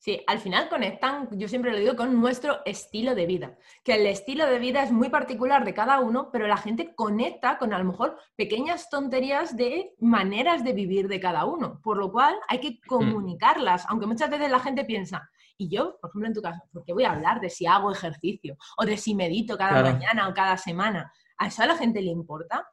Sí, 0.02 0.20
al 0.26 0.40
final 0.40 0.68
conectan, 0.68 1.30
yo 1.38 1.48
siempre 1.48 1.72
lo 1.72 1.78
digo, 1.78 1.96
con 1.96 2.20
nuestro 2.20 2.66
estilo 2.66 3.14
de 3.14 3.28
vida. 3.28 3.56
Que 3.84 3.94
el 3.94 4.08
estilo 4.08 4.48
de 4.48 4.58
vida 4.58 4.82
es 4.82 4.92
muy 4.92 5.10
particular 5.10 5.64
de 5.64 5.76
cada 5.76 6.00
uno, 6.00 6.32
pero 6.32 6.48
la 6.48 6.58
gente 6.58 6.96
conecta 6.96 7.60
con 7.60 7.72
a 7.72 7.78
lo 7.78 7.86
mejor 7.86 8.18
pequeñas 8.36 8.90
tonterías 8.90 9.56
de 9.56 9.94
maneras 10.00 10.64
de 10.64 10.74
vivir 10.74 11.08
de 11.08 11.20
cada 11.20 11.46
uno. 11.46 11.80
Por 11.84 11.98
lo 11.98 12.12
cual 12.12 12.36
hay 12.48 12.60
que 12.60 12.70
hmm. 12.72 12.88
comunicarlas, 12.88 13.86
aunque 13.90 14.08
muchas 14.08 14.32
veces 14.32 14.50
la 14.50 14.60
gente 14.60 14.86
piensa, 14.86 15.30
y 15.62 15.70
yo, 15.70 16.00
por 16.02 16.10
ejemplo, 16.10 16.28
en 16.28 16.34
tu 16.34 16.42
caso, 16.42 16.60
¿por 16.74 16.84
qué 16.84 16.92
voy 16.92 17.04
a 17.04 17.12
hablar 17.12 17.40
de 17.40 17.48
si 17.48 17.68
hago 17.68 17.92
ejercicio 17.92 18.58
o 18.78 18.84
de 18.84 18.98
si 18.98 19.14
medito 19.14 19.56
cada 19.56 19.84
mañana 19.84 20.28
o 20.28 20.34
cada 20.34 20.58
semana? 20.58 21.14
¿A 21.38 21.48
eso 21.48 21.62
a 21.62 21.68
la 21.68 21.78
gente 21.78 22.02
le 22.02 22.10
importa? 22.10 22.68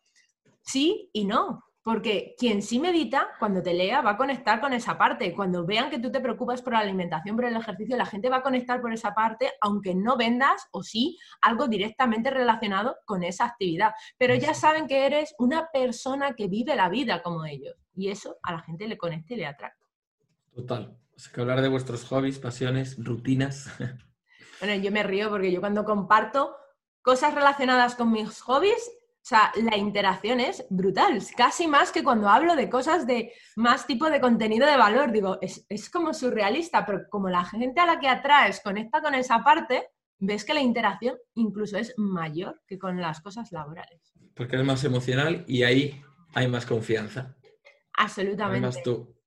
Sí 0.63 1.11
y 1.13 1.27
no. 1.27 1.65
Porque 1.83 2.35
quien 2.39 2.63
sí 2.63 2.79
medita, 2.79 3.29
cuando 3.39 3.63
te 3.63 3.75
lea, 3.75 4.01
va 4.01 4.13
a 4.13 4.17
conectar 4.17 4.59
con 4.59 4.73
esa 4.73 4.97
parte. 4.97 5.35
Cuando 5.35 5.67
vean 5.67 5.91
que 5.91 5.99
tú 5.99 6.11
te 6.11 6.21
preocupas 6.21 6.63
por 6.63 6.73
la 6.73 6.79
alimentación, 6.79 7.37
por 7.37 7.45
el 7.45 7.57
ejercicio, 7.57 7.95
la 7.95 8.07
gente 8.07 8.31
va 8.31 8.37
a 8.39 8.43
conectar 8.43 8.81
por 8.81 8.91
esa 8.91 9.15
parte, 9.15 9.53
aunque 9.61 9.95
no 9.95 10.17
vendas 10.17 10.67
o 10.71 10.83
sí 10.83 11.19
algo 11.43 11.69
directamente 11.69 12.31
relacionado 12.31 12.97
con 13.05 13.23
esa 13.23 13.45
actividad. 13.45 13.93
Pero 14.17 14.35
ya 14.35 14.55
saben 14.55 14.87
que 14.87 15.05
eres 15.05 15.35
una 15.39 15.69
persona 15.71 16.35
que 16.35 16.49
vive 16.49 16.75
la 16.75 16.89
vida 16.89 17.23
como 17.23 17.45
ellos. 17.45 17.75
Y 17.95 18.09
eso 18.09 18.39
a 18.43 18.53
la 18.53 18.61
gente 18.61 18.89
le 18.89 18.97
conecta 18.97 19.35
y 19.35 19.37
le 19.37 19.47
atrae. 19.47 19.73
Total. 20.55 20.99
O 21.19 21.21
sea, 21.21 21.33
que 21.33 21.41
hablar 21.41 21.63
de 21.63 21.69
vuestros 21.69 22.05
hobbies, 22.05 22.39
pasiones, 22.39 22.97
rutinas. 22.99 23.69
Bueno, 24.61 24.83
yo 24.83 24.91
me 24.91 25.05
río 25.05 25.31
porque 25.31 25.53
yo 25.53 25.61
cuando 25.61 25.85
comparto 25.85 26.57
cosas 27.01 27.33
relacionadas 27.33 27.95
con 27.95 28.11
mis 28.11 28.41
hobbies, 28.41 28.91
o 28.91 29.23
sea, 29.23 29.53
la 29.55 29.77
interacción 29.77 30.41
es 30.41 30.67
brutal, 30.69 31.23
casi 31.37 31.69
más 31.69 31.93
que 31.93 32.03
cuando 32.03 32.29
hablo 32.29 32.57
de 32.57 32.69
cosas 32.69 33.07
de 33.07 33.33
más 33.55 33.87
tipo 33.87 34.11
de 34.11 34.21
contenido 34.21 34.67
de 34.67 34.77
valor. 34.77 35.13
Digo, 35.13 35.39
es, 35.41 35.91
como 35.91 36.13
surrealista, 36.13 36.85
pero 36.85 37.03
como 37.09 37.29
la 37.29 37.45
gente 37.45 37.81
a 37.81 37.87
la 37.87 38.01
que 38.01 38.09
atraes 38.09 38.61
conecta 38.61 39.01
con 39.01 39.15
esa 39.15 39.45
parte, 39.45 39.91
ves 40.19 40.45
que 40.45 40.55
la 40.55 40.61
interacción 40.61 41.17
incluso 41.35 41.79
es 41.79 41.95
mayor 41.97 42.61
que 42.67 42.81
con 42.81 43.01
las 43.01 43.21
cosas 43.21 43.53
laborales. 43.53 44.13
Porque 44.35 44.57
es 44.57 44.65
más 44.65 44.83
emocional 44.83 45.45
y 45.47 45.63
ahí 45.63 46.03
hay 46.35 46.49
más 46.49 46.67
confianza. 46.67 47.37
Absolutamente. 47.97 48.67
Además 48.67 48.83
tú. 48.83 49.18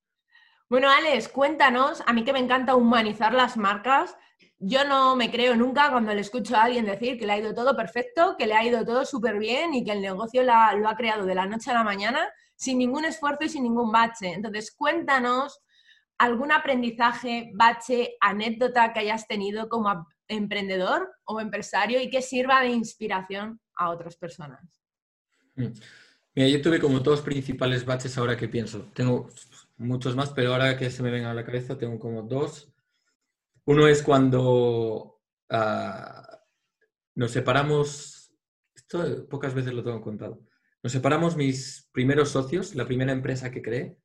Bueno, 0.71 0.89
Alex, 0.89 1.27
cuéntanos, 1.27 2.01
a 2.05 2.13
mí 2.13 2.23
que 2.23 2.31
me 2.31 2.39
encanta 2.39 2.75
humanizar 2.77 3.34
las 3.34 3.57
marcas, 3.57 4.15
yo 4.57 4.86
no 4.86 5.17
me 5.17 5.29
creo 5.29 5.53
nunca 5.57 5.91
cuando 5.91 6.13
le 6.13 6.21
escucho 6.21 6.55
a 6.55 6.63
alguien 6.63 6.86
decir 6.86 7.19
que 7.19 7.25
le 7.25 7.34
ha 7.34 7.39
ido 7.39 7.53
todo 7.53 7.75
perfecto, 7.75 8.38
que 8.38 8.47
le 8.47 8.53
ha 8.53 8.63
ido 8.63 8.86
todo 8.86 9.03
súper 9.03 9.38
bien 9.38 9.73
y 9.73 9.84
que 9.84 9.91
el 9.91 9.99
negocio 9.99 10.43
lo 10.43 10.53
ha 10.53 10.95
creado 10.95 11.25
de 11.25 11.36
la 11.36 11.45
noche 11.45 11.71
a 11.71 11.73
la 11.73 11.84
mañana 11.84 12.25
sin 12.55 12.77
ningún 12.77 13.03
esfuerzo 13.03 13.43
y 13.43 13.49
sin 13.49 13.63
ningún 13.63 13.91
bache. 13.91 14.31
Entonces, 14.31 14.71
cuéntanos 14.71 15.60
algún 16.17 16.53
aprendizaje, 16.53 17.51
bache, 17.53 18.15
anécdota 18.21 18.93
que 18.93 19.01
hayas 19.01 19.27
tenido 19.27 19.67
como 19.67 20.07
emprendedor 20.29 21.12
o 21.25 21.41
empresario 21.41 22.01
y 22.01 22.10
que 22.10 22.21
sirva 22.21 22.62
de 22.62 22.69
inspiración 22.69 23.60
a 23.75 23.89
otras 23.89 24.15
personas. 24.15 24.62
Mm. 25.55 25.73
Mira, 26.34 26.47
yo 26.47 26.62
tuve 26.62 26.79
como 26.79 27.01
dos 27.01 27.19
principales 27.19 27.84
baches 27.84 28.17
ahora 28.17 28.38
que 28.38 28.47
pienso. 28.47 28.89
Tengo 28.93 29.27
muchos 29.82 30.15
más, 30.15 30.32
pero 30.32 30.54
ahora 30.54 30.78
que 30.78 30.89
se 30.89 31.04
me 31.04 31.12
ven 31.12 31.26
a 31.26 31.34
la 31.34 31.46
cabeza 31.46 31.78
tengo 31.78 32.00
como 32.00 32.24
dos. 32.24 32.72
Uno 33.65 33.88
es 33.88 34.02
cuando 34.04 35.22
ah, 35.50 36.39
nos 37.15 37.32
separamos, 37.32 38.34
esto 38.76 39.28
pocas 39.28 39.54
veces 39.54 39.74
lo 39.74 39.84
tengo 39.84 40.02
contado, 40.02 40.41
nos 40.84 40.91
separamos 40.91 41.36
mis 41.36 41.89
primeros 41.91 42.30
socios, 42.30 42.76
la 42.76 42.86
primera 42.86 43.12
empresa 43.12 43.52
que 43.52 43.62
creé, 43.62 43.98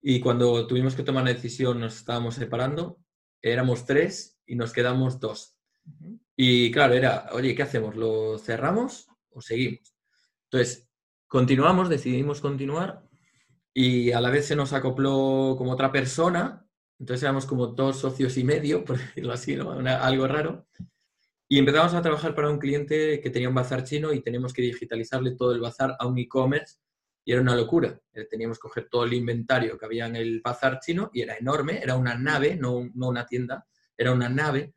y 0.00 0.20
cuando 0.20 0.66
tuvimos 0.66 0.94
que 0.94 1.04
tomar 1.04 1.24
la 1.24 1.32
decisión 1.32 1.80
nos 1.80 1.96
estábamos 1.96 2.34
separando, 2.34 2.98
éramos 3.40 3.86
tres 3.86 4.40
y 4.46 4.56
nos 4.56 4.72
quedamos 4.72 5.20
dos. 5.20 5.58
Y 6.36 6.70
claro, 6.72 6.94
era, 6.94 7.28
oye, 7.32 7.54
¿qué 7.54 7.62
hacemos? 7.62 7.96
¿Lo 7.96 8.38
cerramos 8.38 9.08
o 9.30 9.40
seguimos? 9.40 9.94
Entonces, 10.44 10.90
continuamos, 11.28 11.88
decidimos 11.88 12.40
continuar 12.40 13.04
y 13.74 14.12
a 14.12 14.20
la 14.20 14.30
vez 14.30 14.46
se 14.46 14.56
nos 14.56 14.72
acopló 14.72 15.54
como 15.56 15.72
otra 15.72 15.90
persona, 15.90 16.66
entonces 16.98 17.22
éramos 17.22 17.46
como 17.46 17.68
dos 17.68 17.98
socios 17.98 18.36
y 18.36 18.44
medio, 18.44 18.84
por 18.84 18.98
decirlo 18.98 19.32
así, 19.32 19.54
algo 19.54 20.28
raro. 20.28 20.66
Y 21.48 21.58
empezamos 21.58 21.92
a 21.94 22.02
trabajar 22.02 22.34
para 22.34 22.48
un 22.48 22.58
cliente 22.58 23.20
que 23.20 23.30
tenía 23.30 23.48
un 23.48 23.54
bazar 23.54 23.84
chino 23.84 24.12
y 24.12 24.20
teníamos 24.20 24.52
que 24.52 24.62
digitalizarle 24.62 25.32
todo 25.36 25.52
el 25.52 25.60
bazar 25.60 25.96
a 25.98 26.06
un 26.06 26.18
e-commerce 26.18 26.76
y 27.24 27.32
era 27.32 27.42
una 27.42 27.54
locura. 27.54 28.00
Eh, 28.14 28.24
teníamos 28.24 28.58
que 28.58 28.68
coger 28.68 28.88
todo 28.88 29.04
el 29.04 29.12
inventario 29.12 29.76
que 29.76 29.84
había 29.84 30.06
en 30.06 30.16
el 30.16 30.40
bazar 30.40 30.78
chino 30.80 31.10
y 31.12 31.20
era 31.20 31.36
enorme, 31.36 31.80
era 31.82 31.96
una 31.96 32.14
nave, 32.14 32.56
no, 32.56 32.88
no 32.94 33.08
una 33.08 33.26
tienda, 33.26 33.66
era 33.96 34.12
una 34.12 34.28
nave 34.28 34.74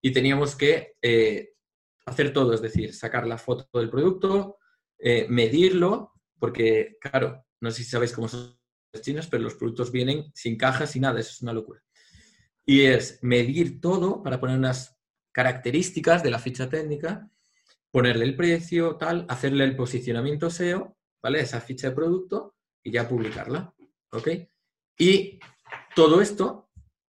y 0.00 0.12
teníamos 0.12 0.54
que 0.54 0.96
eh, 1.02 1.50
hacer 2.06 2.32
todo, 2.32 2.54
es 2.54 2.62
decir, 2.62 2.94
sacar 2.94 3.26
la 3.26 3.36
foto 3.36 3.68
del 3.78 3.90
producto, 3.90 4.58
eh, 4.98 5.26
medirlo, 5.28 6.12
porque 6.38 6.96
claro, 7.00 7.44
no 7.60 7.70
sé 7.70 7.82
si 7.82 7.90
sabéis 7.90 8.12
cómo 8.12 8.28
son 8.28 8.56
los 8.92 9.02
chinos, 9.02 9.26
pero 9.26 9.42
los 9.42 9.54
productos 9.54 9.92
vienen 9.92 10.30
sin 10.34 10.56
cajas, 10.56 10.92
sin 10.92 11.02
nada, 11.02 11.20
eso 11.20 11.30
es 11.30 11.42
una 11.42 11.52
locura. 11.52 11.82
Y 12.64 12.82
es 12.82 13.18
medir 13.22 13.80
todo 13.80 14.22
para 14.22 14.40
poner 14.40 14.58
unas 14.58 14.96
características 15.32 16.22
de 16.22 16.30
la 16.30 16.38
ficha 16.38 16.68
técnica, 16.68 17.30
ponerle 17.90 18.24
el 18.24 18.36
precio, 18.36 18.96
tal, 18.96 19.24
hacerle 19.28 19.64
el 19.64 19.76
posicionamiento 19.76 20.50
SEO, 20.50 20.96
¿vale? 21.22 21.40
Esa 21.40 21.60
ficha 21.60 21.90
de 21.90 21.94
producto 21.94 22.56
y 22.82 22.90
ya 22.90 23.08
publicarla, 23.08 23.74
¿ok? 24.12 24.28
Y 24.98 25.38
todo 25.94 26.20
esto, 26.20 26.70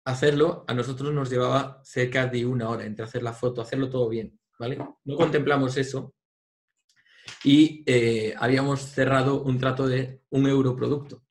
hacerlo, 0.06 0.66
a 0.68 0.74
nosotros 0.74 1.14
nos 1.14 1.30
llevaba 1.30 1.82
cerca 1.84 2.28
de 2.28 2.46
una 2.46 2.70
hora 2.70 2.86
entre 2.86 3.06
hacer 3.06 3.24
la 3.24 3.34
foto, 3.34 3.62
hacerlo 3.62 3.90
todo 3.90 4.08
bien, 4.08 4.40
¿vale? 4.60 4.78
No 5.04 5.16
contemplamos 5.16 5.78
eso 5.78 6.14
y 7.44 7.84
eh, 7.86 8.36
habíamos 8.38 8.82
cerrado 8.82 9.42
un 9.42 9.58
trato 9.58 9.88
de 9.88 10.22
un 10.30 10.48
euro 10.48 10.76
producto. 10.76 11.24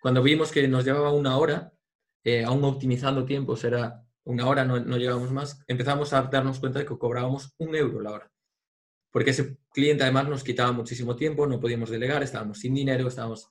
Cuando 0.00 0.22
vimos 0.22 0.52
que 0.52 0.66
nos 0.68 0.84
llevaba 0.84 1.12
una 1.12 1.36
hora, 1.36 1.72
eh, 2.22 2.44
aún 2.44 2.62
optimizando 2.64 3.24
tiempos, 3.24 3.64
era 3.64 4.04
una 4.24 4.46
hora, 4.46 4.64
no, 4.64 4.78
no 4.80 4.96
llevábamos 4.96 5.32
más, 5.32 5.62
empezamos 5.66 6.12
a 6.12 6.22
darnos 6.22 6.60
cuenta 6.60 6.80
de 6.80 6.86
que 6.86 6.98
cobrábamos 6.98 7.54
un 7.58 7.74
euro 7.74 8.00
la 8.00 8.12
hora. 8.12 8.32
Porque 9.10 9.30
ese 9.30 9.58
cliente 9.72 10.02
además 10.02 10.28
nos 10.28 10.44
quitaba 10.44 10.72
muchísimo 10.72 11.16
tiempo, 11.16 11.46
no 11.46 11.58
podíamos 11.58 11.90
delegar, 11.90 12.22
estábamos 12.22 12.58
sin 12.58 12.74
dinero, 12.74 13.08
estábamos... 13.08 13.50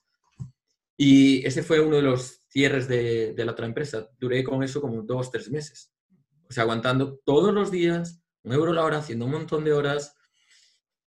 Y 0.96 1.44
ese 1.46 1.62
fue 1.62 1.80
uno 1.80 1.96
de 1.96 2.02
los 2.02 2.40
cierres 2.48 2.88
de, 2.88 3.34
de 3.34 3.44
la 3.44 3.52
otra 3.52 3.66
empresa. 3.66 4.08
Duré 4.18 4.42
con 4.42 4.62
eso 4.62 4.80
como 4.80 5.02
dos, 5.02 5.30
tres 5.30 5.50
meses. 5.50 5.92
O 6.48 6.52
sea, 6.52 6.62
aguantando 6.62 7.18
todos 7.24 7.52
los 7.52 7.70
días, 7.70 8.22
un 8.44 8.52
euro 8.52 8.72
la 8.72 8.84
hora, 8.84 8.98
haciendo 8.98 9.26
un 9.26 9.32
montón 9.32 9.64
de 9.64 9.72
horas, 9.74 10.15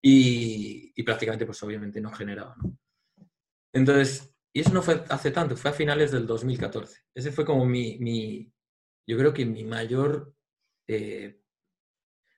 y, 0.02 1.02
prácticamente, 1.02 1.46
pues 1.46 1.62
obviamente 1.62 2.00
no 2.00 2.10
generaba. 2.12 2.56
Entonces, 3.72 4.34
y 4.52 4.60
eso 4.60 4.72
no 4.72 4.82
fue 4.82 5.04
hace 5.08 5.30
tanto, 5.30 5.56
fue 5.56 5.70
a 5.70 5.74
finales 5.74 6.10
del 6.10 6.26
2014. 6.26 7.00
Ese 7.14 7.32
fue 7.32 7.44
como 7.44 7.64
mi, 7.64 7.98
mi 7.98 8.52
yo 9.06 9.16
creo 9.18 9.32
que 9.32 9.44
mi 9.44 9.64
mayor, 9.64 10.34
eh, 10.86 11.42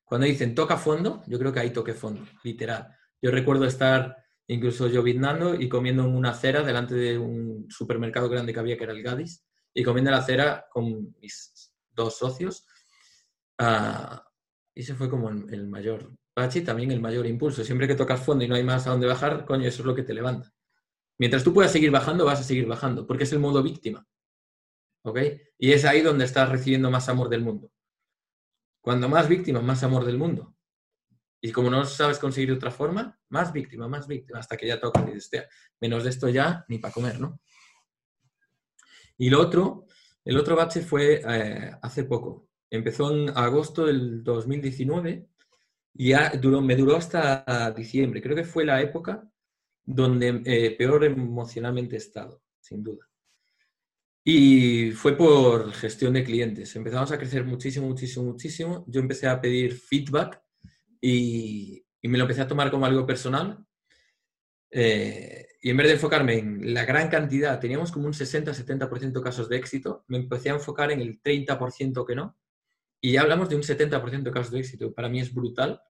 cuando 0.04 0.26
dicen 0.26 0.54
toca 0.54 0.76
fondo, 0.76 1.22
yo 1.26 1.38
creo 1.38 1.52
que 1.52 1.60
ahí 1.60 1.70
toqué 1.70 1.94
fondo, 1.94 2.26
literal. 2.42 2.94
Yo 3.20 3.30
recuerdo 3.30 3.64
estar 3.64 4.16
incluso 4.48 4.88
lloviznando 4.88 5.54
y 5.54 5.68
comiendo 5.68 6.04
en 6.04 6.14
una 6.14 6.30
acera 6.30 6.62
delante 6.62 6.94
de 6.94 7.16
un 7.16 7.66
supermercado 7.70 8.28
grande 8.28 8.52
que 8.52 8.60
había, 8.60 8.76
que 8.76 8.84
era 8.84 8.92
el 8.92 9.02
Gadis, 9.02 9.46
y 9.72 9.82
comiendo 9.82 10.10
la 10.10 10.18
acera 10.18 10.66
con 10.70 11.14
mis 11.20 11.72
dos 11.90 12.18
socios. 12.18 12.66
Ah, 13.58 14.28
y 14.74 14.80
ese 14.80 14.94
fue 14.94 15.08
como 15.08 15.30
el 15.30 15.68
mayor 15.68 16.12
Pachi, 16.34 16.62
también 16.62 16.90
el 16.90 17.00
mayor 17.00 17.26
impulso. 17.26 17.64
Siempre 17.64 17.86
que 17.86 17.94
tocas 17.94 18.20
fondo 18.20 18.44
y 18.44 18.48
no 18.48 18.54
hay 18.54 18.64
más 18.64 18.86
a 18.86 18.90
dónde 18.90 19.06
bajar, 19.06 19.44
coño, 19.44 19.66
eso 19.66 19.82
es 19.82 19.86
lo 19.86 19.94
que 19.94 20.02
te 20.02 20.14
levanta. 20.14 20.52
Mientras 21.18 21.44
tú 21.44 21.52
puedas 21.52 21.70
seguir 21.70 21.90
bajando, 21.90 22.24
vas 22.24 22.40
a 22.40 22.44
seguir 22.44 22.66
bajando, 22.66 23.06
porque 23.06 23.24
es 23.24 23.32
el 23.32 23.38
modo 23.38 23.62
víctima. 23.62 24.06
¿Ok? 25.04 25.18
Y 25.58 25.72
es 25.72 25.84
ahí 25.84 26.00
donde 26.00 26.24
estás 26.24 26.48
recibiendo 26.48 26.90
más 26.90 27.08
amor 27.08 27.28
del 27.28 27.42
mundo. 27.42 27.70
Cuando 28.80 29.08
más 29.08 29.28
víctima, 29.28 29.60
más 29.60 29.82
amor 29.82 30.04
del 30.04 30.18
mundo. 30.18 30.54
Y 31.40 31.52
como 31.52 31.70
no 31.70 31.84
sabes 31.84 32.18
conseguir 32.18 32.50
de 32.50 32.56
otra 32.56 32.70
forma, 32.70 33.18
más 33.28 33.52
víctima, 33.52 33.88
más 33.88 34.06
víctima, 34.06 34.38
hasta 34.38 34.56
que 34.56 34.66
ya 34.66 34.80
toca 34.80 35.04
y 35.08 35.14
dices, 35.14 35.44
menos 35.80 36.04
de 36.04 36.10
esto 36.10 36.28
ya, 36.28 36.64
ni 36.68 36.78
para 36.78 36.94
comer, 36.94 37.20
¿no? 37.20 37.40
Y 39.18 39.28
lo 39.28 39.40
otro, 39.40 39.86
el 40.24 40.38
otro 40.38 40.56
bache 40.56 40.82
fue 40.82 41.20
eh, 41.24 41.72
hace 41.82 42.04
poco. 42.04 42.48
Empezó 42.70 43.12
en 43.12 43.30
agosto 43.36 43.86
del 43.86 44.22
2019 44.22 45.28
y 45.94 46.12
duró, 46.40 46.60
me 46.60 46.76
duró 46.76 46.96
hasta 46.96 47.72
diciembre. 47.76 48.22
Creo 48.22 48.36
que 48.36 48.44
fue 48.44 48.64
la 48.64 48.80
época 48.80 49.28
donde 49.84 50.42
eh, 50.44 50.76
peor 50.76 51.04
emocionalmente 51.04 51.96
he 51.96 51.98
estado, 51.98 52.42
sin 52.60 52.82
duda. 52.82 53.08
Y 54.24 54.92
fue 54.92 55.16
por 55.16 55.72
gestión 55.72 56.14
de 56.14 56.24
clientes. 56.24 56.74
Empezamos 56.76 57.10
a 57.10 57.18
crecer 57.18 57.44
muchísimo, 57.44 57.88
muchísimo, 57.88 58.26
muchísimo. 58.26 58.84
Yo 58.86 59.00
empecé 59.00 59.26
a 59.26 59.40
pedir 59.40 59.74
feedback 59.74 60.40
y, 61.00 61.84
y 62.00 62.08
me 62.08 62.18
lo 62.18 62.24
empecé 62.24 62.42
a 62.42 62.48
tomar 62.48 62.70
como 62.70 62.86
algo 62.86 63.06
personal. 63.06 63.64
Eh, 64.70 65.46
y 65.60 65.70
en 65.70 65.76
vez 65.76 65.86
de 65.86 65.92
enfocarme 65.94 66.38
en 66.38 66.74
la 66.74 66.84
gran 66.84 67.08
cantidad, 67.08 67.60
teníamos 67.60 67.92
como 67.92 68.06
un 68.06 68.14
60-70% 68.14 69.22
casos 69.22 69.48
de 69.48 69.56
éxito, 69.56 70.04
me 70.08 70.16
empecé 70.16 70.50
a 70.50 70.54
enfocar 70.54 70.90
en 70.90 71.00
el 71.00 71.22
30% 71.22 72.04
que 72.04 72.16
no. 72.16 72.36
Y 73.04 73.12
ya 73.12 73.22
hablamos 73.22 73.48
de 73.48 73.56
un 73.56 73.62
70% 73.62 74.22
de 74.22 74.30
casos 74.30 74.52
de 74.52 74.60
éxito. 74.60 74.94
Para 74.94 75.08
mí 75.08 75.20
es 75.20 75.34
brutal. 75.34 75.82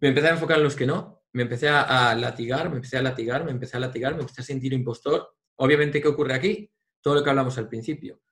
Me 0.00 0.08
empecé 0.08 0.28
a 0.28 0.34
enfocar 0.34 0.58
en 0.58 0.64
los 0.64 0.76
que 0.76 0.86
no. 0.86 1.24
Me 1.32 1.42
empecé 1.42 1.68
a, 1.68 2.14
latigar, 2.14 2.70
me 2.70 2.76
empecé 2.76 2.96
a 2.96 3.02
latigar, 3.02 3.44
me 3.44 3.50
empecé 3.50 3.76
a 3.76 3.80
latigar, 3.80 4.14
me 4.14 4.20
empecé 4.20 4.40
a 4.40 4.44
sentir 4.44 4.72
impostor. 4.72 5.36
Obviamente, 5.56 6.00
¿qué 6.00 6.08
ocurre 6.08 6.34
aquí? 6.34 6.72
Todo 7.02 7.16
lo 7.16 7.24
que 7.24 7.30
hablamos 7.30 7.58
al 7.58 7.68
principio. 7.68 8.22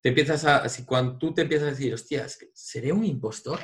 Te 0.00 0.10
empiezas 0.10 0.44
a, 0.44 0.64
cuando 0.86 1.18
tú 1.18 1.34
te 1.34 1.42
empiezas 1.42 1.68
a 1.68 1.70
decir, 1.72 1.92
hostia, 1.92 2.26
¿seré 2.54 2.92
un 2.92 3.04
impostor? 3.04 3.58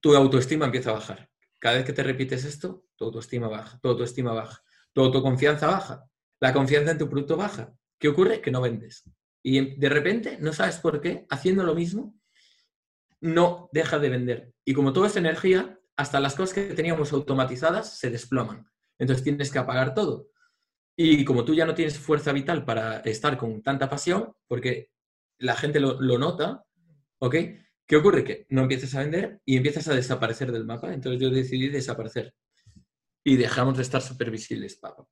Tu 0.00 0.14
autoestima 0.14 0.66
empieza 0.66 0.90
a 0.90 0.94
bajar. 0.94 1.30
Cada 1.60 1.76
vez 1.76 1.86
que 1.86 1.92
te 1.92 2.02
repites 2.02 2.44
esto, 2.44 2.86
tu 2.96 3.04
autoestima 3.04 3.46
baja, 3.46 3.78
tu 3.80 3.88
autoestima 3.88 4.32
baja, 4.32 4.62
tu 4.92 5.00
autoconfianza 5.00 5.68
baja, 5.68 6.10
la 6.40 6.52
confianza 6.52 6.90
en 6.90 6.98
tu 6.98 7.08
producto 7.08 7.36
baja. 7.36 7.72
¿Qué 7.98 8.08
ocurre? 8.08 8.40
Que 8.40 8.50
no 8.50 8.60
vendes. 8.60 9.04
Y 9.48 9.76
de 9.76 9.88
repente, 9.88 10.38
no 10.40 10.52
sabes 10.52 10.78
por 10.78 11.00
qué, 11.00 11.24
haciendo 11.30 11.62
lo 11.62 11.72
mismo, 11.72 12.18
no 13.20 13.70
deja 13.70 14.00
de 14.00 14.08
vender. 14.08 14.52
Y 14.64 14.74
como 14.74 14.92
todo 14.92 15.06
es 15.06 15.14
energía, 15.14 15.78
hasta 15.94 16.18
las 16.18 16.34
cosas 16.34 16.52
que 16.52 16.74
teníamos 16.74 17.12
automatizadas 17.12 17.96
se 17.96 18.10
desploman. 18.10 18.68
Entonces 18.98 19.22
tienes 19.22 19.52
que 19.52 19.60
apagar 19.60 19.94
todo. 19.94 20.30
Y 20.96 21.24
como 21.24 21.44
tú 21.44 21.54
ya 21.54 21.64
no 21.64 21.76
tienes 21.76 21.96
fuerza 21.96 22.32
vital 22.32 22.64
para 22.64 22.98
estar 23.02 23.36
con 23.36 23.62
tanta 23.62 23.88
pasión, 23.88 24.34
porque 24.48 24.90
la 25.38 25.54
gente 25.54 25.78
lo, 25.78 26.00
nota, 26.18 26.64
¿ok? 27.20 27.36
¿Qué 27.86 27.96
ocurre? 27.96 28.24
Que 28.24 28.46
no 28.50 28.62
empiezas 28.62 28.96
a 28.96 29.02
vender 29.02 29.42
y 29.44 29.58
empiezas 29.58 29.86
a 29.86 29.94
desaparecer 29.94 30.50
del 30.50 30.64
mapa. 30.64 30.92
Entonces 30.92 31.20
yo 31.20 31.30
decidí 31.30 31.68
desaparecer. 31.68 32.34
Y 33.22 33.36
dejamos 33.36 33.76
de 33.76 33.84
estar 33.84 34.02
súper 34.02 34.28
visibles, 34.28 34.74
papá. 34.74 35.06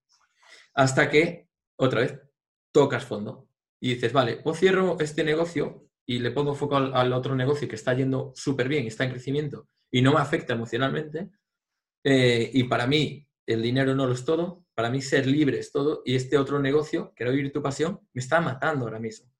Hasta 0.74 1.08
que, 1.08 1.50
otra 1.76 2.00
vez, 2.00 2.18
tocas 2.72 3.04
fondo 3.04 3.48
y 3.84 3.96
dices, 3.96 4.14
vale, 4.14 4.40
o 4.44 4.54
cierro 4.54 4.96
este 4.98 5.22
negocio 5.24 5.90
y 6.06 6.18
le 6.18 6.30
pongo 6.30 6.54
foco 6.54 6.76
al, 6.76 7.12
otro 7.12 7.34
negocio 7.36 7.68
que 7.68 7.74
está 7.74 7.92
yendo 7.92 8.32
súper 8.34 8.66
bien, 8.66 8.86
está 8.86 9.04
en 9.04 9.10
crecimiento 9.10 9.68
y 9.90 10.00
no 10.00 10.14
me 10.14 10.20
afecta 10.20 10.54
emocionalmente. 10.54 11.32
Eh, 12.02 12.50
y 12.54 12.64
para 12.64 12.86
mí 12.86 13.28
el 13.44 13.60
dinero 13.60 13.94
no 13.94 14.06
lo 14.06 14.14
es 14.14 14.24
todo, 14.24 14.64
para 14.74 14.88
mí 14.88 15.02
ser 15.02 15.26
libre 15.26 15.58
es 15.58 15.70
todo 15.70 16.00
y 16.06 16.14
este 16.14 16.38
otro 16.38 16.60
negocio, 16.60 17.12
quiero 17.14 17.32
vivir 17.32 17.52
tu 17.52 17.62
pasión, 17.62 18.00
me 18.14 18.20
está 18.22 18.40
matando 18.40 18.86
ahora 18.86 18.98
mismo. 18.98 19.30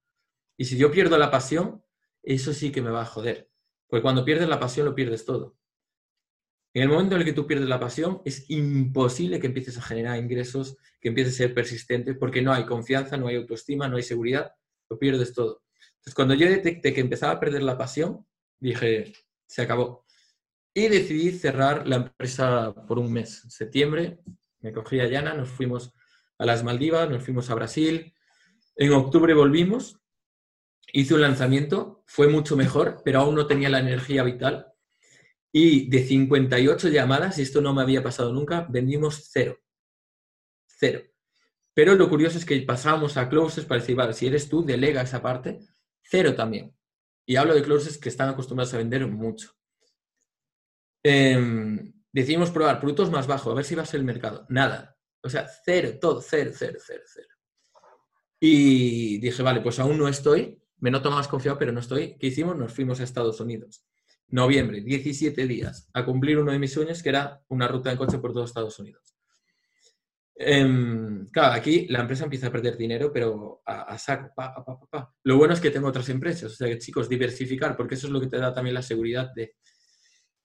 Y 0.59 0.67
si 0.67 0.77
yo 0.77 0.91
pierdo 0.91 1.17
la 1.17 1.31
pasión, 1.31 1.83
eso 2.23 2.53
sí 2.53 2.71
que 2.71 2.83
me 2.83 2.91
va 2.91 3.01
a 3.01 3.07
joder. 3.07 3.51
Porque 3.89 4.03
cuando 4.03 4.27
pierdes 4.27 4.51
la 4.51 4.61
pasión 4.61 4.85
lo 4.85 4.95
pierdes 4.95 5.25
todo. 5.25 5.57
En 6.75 6.83
el 6.83 6.89
momento 6.89 7.15
en 7.15 7.21
el 7.21 7.25
que 7.25 7.33
tú 7.33 7.47
pierdes 7.47 7.69
la 7.69 7.79
pasión, 7.79 8.21
es 8.25 8.51
imposible 8.51 9.39
que 9.39 9.47
empieces 9.47 9.79
a 9.79 9.83
generar 9.83 10.19
ingresos, 10.19 10.77
que 11.01 11.09
empieces 11.09 11.35
a 11.35 11.37
ser 11.37 11.55
persistente, 11.55 12.15
porque 12.15 12.43
no 12.43 12.53
hay 12.53 12.67
confianza, 12.67 13.17
no 13.17 13.29
hay 13.29 13.37
autoestima, 13.37 13.87
no 13.87 13.97
hay 13.97 14.03
seguridad, 14.03 14.53
lo 14.91 14.99
pierdes 14.99 15.33
todo. 15.33 15.63
Entonces, 15.79 16.15
cuando 16.17 16.35
yo 16.35 16.49
detecté 16.49 16.93
que 16.93 17.01
empezaba 17.01 17.35
a 17.35 17.41
perder 17.41 17.63
la 17.63 17.79
pasión, 17.79 18.27
dije, 18.59 19.13
se 19.47 19.63
acabó. 19.63 20.05
Y 20.75 20.89
decidí 20.89 21.31
cerrar 21.31 21.87
la 21.87 21.97
empresa 21.97 22.75
por 22.89 22.99
un 22.99 23.13
mes. 23.13 23.45
En 23.45 23.51
septiembre 23.53 24.19
me 24.59 24.73
cogí 24.73 24.99
a 24.99 25.07
Yana, 25.07 25.33
nos 25.33 25.51
fuimos 25.51 25.95
a 26.39 26.45
las 26.45 26.65
Maldivas, 26.65 27.09
nos 27.09 27.23
fuimos 27.23 27.51
a 27.51 27.55
Brasil. 27.55 28.13
En 28.75 28.93
octubre 28.93 29.33
volvimos, 29.33 30.01
hice 30.93 31.15
un 31.15 31.21
lanzamiento, 31.21 32.03
fue 32.09 32.27
mucho 32.27 32.57
mejor, 32.57 33.01
pero 33.05 33.21
aún 33.21 33.37
no 33.37 33.47
tenía 33.47 33.69
la 33.69 33.79
energía 33.79 34.25
vital 34.25 34.74
y 35.57 35.89
de 35.89 36.05
58 36.05 36.89
llamadas, 36.89 37.39
y 37.39 37.43
esto 37.43 37.61
no 37.61 37.73
me 37.73 37.83
había 37.83 38.03
pasado 38.03 38.33
nunca, 38.33 38.67
vendimos 38.69 39.29
cero. 39.31 39.57
Cero. 40.67 41.03
Pero 41.73 41.95
lo 41.95 42.09
curioso 42.09 42.39
es 42.39 42.45
que 42.45 42.61
pasábamos 42.63 43.17
a 43.17 43.29
closes 43.29 43.65
para 43.65 43.81
decir, 43.81 43.95
vale, 43.95 44.15
si 44.15 44.27
eres 44.27 44.49
tú, 44.49 44.65
delega 44.65 45.03
esa 45.03 45.23
parte, 45.23 45.61
cero 46.03 46.35
también. 46.35 46.77
Y 47.25 47.37
hablo 47.37 47.55
de 47.55 47.63
closes 47.63 47.99
que 47.99 48.09
están 48.09 48.31
acostumbrados 48.31 48.75
a 48.75 48.79
vender 48.79 49.07
mucho. 49.07 49.53
Em, 51.05 51.93
decidimos 52.11 52.51
probar 52.51 52.81
productos 52.81 53.13
más 53.13 53.29
bajos, 53.29 53.53
a 53.53 53.55
ver 53.55 53.65
si 53.65 53.77
va 53.77 53.85
a 53.85 53.87
ser 53.87 54.01
el 54.01 54.07
mercado. 54.07 54.47
Nada. 54.49 54.99
O 55.23 55.31
sea, 55.31 55.47
cero, 55.65 55.99
todo, 56.01 56.21
cero, 56.21 56.51
cero, 56.53 56.81
cero, 56.85 57.05
cero. 57.07 57.29
Y 58.41 59.19
dije, 59.19 59.41
vale, 59.45 59.61
pues 59.61 59.79
aún 59.79 59.99
no 59.99 60.09
estoy, 60.09 60.61
me 60.79 60.91
noto 60.91 61.13
más 61.13 61.29
confiado, 61.29 61.61
pero 61.61 61.71
no 61.71 61.79
estoy. 61.79 62.19
¿Qué 62.19 62.27
hicimos? 62.27 62.57
Nos 62.57 62.73
fuimos 62.73 62.99
a 62.99 63.05
Estados 63.05 63.39
Unidos 63.39 63.87
noviembre, 64.29 64.81
17 64.81 65.47
días, 65.47 65.89
a 65.93 66.05
cumplir 66.05 66.39
uno 66.39 66.53
de 66.53 66.59
mis 66.59 66.73
sueños, 66.73 67.03
que 67.03 67.09
era 67.11 67.41
una 67.49 67.69
ruta 67.69 67.91
de 67.91 67.97
coche 67.97 68.19
por 68.19 68.33
todo 68.33 68.45
Estados 68.45 68.79
Unidos. 68.79 69.15
Em, 70.37 71.27
claro, 71.29 71.55
aquí 71.55 71.87
la 71.89 72.01
empresa 72.01 72.25
empieza 72.25 72.49
a 72.49 72.53
perder 72.53 72.77
dinero, 72.77 73.13
pero 73.13 73.63
a, 73.65 73.97
saco. 73.99 74.33
Lo 75.23 75.37
bueno 75.37 75.55
es 75.55 75.61
que 75.61 75.71
tengo 75.71 75.89
otras 75.89 76.09
empresas, 76.09 76.53
o 76.53 76.57
sea 76.57 76.69
que 76.69 76.79
chicos, 76.79 77.09
diversificar, 77.09 77.77
porque 77.77 77.95
eso 77.95 78.09
es 78.09 78.13
lo 78.13 78.21
que 78.21 78.27
te 78.27 78.39
da 78.39 78.53
también 78.53 78.75
la 78.75 78.83
seguridad 78.83 79.33
de, 79.35 79.55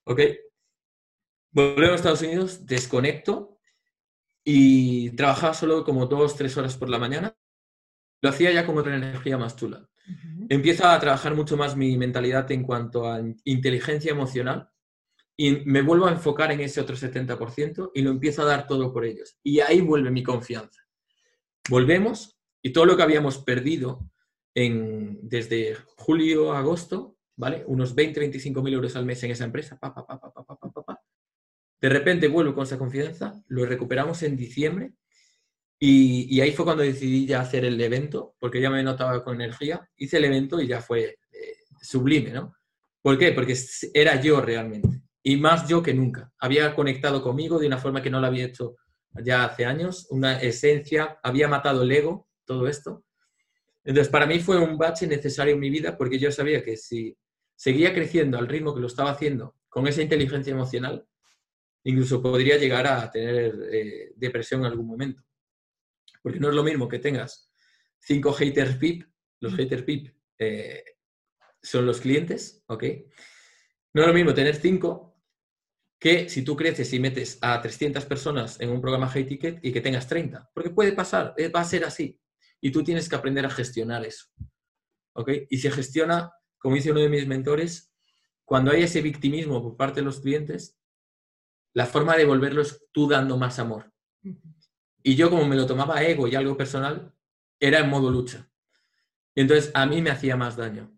ok, 0.03 0.21
volvemos 1.51 1.93
a 1.93 1.95
Estados 1.95 2.21
Unidos, 2.21 2.65
desconecto 2.65 3.59
y 4.43 5.11
trabajaba 5.11 5.53
solo 5.53 5.83
como 5.83 6.05
dos, 6.05 6.35
tres 6.35 6.55
horas 6.57 6.77
por 6.77 6.89
la 6.89 6.99
mañana. 6.99 7.35
Lo 8.21 8.29
hacía 8.29 8.51
ya 8.51 8.65
con 8.65 8.77
otra 8.77 8.95
energía 8.95 9.37
más 9.37 9.55
chula. 9.55 9.87
Empiezo 10.49 10.87
a 10.87 10.99
trabajar 10.99 11.35
mucho 11.35 11.55
más 11.55 11.75
mi 11.75 11.97
mentalidad 11.97 12.51
en 12.51 12.63
cuanto 12.63 13.11
a 13.11 13.21
inteligencia 13.43 14.11
emocional 14.11 14.69
y 15.37 15.63
me 15.65 15.81
vuelvo 15.81 16.07
a 16.07 16.11
enfocar 16.11 16.51
en 16.51 16.59
ese 16.61 16.81
otro 16.81 16.95
70% 16.95 17.91
y 17.93 18.01
lo 18.01 18.09
empiezo 18.09 18.41
a 18.41 18.45
dar 18.45 18.67
todo 18.67 18.91
por 18.91 19.05
ellos. 19.05 19.37
Y 19.43 19.59
ahí 19.59 19.81
vuelve 19.81 20.09
mi 20.11 20.23
confianza. 20.23 20.81
Volvemos 21.69 22.39
y 22.61 22.71
todo 22.71 22.85
lo 22.85 22.97
que 22.97 23.03
habíamos 23.03 23.37
perdido 23.37 24.09
en, 24.55 25.19
desde 25.21 25.77
julio 25.95 26.51
a 26.51 26.59
agosto, 26.59 27.17
¿vale? 27.37 27.63
Unos 27.67 27.95
20, 27.95 28.19
25 28.19 28.61
mil 28.63 28.73
euros 28.73 28.95
al 28.95 29.05
mes 29.05 29.23
en 29.23 29.31
esa 29.31 29.45
empresa, 29.45 29.79
de 31.81 31.89
repente 31.89 32.27
vuelvo 32.27 32.53
con 32.53 32.63
esa 32.63 32.77
confianza, 32.77 33.41
lo 33.47 33.65
recuperamos 33.65 34.21
en 34.23 34.35
diciembre 34.35 34.93
y, 35.81 36.41
ahí 36.41 36.51
fue 36.51 36.65
cuando 36.65 36.83
decidí 36.83 37.25
ya 37.25 37.39
hacer 37.39 37.63
el 37.63 37.79
evento, 37.79 38.35
porque 38.37 38.59
ya 38.59 38.69
me 38.69 38.83
notaba 38.83 39.23
con 39.23 39.35
energía. 39.35 39.87
Hice 39.95 40.17
el 40.17 40.25
evento 40.25 40.59
y 40.59 40.67
ya 40.67 40.81
fue 40.81 41.17
eh, 41.31 41.55
sublime, 41.81 42.31
¿no? 42.31 42.53
¿Por 43.01 43.17
qué? 43.17 43.31
Porque 43.31 43.55
era 43.93 44.19
yo 44.19 44.41
realmente. 44.41 45.01
Y 45.23 45.37
más 45.37 45.69
yo 45.69 45.81
que 45.81 45.93
nunca. 45.93 46.31
Había 46.37 46.75
conectado 46.75 47.21
conmigo 47.21 47.59
de 47.59 47.67
una 47.67 47.77
forma 47.77 48.01
que 48.01 48.09
no 48.09 48.19
lo 48.19 48.27
había 48.27 48.45
hecho 48.45 48.75
ya 49.23 49.45
hace 49.45 49.65
años. 49.65 50.07
Una 50.09 50.41
esencia. 50.41 51.17
Había 51.23 51.47
matado 51.47 51.83
el 51.83 51.91
ego, 51.91 52.27
todo 52.43 52.67
esto. 52.67 53.05
Entonces, 53.85 54.11
para 54.11 54.25
mí 54.25 54.39
fue 54.39 54.57
un 54.59 54.77
bache 54.77 55.07
necesario 55.07 55.53
en 55.53 55.61
mi 55.61 55.69
vida 55.69 55.97
porque 55.97 56.19
yo 56.19 56.29
sabía 56.29 56.61
que 56.61 56.75
si 56.75 57.17
seguía 57.55 57.93
creciendo 57.93 58.37
al 58.37 58.47
ritmo 58.47 58.75
que 58.75 58.81
lo 58.81 58.87
estaba 58.87 59.11
haciendo, 59.11 59.55
con 59.69 59.87
esa 59.87 60.01
inteligencia 60.01 60.51
emocional, 60.51 61.07
incluso 61.83 62.21
podría 62.21 62.57
llegar 62.57 62.85
a 62.85 63.09
tener 63.09 63.55
eh, 63.71 64.11
depresión 64.17 64.61
en 64.61 64.67
algún 64.67 64.87
momento. 64.87 65.23
Porque 66.21 66.39
no 66.39 66.49
es 66.49 66.55
lo 66.55 66.63
mismo 66.63 66.87
que 66.87 66.99
tengas 66.99 67.49
cinco 67.99 68.33
haters 68.33 68.75
PIP, 68.75 69.07
los 69.41 69.55
haters 69.55 69.83
PIP 69.83 70.13
eh, 70.37 70.83
son 71.61 71.85
los 71.85 72.01
clientes, 72.01 72.63
¿ok? 72.67 72.83
No 73.93 74.01
es 74.01 74.07
lo 74.07 74.13
mismo 74.13 74.33
tener 74.33 74.55
cinco 74.55 75.09
que 75.99 76.29
si 76.29 76.43
tú 76.43 76.55
creces 76.55 76.93
y 76.93 76.99
metes 76.99 77.37
a 77.41 77.61
300 77.61 78.05
personas 78.05 78.59
en 78.61 78.69
un 78.69 78.79
programa 78.79 79.09
high 79.09 79.25
ticket 79.25 79.59
y 79.61 79.73
que 79.73 79.81
tengas 79.81 80.07
30, 80.07 80.49
porque 80.53 80.69
puede 80.69 80.93
pasar, 80.93 81.33
eh, 81.37 81.49
va 81.49 81.61
a 81.61 81.65
ser 81.65 81.83
así. 81.83 82.19
Y 82.61 82.71
tú 82.71 82.83
tienes 82.83 83.09
que 83.09 83.15
aprender 83.15 83.45
a 83.45 83.49
gestionar 83.49 84.05
eso, 84.05 84.27
¿ok? 85.13 85.29
Y 85.49 85.57
se 85.57 85.71
gestiona, 85.71 86.31
como 86.57 86.75
dice 86.75 86.91
uno 86.91 87.01
de 87.01 87.09
mis 87.09 87.27
mentores, 87.27 87.93
cuando 88.45 88.71
hay 88.71 88.83
ese 88.83 89.01
victimismo 89.01 89.61
por 89.61 89.77
parte 89.77 89.99
de 89.99 90.05
los 90.05 90.21
clientes, 90.21 90.79
la 91.73 91.85
forma 91.85 92.13
de 92.13 92.19
devolverlo 92.19 92.61
es 92.61 92.87
tú 92.91 93.07
dando 93.07 93.37
más 93.37 93.59
amor. 93.59 93.91
Y 95.03 95.15
yo 95.15 95.29
como 95.29 95.45
me 95.45 95.55
lo 95.55 95.65
tomaba 95.65 96.03
ego 96.03 96.27
y 96.27 96.35
algo 96.35 96.57
personal, 96.57 97.13
era 97.59 97.79
en 97.79 97.89
modo 97.89 98.09
lucha. 98.11 98.49
Entonces 99.35 99.71
a 99.73 99.85
mí 99.85 100.01
me 100.01 100.09
hacía 100.09 100.35
más 100.35 100.55
daño. 100.55 100.91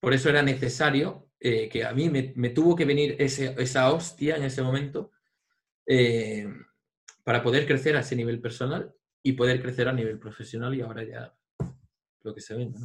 Por 0.00 0.14
eso 0.14 0.28
era 0.28 0.42
necesario 0.42 1.28
eh, 1.38 1.68
que 1.68 1.84
a 1.84 1.92
mí 1.92 2.10
me, 2.10 2.50
tuvo 2.50 2.76
que 2.76 2.84
venir 2.84 3.16
esa 3.18 3.92
hostia 3.92 4.36
en 4.36 4.44
ese 4.44 4.62
momento 4.62 5.12
eh, 5.86 6.46
para 7.24 7.42
poder 7.42 7.66
crecer 7.66 7.96
a 7.96 8.00
ese 8.00 8.16
nivel 8.16 8.40
personal 8.40 8.94
y 9.22 9.32
poder 9.32 9.62
crecer 9.62 9.88
a 9.88 9.92
nivel 9.92 10.18
profesional 10.18 10.74
y 10.74 10.80
ahora 10.80 11.04
ya 11.04 11.34
lo 12.22 12.34
que 12.34 12.40
se 12.40 12.54
ve, 12.54 12.66
¿no? 12.66 12.78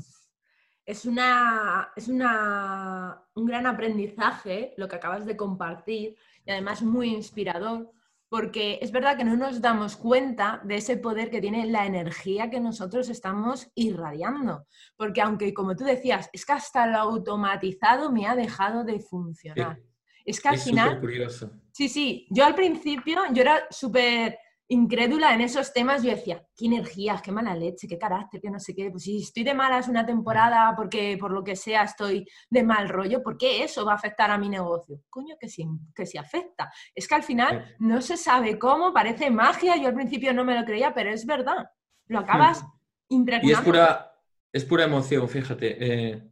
Es, 0.86 1.06
una, 1.06 1.92
es 1.96 2.08
una, 2.08 3.22
un 3.34 3.46
gran 3.46 3.68
aprendizaje 3.68 4.74
lo 4.78 4.88
que 4.88 4.96
acabas 4.96 5.26
de 5.26 5.36
compartir 5.36 6.16
y 6.46 6.52
además 6.52 6.82
muy 6.82 7.10
inspirador 7.10 7.92
porque 8.30 8.80
es 8.82 8.92
verdad 8.92 9.18
que 9.18 9.24
no 9.24 9.38
nos 9.38 9.62
damos 9.62 9.96
cuenta 9.96 10.62
de 10.66 10.78
ese 10.78 10.98
poder 10.98 11.30
que 11.30 11.42
tiene 11.42 11.66
la 11.66 11.86
energía 11.86 12.50
que 12.50 12.60
nosotros 12.60 13.10
estamos 13.10 13.70
irradiando. 13.76 14.66
Porque 14.96 15.22
aunque, 15.22 15.54
como 15.54 15.76
tú 15.76 15.86
decías, 15.86 16.30
es 16.34 16.46
que 16.46 16.54
hasta 16.54 16.88
lo 16.88 16.98
automatizado 16.98 18.12
me 18.12 18.28
ha 18.28 18.36
dejado 18.36 18.84
de 18.84 19.00
funcionar. 19.00 19.80
Es 20.26 20.42
que 20.42 20.50
al 20.50 20.58
final... 20.58 21.00
Curioso. 21.00 21.52
Sí, 21.72 21.88
sí, 21.88 22.28
yo 22.30 22.44
al 22.44 22.56
principio, 22.56 23.22
yo 23.32 23.42
era 23.44 23.68
súper 23.70 24.38
incrédula 24.70 25.34
en 25.34 25.42
esos 25.42 25.72
temas, 25.72 26.04
yo 26.04 26.12
decía, 26.12 26.46
qué 26.56 26.66
energía, 26.66 27.22
qué 27.24 27.32
mala 27.32 27.56
leche, 27.56 27.88
qué 27.88 27.98
carácter, 27.98 28.42
qué 28.42 28.50
no 28.50 28.60
sé 28.60 28.76
qué. 28.76 28.90
Pues 28.92 29.04
si 29.04 29.22
estoy 29.22 29.44
de 29.44 29.54
malas 29.54 29.88
una 29.88 30.06
temporada 30.06 30.74
porque 30.76 31.18
por 31.20 31.32
lo 31.32 31.44
que 31.44 31.56
sea 31.56 31.84
estoy 31.84 32.28
de 32.50 32.64
mal 32.64 32.90
rollo, 32.90 33.24
¿por 33.24 33.38
qué 33.38 33.64
eso 33.64 33.86
va 33.86 33.94
a 33.94 33.96
afectar 33.96 34.30
a 34.30 34.38
mi 34.38 34.50
negocio? 34.50 35.02
Coño, 35.10 35.36
que 35.40 35.48
sí, 35.48 35.66
que 35.96 36.06
sí 36.06 36.18
afecta. 36.18 36.72
Es 36.94 37.08
que 37.08 37.16
al 37.16 37.24
final 37.24 37.76
no 37.80 38.02
se 38.02 38.18
sabe 38.18 38.60
cómo, 38.60 38.94
parece 38.94 39.30
magia, 39.30 39.78
yo 39.78 39.88
al 39.88 39.96
principio 39.96 40.34
no 40.34 40.44
me 40.44 40.60
lo 40.60 40.66
creía, 40.66 40.94
pero 40.94 41.12
es 41.12 41.26
verdad. 41.26 41.70
Lo 42.08 42.20
acabas 42.20 42.66
impregnando. 43.10 43.50
Y 43.50 43.54
es 43.54 43.62
pura, 43.62 44.12
es 44.52 44.66
pura 44.66 44.84
emoción, 44.84 45.28
fíjate. 45.30 45.78
Eh, 45.80 46.24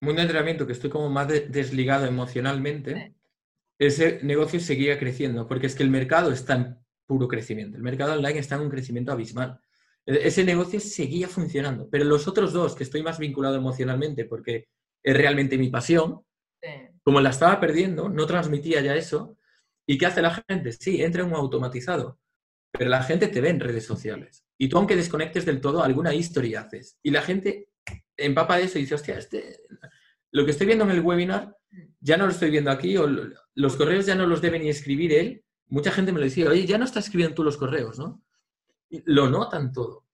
un 0.00 0.18
entrenamiento 0.18 0.66
que 0.66 0.72
estoy 0.72 0.90
como 0.90 1.08
más 1.08 1.28
desligado 1.28 2.06
emocionalmente, 2.06 3.14
ese 3.78 4.20
negocio 4.22 4.60
seguía 4.60 4.98
creciendo, 4.98 5.46
porque 5.46 5.66
es 5.66 5.74
que 5.74 5.82
el 5.82 5.90
mercado 5.90 6.30
está 6.32 6.54
en 6.54 6.83
puro 7.06 7.28
crecimiento. 7.28 7.76
El 7.76 7.82
mercado 7.82 8.14
online 8.14 8.38
está 8.38 8.56
en 8.56 8.62
un 8.62 8.70
crecimiento 8.70 9.12
abismal. 9.12 9.58
E-, 10.06 10.26
ese 10.28 10.44
negocio 10.44 10.80
seguía 10.80 11.28
funcionando, 11.28 11.88
pero 11.90 12.04
los 12.04 12.26
otros 12.28 12.52
dos, 12.52 12.74
que 12.74 12.84
estoy 12.84 13.02
más 13.02 13.18
vinculado 13.18 13.56
emocionalmente 13.56 14.24
porque 14.24 14.68
es 15.02 15.16
realmente 15.16 15.58
mi 15.58 15.68
pasión, 15.68 16.22
como 17.02 17.20
la 17.20 17.30
estaba 17.30 17.60
perdiendo, 17.60 18.08
no 18.08 18.26
transmitía 18.26 18.80
ya 18.80 18.96
eso. 18.96 19.36
¿Y 19.86 19.98
qué 19.98 20.06
hace 20.06 20.22
la 20.22 20.42
gente? 20.48 20.72
Sí, 20.72 21.02
entra 21.02 21.22
en 21.22 21.28
un 21.28 21.34
automatizado, 21.34 22.18
pero 22.72 22.88
la 22.88 23.02
gente 23.02 23.28
te 23.28 23.42
ve 23.42 23.50
en 23.50 23.60
redes 23.60 23.84
sociales. 23.84 24.46
Y 24.56 24.68
tú, 24.68 24.78
aunque 24.78 24.96
desconectes 24.96 25.44
del 25.44 25.60
todo, 25.60 25.82
alguna 25.82 26.14
historia 26.14 26.62
haces. 26.62 26.98
Y 27.02 27.10
la 27.10 27.20
gente 27.20 27.68
empapa 28.16 28.56
de 28.56 28.64
eso 28.64 28.78
y 28.78 28.82
dice, 28.82 28.94
hostia, 28.94 29.18
este, 29.18 29.60
lo 30.32 30.44
que 30.44 30.52
estoy 30.52 30.66
viendo 30.66 30.84
en 30.84 30.92
el 30.92 31.00
webinar 31.00 31.54
ya 32.00 32.16
no 32.16 32.24
lo 32.24 32.32
estoy 32.32 32.50
viendo 32.50 32.70
aquí, 32.70 32.96
o 32.96 33.06
los 33.54 33.76
correos 33.76 34.06
ya 34.06 34.14
no 34.14 34.26
los 34.26 34.40
debe 34.40 34.58
ni 34.58 34.68
escribir 34.68 35.12
él, 35.12 35.44
mucha 35.74 35.90
gente 35.90 36.12
me 36.12 36.20
lo 36.20 36.24
decía, 36.24 36.48
oye, 36.48 36.64
ya 36.64 36.78
no 36.78 36.84
estás 36.84 37.06
escribiendo 37.06 37.34
tú 37.34 37.42
los 37.42 37.56
correos, 37.56 37.98
¿no? 37.98 38.22
lo 39.06 39.28
notan 39.28 39.72
todo. 39.72 40.06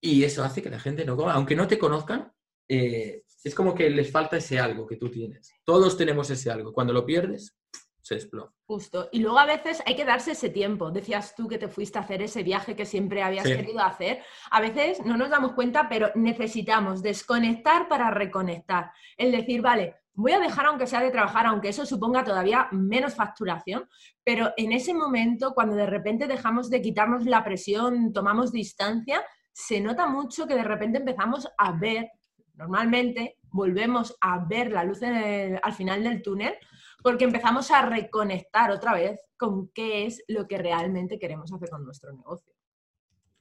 Y 0.00 0.24
eso 0.24 0.42
hace 0.42 0.60
que 0.60 0.70
la 0.70 0.80
gente 0.80 1.04
no 1.04 1.30
aunque 1.30 1.54
no 1.54 1.68
te 1.68 1.78
conozcan, 1.78 2.32
eh, 2.68 3.22
es 3.44 3.54
como 3.54 3.72
que 3.72 3.88
les 3.88 4.10
falta 4.10 4.36
ese 4.36 4.58
algo 4.58 4.84
que 4.84 4.96
tú 4.96 5.08
tienes. 5.08 5.52
Todos 5.62 5.96
tenemos 5.96 6.28
ese 6.30 6.50
algo. 6.50 6.72
Cuando 6.72 6.92
lo 6.92 7.06
pierdes, 7.06 7.56
se 8.00 8.16
desploma. 8.16 8.52
Justo. 8.66 9.08
Y 9.12 9.20
luego 9.20 9.38
a 9.38 9.46
veces 9.46 9.80
hay 9.86 9.94
que 9.94 10.04
darse 10.04 10.32
ese 10.32 10.48
tiempo. 10.48 10.90
Decías 10.90 11.36
tú 11.36 11.46
que 11.46 11.58
te 11.58 11.68
fuiste 11.68 11.98
a 11.98 12.02
hacer 12.02 12.20
ese 12.20 12.42
viaje 12.42 12.74
que 12.74 12.84
siempre 12.84 13.22
habías 13.22 13.46
querido 13.46 13.78
hacer. 13.78 14.24
A 14.50 14.60
veces 14.60 15.04
no 15.04 15.16
nos 15.16 15.30
damos 15.30 15.52
cuenta, 15.52 15.88
pero 15.88 16.10
necesitamos 16.16 17.00
desconectar 17.00 17.88
para 17.88 18.10
reconectar. 18.10 18.90
El 19.16 19.30
decir, 19.30 19.62
vale, 19.62 20.01
voy 20.14 20.32
a 20.32 20.40
dejar 20.40 20.66
aunque 20.66 20.86
sea 20.86 21.00
de 21.00 21.10
trabajar, 21.10 21.46
aunque 21.46 21.68
eso 21.68 21.86
suponga 21.86 22.24
todavía 22.24 22.68
menos 22.72 23.14
facturación, 23.14 23.88
pero 24.22 24.52
en 24.56 24.72
ese 24.72 24.94
momento, 24.94 25.54
cuando 25.54 25.76
de 25.76 25.86
repente 25.86 26.26
dejamos 26.26 26.68
de 26.70 26.82
quitarnos 26.82 27.24
la 27.24 27.44
presión, 27.44 28.12
tomamos 28.12 28.52
distancia, 28.52 29.22
se 29.52 29.80
nota 29.80 30.06
mucho 30.06 30.46
que 30.46 30.54
de 30.54 30.64
repente 30.64 30.98
empezamos 30.98 31.48
a 31.56 31.72
ver, 31.72 32.10
normalmente 32.54 33.38
volvemos 33.50 34.16
a 34.20 34.44
ver 34.44 34.70
la 34.72 34.84
luz 34.84 35.00
al 35.02 35.72
final 35.72 36.04
del 36.04 36.22
túnel, 36.22 36.54
porque 37.02 37.24
empezamos 37.24 37.70
a 37.70 37.82
reconectar 37.82 38.70
otra 38.70 38.94
vez 38.94 39.20
con 39.36 39.68
qué 39.68 40.06
es 40.06 40.22
lo 40.28 40.46
que 40.46 40.58
realmente 40.58 41.18
queremos 41.18 41.52
hacer 41.52 41.68
con 41.68 41.84
nuestro 41.84 42.12
negocio. 42.12 42.54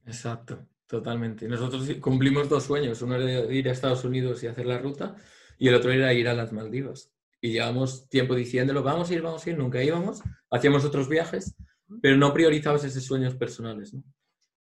Exacto, 0.05 0.67
totalmente. 0.88 1.47
Nosotros 1.47 1.88
cumplimos 2.01 2.49
dos 2.49 2.63
sueños, 2.63 3.01
uno 3.01 3.15
era 3.15 3.53
ir 3.53 3.69
a 3.69 3.72
Estados 3.72 4.03
Unidos 4.03 4.41
y 4.43 4.47
hacer 4.47 4.65
la 4.65 4.80
ruta, 4.80 5.15
y 5.62 5.68
el 5.68 5.76
otro 5.76 5.91
era 5.91 6.12
ir 6.12 6.28
a 6.28 6.34
las 6.34 6.51
Maldivas. 6.51 7.14
Y 7.39 7.51
llevamos 7.51 8.09
tiempo 8.09 8.34
diciéndolo, 8.34 8.82
vamos 8.82 9.12
a 9.12 9.14
ir, 9.14 9.22
vamos 9.22 9.45
a 9.45 9.49
ir, 9.51 9.59
nunca 9.59 9.84
íbamos, 9.84 10.24
hacíamos 10.49 10.84
otros 10.84 11.07
viajes, 11.07 11.55
pero 12.01 12.18
no 12.18 12.34
priorizabas 12.34 12.84
esos 12.84 13.05
sueños 13.05 13.36
personales. 13.36 13.93
¿no? 13.93 14.03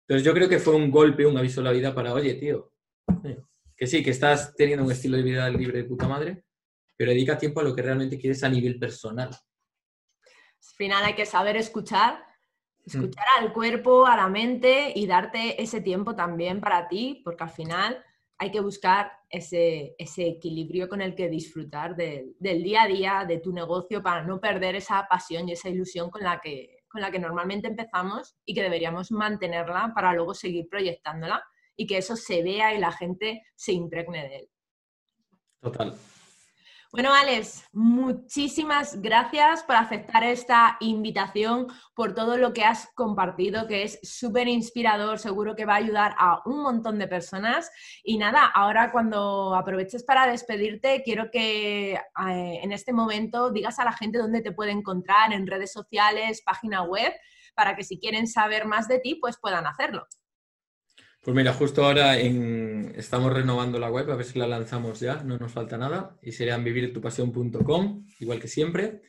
Entonces 0.01 0.25
yo 0.25 0.33
creo 0.33 0.49
que 0.49 0.59
fue 0.59 0.75
un 0.75 0.91
golpe, 0.91 1.25
un 1.25 1.37
aviso 1.37 1.61
a 1.61 1.63
la 1.63 1.71
vida 1.71 1.95
para, 1.95 2.13
oye, 2.13 2.33
tío, 2.33 2.73
que 3.77 3.87
sí, 3.87 4.03
que 4.03 4.09
estás 4.09 4.53
teniendo 4.57 4.83
un 4.83 4.91
estilo 4.91 5.15
de 5.15 5.23
vida 5.23 5.49
libre 5.49 5.77
de 5.77 5.85
puta 5.85 6.05
madre, 6.05 6.43
pero 6.97 7.11
dedica 7.11 7.37
tiempo 7.37 7.61
a 7.61 7.63
lo 7.63 7.73
que 7.73 7.81
realmente 7.81 8.19
quieres 8.19 8.43
a 8.43 8.49
nivel 8.49 8.77
personal. 8.77 9.29
Al 9.29 10.75
final 10.75 11.05
hay 11.05 11.15
que 11.15 11.25
saber 11.25 11.55
escuchar, 11.55 12.21
escuchar 12.85 13.25
al 13.39 13.53
cuerpo, 13.53 14.05
a 14.05 14.17
la 14.17 14.27
mente 14.27 14.91
y 14.93 15.07
darte 15.07 15.63
ese 15.63 15.79
tiempo 15.79 16.13
también 16.13 16.59
para 16.59 16.89
ti, 16.89 17.21
porque 17.23 17.45
al 17.45 17.51
final 17.51 18.03
hay 18.43 18.51
que 18.51 18.59
buscar 18.59 19.11
ese, 19.29 19.95
equilibrio 19.97 20.89
con 20.89 21.01
el 21.01 21.15
que 21.15 21.29
disfrutar 21.29 21.95
del 21.95 22.35
día 22.39 22.83
a 22.83 22.87
día, 22.87 23.25
de 23.25 23.39
tu 23.39 23.53
negocio, 23.53 24.03
para 24.03 24.23
no 24.23 24.39
perder 24.39 24.75
esa 24.75 25.07
pasión 25.09 25.47
y 25.47 25.53
esa 25.53 25.69
ilusión 25.69 26.09
con 26.09 26.23
la 26.23 26.41
que, 26.41 26.83
con 26.89 27.01
la 27.01 27.09
que 27.09 27.19
normalmente 27.19 27.69
empezamos 27.69 28.35
y 28.45 28.53
que 28.53 28.61
deberíamos 28.61 29.11
mantenerla 29.11 29.93
para 29.95 30.13
luego 30.13 30.33
seguir 30.33 30.67
proyectándola 30.69 31.41
y 31.77 31.87
que 31.87 31.97
eso 31.97 32.17
se 32.17 32.43
vea 32.43 32.75
y 32.75 32.79
la 32.79 32.91
gente 32.91 33.43
se 33.55 33.71
impregne 33.71 34.27
de 34.27 34.35
él. 34.35 34.49
Total. 35.61 35.95
Bueno, 36.93 37.11
Alex, 37.11 37.67
muchísimas 37.71 39.01
gracias 39.01 39.63
por 39.63 39.75
aceptar 39.77 40.23
esta 40.23 40.77
invitación, 40.79 41.65
por 41.95 42.13
todo 42.13 42.37
lo 42.37 42.53
que 42.53 42.63
has 42.63 42.87
compartido, 42.93 43.65
que 43.65 43.81
es 43.81 43.99
súper 44.03 44.47
inspirador, 44.47 45.17
seguro 45.17 45.55
que 45.55 45.65
va 45.65 45.73
a 45.73 45.77
ayudar 45.77 46.13
a 46.19 46.43
un 46.45 46.61
montón 46.61 46.99
de 46.99 47.07
personas. 47.07 47.71
Y 48.03 48.19
nada, 48.19 48.45
ahora 48.45 48.91
cuando 48.91 49.55
aproveches 49.55 50.03
para 50.03 50.27
despedirte, 50.27 51.01
quiero 51.03 51.31
que 51.31 51.93
eh, 51.93 51.99
en 52.61 52.71
este 52.71 52.93
momento 52.93 53.49
digas 53.49 53.79
a 53.79 53.85
la 53.85 53.93
gente 53.93 54.19
dónde 54.19 54.43
te 54.43 54.51
puede 54.51 54.69
encontrar 54.69 55.33
en 55.33 55.47
redes 55.47 55.71
sociales, 55.71 56.43
página 56.45 56.83
web, 56.83 57.11
para 57.55 57.75
que 57.75 57.83
si 57.83 57.97
quieren 57.97 58.27
saber 58.27 58.67
más 58.67 58.87
de 58.87 58.99
ti, 58.99 59.15
pues 59.15 59.39
puedan 59.41 59.65
hacerlo. 59.65 60.05
Pues 61.23 61.33
mira, 61.35 61.53
justo 61.53 61.85
ahora 61.85 62.17
estamos 62.17 63.31
renovando 63.31 63.79
la 63.79 63.89
web, 63.89 64.11
a 64.11 64.15
ver 64.15 64.25
si 64.25 64.37
la 64.37 64.45
lanzamos 64.45 64.99
ya, 64.99 65.23
no 65.23 65.37
nos 65.37 65.53
falta 65.53 65.77
nada, 65.77 66.17
y 66.21 66.33
sería 66.33 66.57
vivirtupasión.com, 66.57 68.05
igual 68.19 68.41
que 68.41 68.49
siempre. 68.49 69.01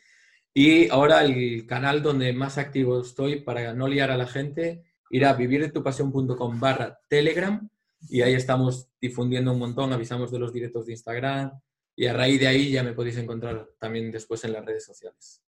Y 0.53 0.89
ahora 0.91 1.25
el 1.25 1.67
canal 1.67 2.05
donde 2.05 2.33
más 2.33 2.57
activo 2.57 3.01
estoy 3.01 3.41
para 3.41 3.75
no 3.75 3.89
liar 3.89 4.13
a 4.13 4.17
la 4.17 4.29
gente, 4.29 4.85
ir 5.11 5.27
a 5.27 5.33
vivirtupasión.com 5.33 6.61
barra 6.61 7.01
Telegram, 7.09 7.69
y 8.09 8.23
ahí 8.23 8.35
estamos 8.35 8.91
difundiendo 9.01 9.53
un 9.53 9.59
montón, 9.59 9.93
avisamos 9.93 10.31
de 10.31 10.39
los 10.39 10.53
directos 10.53 10.87
de 10.87 10.93
Instagram, 10.93 11.51
y 11.97 12.07
a 12.07 12.13
raíz 12.13 12.39
de 12.39 12.47
ahí 12.47 12.71
ya 12.71 12.85
me 12.85 12.93
podéis 12.93 13.17
encontrar 13.19 13.71
también 13.81 14.13
después 14.13 14.45
en 14.45 14.53
las 14.53 14.65
redes 14.65 14.85
sociales. 14.85 15.43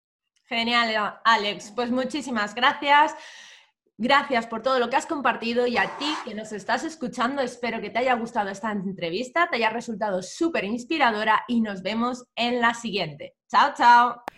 Genial, 0.48 1.20
Alex. 1.24 1.72
Pues 1.76 1.92
muchísimas 1.92 2.56
gracias. 2.56 3.14
Gracias 3.98 4.48
por 4.48 4.62
todo 4.62 4.80
lo 4.80 4.90
que 4.90 4.98
has 4.98 5.06
compartido 5.06 5.68
y 5.68 5.78
a 5.78 5.98
ti 5.98 6.14
que 6.26 6.36
nos 6.36 6.52
estás 6.52 6.84
escuchando, 6.84 7.42
espero 7.42 7.80
que 7.80 7.90
te 7.90 8.00
haya 8.00 8.16
gustado 8.16 8.50
esta 8.50 8.72
entrevista, 8.72 9.48
te 9.50 9.56
haya 9.56 9.70
resultado 9.70 10.22
súper 10.22 10.66
inspiradora 10.66 11.46
y 11.48 11.62
nos 11.62 11.82
vemos 11.82 12.26
en 12.36 12.60
la 12.60 12.74
siguiente. 12.74 13.36
Chao, 13.50 13.74
chao. 13.74 14.25